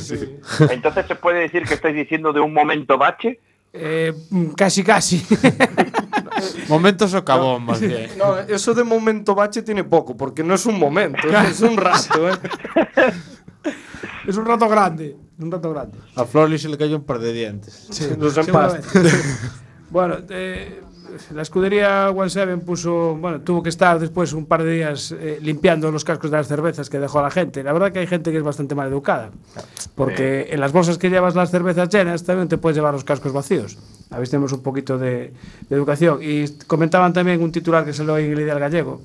sí, 0.00 0.16
sí. 0.16 0.26
Entonces 0.70 1.06
se 1.06 1.14
puede 1.14 1.40
decir 1.40 1.64
que 1.64 1.74
estáis 1.74 1.94
diciendo 1.94 2.32
de 2.32 2.40
un 2.40 2.52
momento 2.52 2.98
bache. 2.98 3.40
Eh, 3.72 4.12
casi, 4.56 4.84
casi. 4.84 5.24
Momento 6.68 7.08
socavón, 7.08 7.64
más 7.64 7.80
bien. 7.80 8.10
No, 8.18 8.38
eso 8.38 8.74
de 8.74 8.84
momento 8.84 9.34
bache 9.34 9.62
tiene 9.62 9.84
poco, 9.84 10.16
porque 10.16 10.42
no 10.42 10.54
es 10.54 10.66
un 10.66 10.78
momento, 10.78 11.28
es 11.28 11.60
un 11.60 11.76
rato, 11.76 12.28
¿eh? 12.28 12.34
Es 14.26 14.36
un 14.36 14.44
rato 14.44 14.68
grande. 14.68 15.16
Un 15.38 15.50
rato 15.50 15.72
grande. 15.72 15.98
A 16.14 16.24
Flori 16.24 16.58
se 16.58 16.68
le 16.68 16.78
cayó 16.78 16.96
un 16.96 17.04
par 17.04 17.18
de 17.18 17.32
dientes. 17.32 17.88
Sí, 17.90 18.08
Los 18.18 18.34
bueno, 19.90 20.18
eh, 20.30 20.80
la 21.34 21.42
escudería 21.42 22.10
One 22.10 22.30
Seven 22.30 22.60
puso, 22.60 23.16
bueno, 23.16 23.40
tuvo 23.40 23.62
que 23.62 23.68
estar 23.68 23.98
después 23.98 24.32
un 24.32 24.46
par 24.46 24.62
de 24.62 24.72
días 24.72 25.12
eh, 25.12 25.38
limpiando 25.40 25.90
los 25.90 26.04
cascos 26.04 26.30
de 26.30 26.36
las 26.36 26.48
cervezas 26.48 26.90
que 26.90 26.98
dejó 26.98 27.22
la 27.22 27.30
gente. 27.30 27.62
La 27.62 27.72
verdad 27.72 27.92
que 27.92 28.00
hay 28.00 28.06
gente 28.06 28.30
que 28.30 28.38
es 28.38 28.42
bastante 28.42 28.74
mal 28.74 28.88
educada, 28.88 29.30
porque 29.94 30.48
en 30.50 30.60
las 30.60 30.72
bolsas 30.72 30.98
que 30.98 31.10
llevas 31.10 31.34
las 31.34 31.50
cervezas 31.50 31.88
llenas 31.88 32.24
también 32.24 32.48
te 32.48 32.58
puedes 32.58 32.76
llevar 32.76 32.94
los 32.94 33.04
cascos 33.04 33.32
vacíos. 33.32 33.78
A 34.10 34.18
ver 34.18 34.26
si 34.26 34.32
tenemos 34.32 34.52
un 34.52 34.62
poquito 34.62 34.98
de, 34.98 35.32
de 35.68 35.76
educación. 35.76 36.18
Y 36.20 36.48
comentaban 36.66 37.12
también 37.12 37.42
un 37.42 37.52
titular 37.52 37.84
que 37.84 37.92
se 37.92 38.04
lo 38.04 38.18
en 38.18 38.32
el 38.32 38.40
Ideal 38.40 38.58
Gallego, 38.58 39.00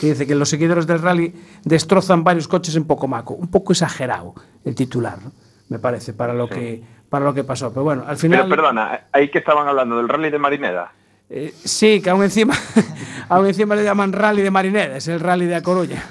que 0.00 0.08
dice 0.08 0.26
que 0.26 0.34
los 0.34 0.48
seguidores 0.48 0.86
del 0.86 1.00
rally 1.00 1.34
destrozan 1.64 2.22
varios 2.22 2.48
coches 2.48 2.76
en 2.76 2.84
Pocomaco. 2.84 3.34
Un 3.34 3.48
poco 3.48 3.72
exagerado 3.72 4.34
el 4.64 4.74
titular, 4.74 5.18
¿no? 5.22 5.32
me 5.68 5.78
parece, 5.78 6.12
para 6.12 6.32
lo, 6.32 6.48
que, 6.48 6.82
para 7.08 7.24
lo 7.24 7.34
que 7.34 7.44
pasó. 7.44 7.70
Pero 7.70 7.84
bueno, 7.84 8.04
al 8.06 8.16
final... 8.16 8.42
Pero 8.44 8.56
perdona, 8.56 9.00
ahí 9.12 9.30
que 9.30 9.38
estaban 9.38 9.66
hablando 9.66 9.96
del 9.96 10.08
rally 10.08 10.30
de 10.30 10.38
Marineda. 10.38 10.92
Eh, 11.28 11.52
sí, 11.64 12.00
que 12.00 12.10
aún 12.10 12.22
encima, 12.22 12.54
aún 13.28 13.46
encima 13.46 13.74
le 13.74 13.82
llaman 13.84 14.12
Rally 14.12 14.42
de 14.42 14.50
Marineda, 14.50 14.96
es 14.96 15.08
el 15.08 15.20
Rally 15.20 15.46
de 15.46 15.56
A 15.56 15.62
Coruña. 15.62 16.02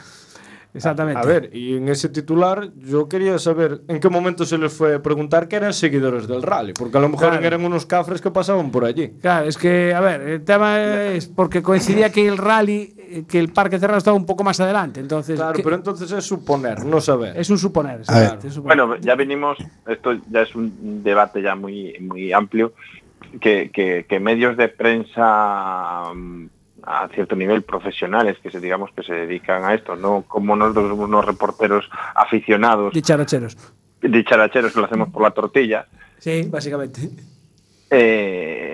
Exactamente. 0.73 1.21
A 1.21 1.23
ver, 1.25 1.49
y 1.53 1.77
en 1.77 1.87
ese 1.87 2.09
titular 2.09 2.69
yo 2.75 3.07
quería 3.07 3.39
saber 3.39 3.79
en 3.87 4.01
qué 4.01 4.09
momento 4.09 4.43
se 4.43 4.57
les 4.57 4.73
fue 4.73 4.95
a 4.95 5.01
preguntar 5.01 5.47
que 5.47 5.55
eran 5.55 5.73
seguidores 5.73 6.27
del 6.27 6.41
rally, 6.43 6.73
porque 6.73 6.97
a 6.97 6.99
lo 6.99 7.07
mejor 7.07 7.29
Claro. 7.29 7.45
eran 7.45 7.63
unos 7.63 7.85
cafres 7.85 8.19
que 8.19 8.29
pasaban 8.29 8.71
por 8.71 8.83
allí. 8.83 9.13
Claro, 9.21 9.47
es 9.47 9.57
que, 9.57 9.93
a 9.93 10.01
ver, 10.01 10.19
el 10.19 10.43
tema 10.43 10.81
es 10.81 11.27
porque 11.27 11.61
coincidía 11.63 12.11
que 12.11 12.27
el 12.27 12.37
rally, 12.37 12.93
eh, 12.97 13.23
que 13.25 13.39
el 13.39 13.53
parque 13.53 13.79
cerrado 13.79 13.99
estaba 13.99 14.17
un 14.17 14.25
poco 14.25 14.43
más 14.43 14.59
adelante. 14.59 14.99
Entonces, 14.99 15.37
Claro, 15.37 15.57
pero 15.63 15.77
entonces 15.77 16.11
es 16.11 16.25
suponer, 16.25 16.83
no 16.83 16.99
saber. 16.99 17.37
es 17.37 17.49
un 17.49 17.55
es 17.55 17.61
suponer. 17.61 18.01
Bueno, 18.61 18.97
ya 18.97 19.15
venimos, 19.15 19.57
esto 19.87 20.11
ya 20.29 20.41
es 20.41 20.53
un 20.55 21.01
debate 21.03 21.41
ya 21.41 21.55
muy, 21.55 21.95
muy 22.01 22.33
amplio, 22.33 22.73
que, 23.39 23.69
que- 23.71 24.05
que 24.07 24.19
medios 24.19 24.57
de 24.57 24.67
prensa 24.69 26.11
mm, 26.13 26.45
a 26.83 27.07
cierto 27.09 27.35
nivel 27.35 27.63
profesionales 27.63 28.37
que 28.43 28.51
se 28.51 28.59
digamos 28.59 28.91
que 28.95 29.01
se 29.03 29.13
dedican 29.13 29.63
a 29.65 29.73
esto, 29.73 29.95
no 29.95 30.23
como 30.27 30.55
nosotros 30.55 30.89
somos 30.89 31.07
unos 31.07 31.25
reporteros 31.25 31.89
aficionados, 32.13 32.93
Dicharacheros. 32.93 33.57
dicharacheros 34.01 34.73
que 34.73 34.79
lo 34.79 34.85
hacemos 34.85 35.09
por 35.09 35.21
la 35.23 35.31
tortilla, 35.31 35.87
Sí, 36.19 36.47
básicamente. 36.49 37.01
eh, 37.89 38.64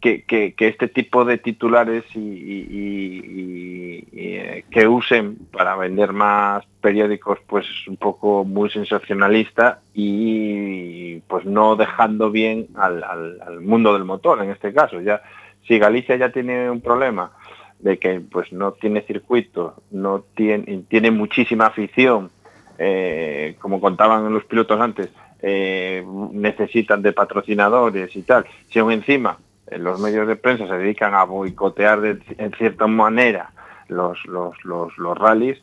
que, 0.00 0.22
que- 0.24 0.54
este 0.58 0.88
tipo 0.88 1.24
de 1.24 1.38
titulares 1.38 2.04
y, 2.14 4.02
eh, 4.12 4.64
que 4.70 4.86
usen 4.88 5.36
para 5.52 5.76
vender 5.76 6.12
más 6.12 6.64
periódicos 6.80 7.38
pues 7.46 7.66
es 7.66 7.88
un 7.88 7.96
poco 7.96 8.44
muy 8.44 8.70
sensacionalista 8.70 9.80
y 9.94 11.20
pues 11.28 11.44
no 11.44 11.76
dejando 11.76 12.30
bien 12.30 12.68
al, 12.76 13.02
al- 13.04 13.40
al 13.46 13.60
mundo 13.60 13.92
del 13.94 14.04
motor 14.04 14.42
en 14.42 14.50
este 14.50 14.72
caso 14.72 15.00
ya 15.00 15.22
si 15.66 15.78
Galicia 15.78 16.16
ya 16.16 16.30
tiene 16.30 16.70
un 16.70 16.80
problema 16.80 17.32
de 17.80 17.98
que 17.98 18.20
pues 18.20 18.52
no 18.52 18.72
tiene 18.72 19.02
circuito 19.02 19.74
no 19.90 20.24
tiene 20.34 20.84
tiene 20.88 21.10
muchísima 21.10 21.66
afición 21.66 22.30
eh, 22.78 23.56
como 23.60 23.80
contaban 23.80 24.32
los 24.32 24.44
pilotos 24.44 24.80
antes, 24.80 25.08
eh, 25.42 26.04
necesitan 26.32 27.02
de 27.02 27.12
patrocinadores 27.12 28.14
y 28.14 28.22
tal. 28.22 28.44
Si 28.70 28.78
aún 28.78 28.92
encima 28.92 29.36
los 29.76 30.00
medios 30.00 30.26
de 30.26 30.36
prensa 30.36 30.66
se 30.66 30.74
dedican 30.74 31.14
a 31.14 31.24
boicotear 31.24 32.00
de- 32.00 32.22
en 32.38 32.52
cierta 32.52 32.86
manera 32.86 33.50
los, 33.88 34.18
los, 34.26 34.54
los, 34.64 34.96
los 34.98 35.18
rallies, 35.18 35.58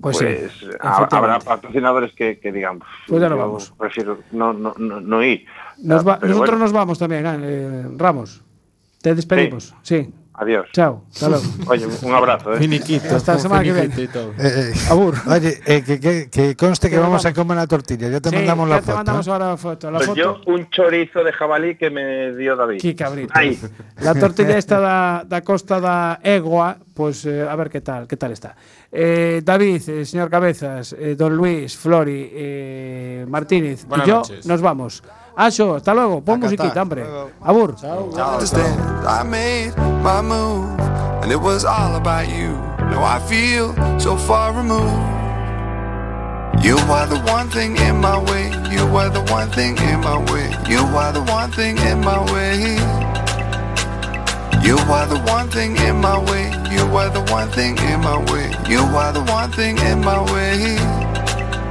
Pues 0.00 0.18
pues, 0.18 0.52
sí, 0.52 0.66
ha- 0.80 1.08
habrá 1.10 1.38
patrocinadores 1.38 2.12
que, 2.14 2.38
que 2.38 2.50
digan, 2.52 2.80
Pues 3.08 3.20
ya 3.20 3.28
no 3.28 3.36
vamos. 3.36 3.72
prefiero 3.78 4.18
no, 4.32 4.52
no, 4.52 4.74
no, 4.78 5.00
no 5.00 5.22
ir. 5.22 5.44
Nos 5.82 6.06
va- 6.06 6.14
nosotros 6.22 6.38
bueno, 6.38 6.58
nos 6.58 6.72
vamos 6.72 6.98
también, 6.98 7.24
eh, 7.26 7.84
Ramos. 7.96 8.42
Te 9.02 9.14
despedimos. 9.14 9.74
Sí. 9.82 10.12
Adiós. 10.34 10.66
Chao. 10.72 11.04
Hasta 11.12 11.28
Oye, 11.68 11.86
un 12.02 12.14
abrazo. 12.14 12.54
¿eh? 12.54 12.58
Finiquito. 12.58 13.16
Hasta 13.16 13.34
la 13.34 13.38
semana 13.38 13.62
que 13.62 13.72
viene. 13.72 13.94
Eh, 13.94 14.08
eh, 14.38 14.72
Abur. 14.90 15.14
Oye, 15.28 15.60
eh, 15.66 15.82
que, 15.84 16.00
que, 16.00 16.30
que, 16.30 16.56
conste 16.56 16.88
que 16.88 16.98
vamos 16.98 17.24
a 17.26 17.34
comer 17.34 17.56
la 17.58 17.66
tortilla. 17.66 18.08
Ya 18.08 18.20
te 18.20 18.30
sí, 18.30 18.36
mandamos 18.36 18.68
la 18.68 18.76
ya 18.76 18.80
foto. 18.82 18.92
Te 18.92 18.96
mandamos 18.96 19.26
¿eh? 19.26 19.30
ahora 19.30 19.48
la 19.48 19.56
foto. 19.58 19.90
La 19.90 19.98
pues 19.98 20.08
foto. 20.08 20.18
yo 20.20 20.40
un 20.46 20.70
chorizo 20.70 21.22
de 21.22 21.32
jabalí 21.32 21.76
que 21.76 21.90
me 21.90 22.34
dio 22.34 22.56
David. 22.56 22.80
Qué 22.80 22.96
cabrito. 22.96 23.32
Ahí. 23.36 23.60
La 24.00 24.14
tortilla 24.14 24.56
esta 24.56 24.80
da, 24.80 25.24
da 25.26 25.42
costa 25.42 25.80
da 25.80 26.18
Egua, 26.22 26.78
pues 26.94 27.26
eh, 27.26 27.46
a 27.48 27.54
ver 27.54 27.68
qué 27.68 27.82
tal, 27.82 28.08
qué 28.08 28.16
tal 28.16 28.32
está. 28.32 28.56
Eh, 28.90 29.42
David, 29.44 29.80
señor 30.04 30.30
Cabezas, 30.30 30.96
don 31.16 31.36
Luis, 31.36 31.76
Flori, 31.76 32.30
eh, 32.32 33.26
Martínez 33.28 33.84
Buenas 33.86 34.06
y 34.06 34.10
yo 34.10 34.16
noches. 34.16 34.46
nos 34.46 34.60
vamos. 34.62 35.02
Ah, 35.34 35.46
Aso, 35.46 35.74
hasta 35.76 35.94
luego. 35.94 36.20
Pon 36.20 36.34
A 36.34 36.38
musiquita, 36.38 36.68
Qatar. 36.68 36.82
hombre. 36.82 37.06
Abur. 37.40 37.74
understand 37.82 38.80
I 39.06 39.22
made 39.24 39.72
my 40.02 40.20
move 40.20 40.78
and 41.22 41.32
it 41.32 41.40
was 41.40 41.64
all 41.64 41.96
about 41.96 42.28
you. 42.28 42.52
Now 42.90 43.02
I 43.04 43.18
feel 43.20 43.74
so 43.98 44.16
far 44.16 44.52
removed. 44.52 44.92
You 46.62 46.76
were 46.86 47.06
the 47.06 47.18
one 47.32 47.48
thing 47.50 47.76
in 47.78 48.00
my 48.00 48.18
way. 48.18 48.50
You 48.70 48.86
were 48.86 49.08
the 49.08 49.22
one 49.32 49.48
thing 49.50 49.76
in 49.78 50.00
my 50.00 50.18
way. 50.30 50.50
You 50.68 50.84
were 50.94 51.12
the 51.12 51.22
one 51.32 51.50
thing 51.50 51.78
in 51.78 52.00
my 52.00 52.20
way. 52.32 52.76
You 54.62 54.76
were 54.86 55.06
the 55.06 55.20
one 55.26 55.48
thing 55.48 55.76
in 55.76 55.96
my 56.00 56.18
way. 56.18 56.52
You 56.70 56.86
were 56.92 57.08
the 57.10 57.22
one 57.32 57.48
thing 57.50 57.76
in 57.78 58.00
my 58.00 58.18
way. 58.30 58.50
You 58.68 58.84
were 58.94 59.12
the 59.12 59.24
one 59.32 59.50
thing 59.50 59.78
in 59.78 60.00
my 60.04 60.20
way 60.32 61.11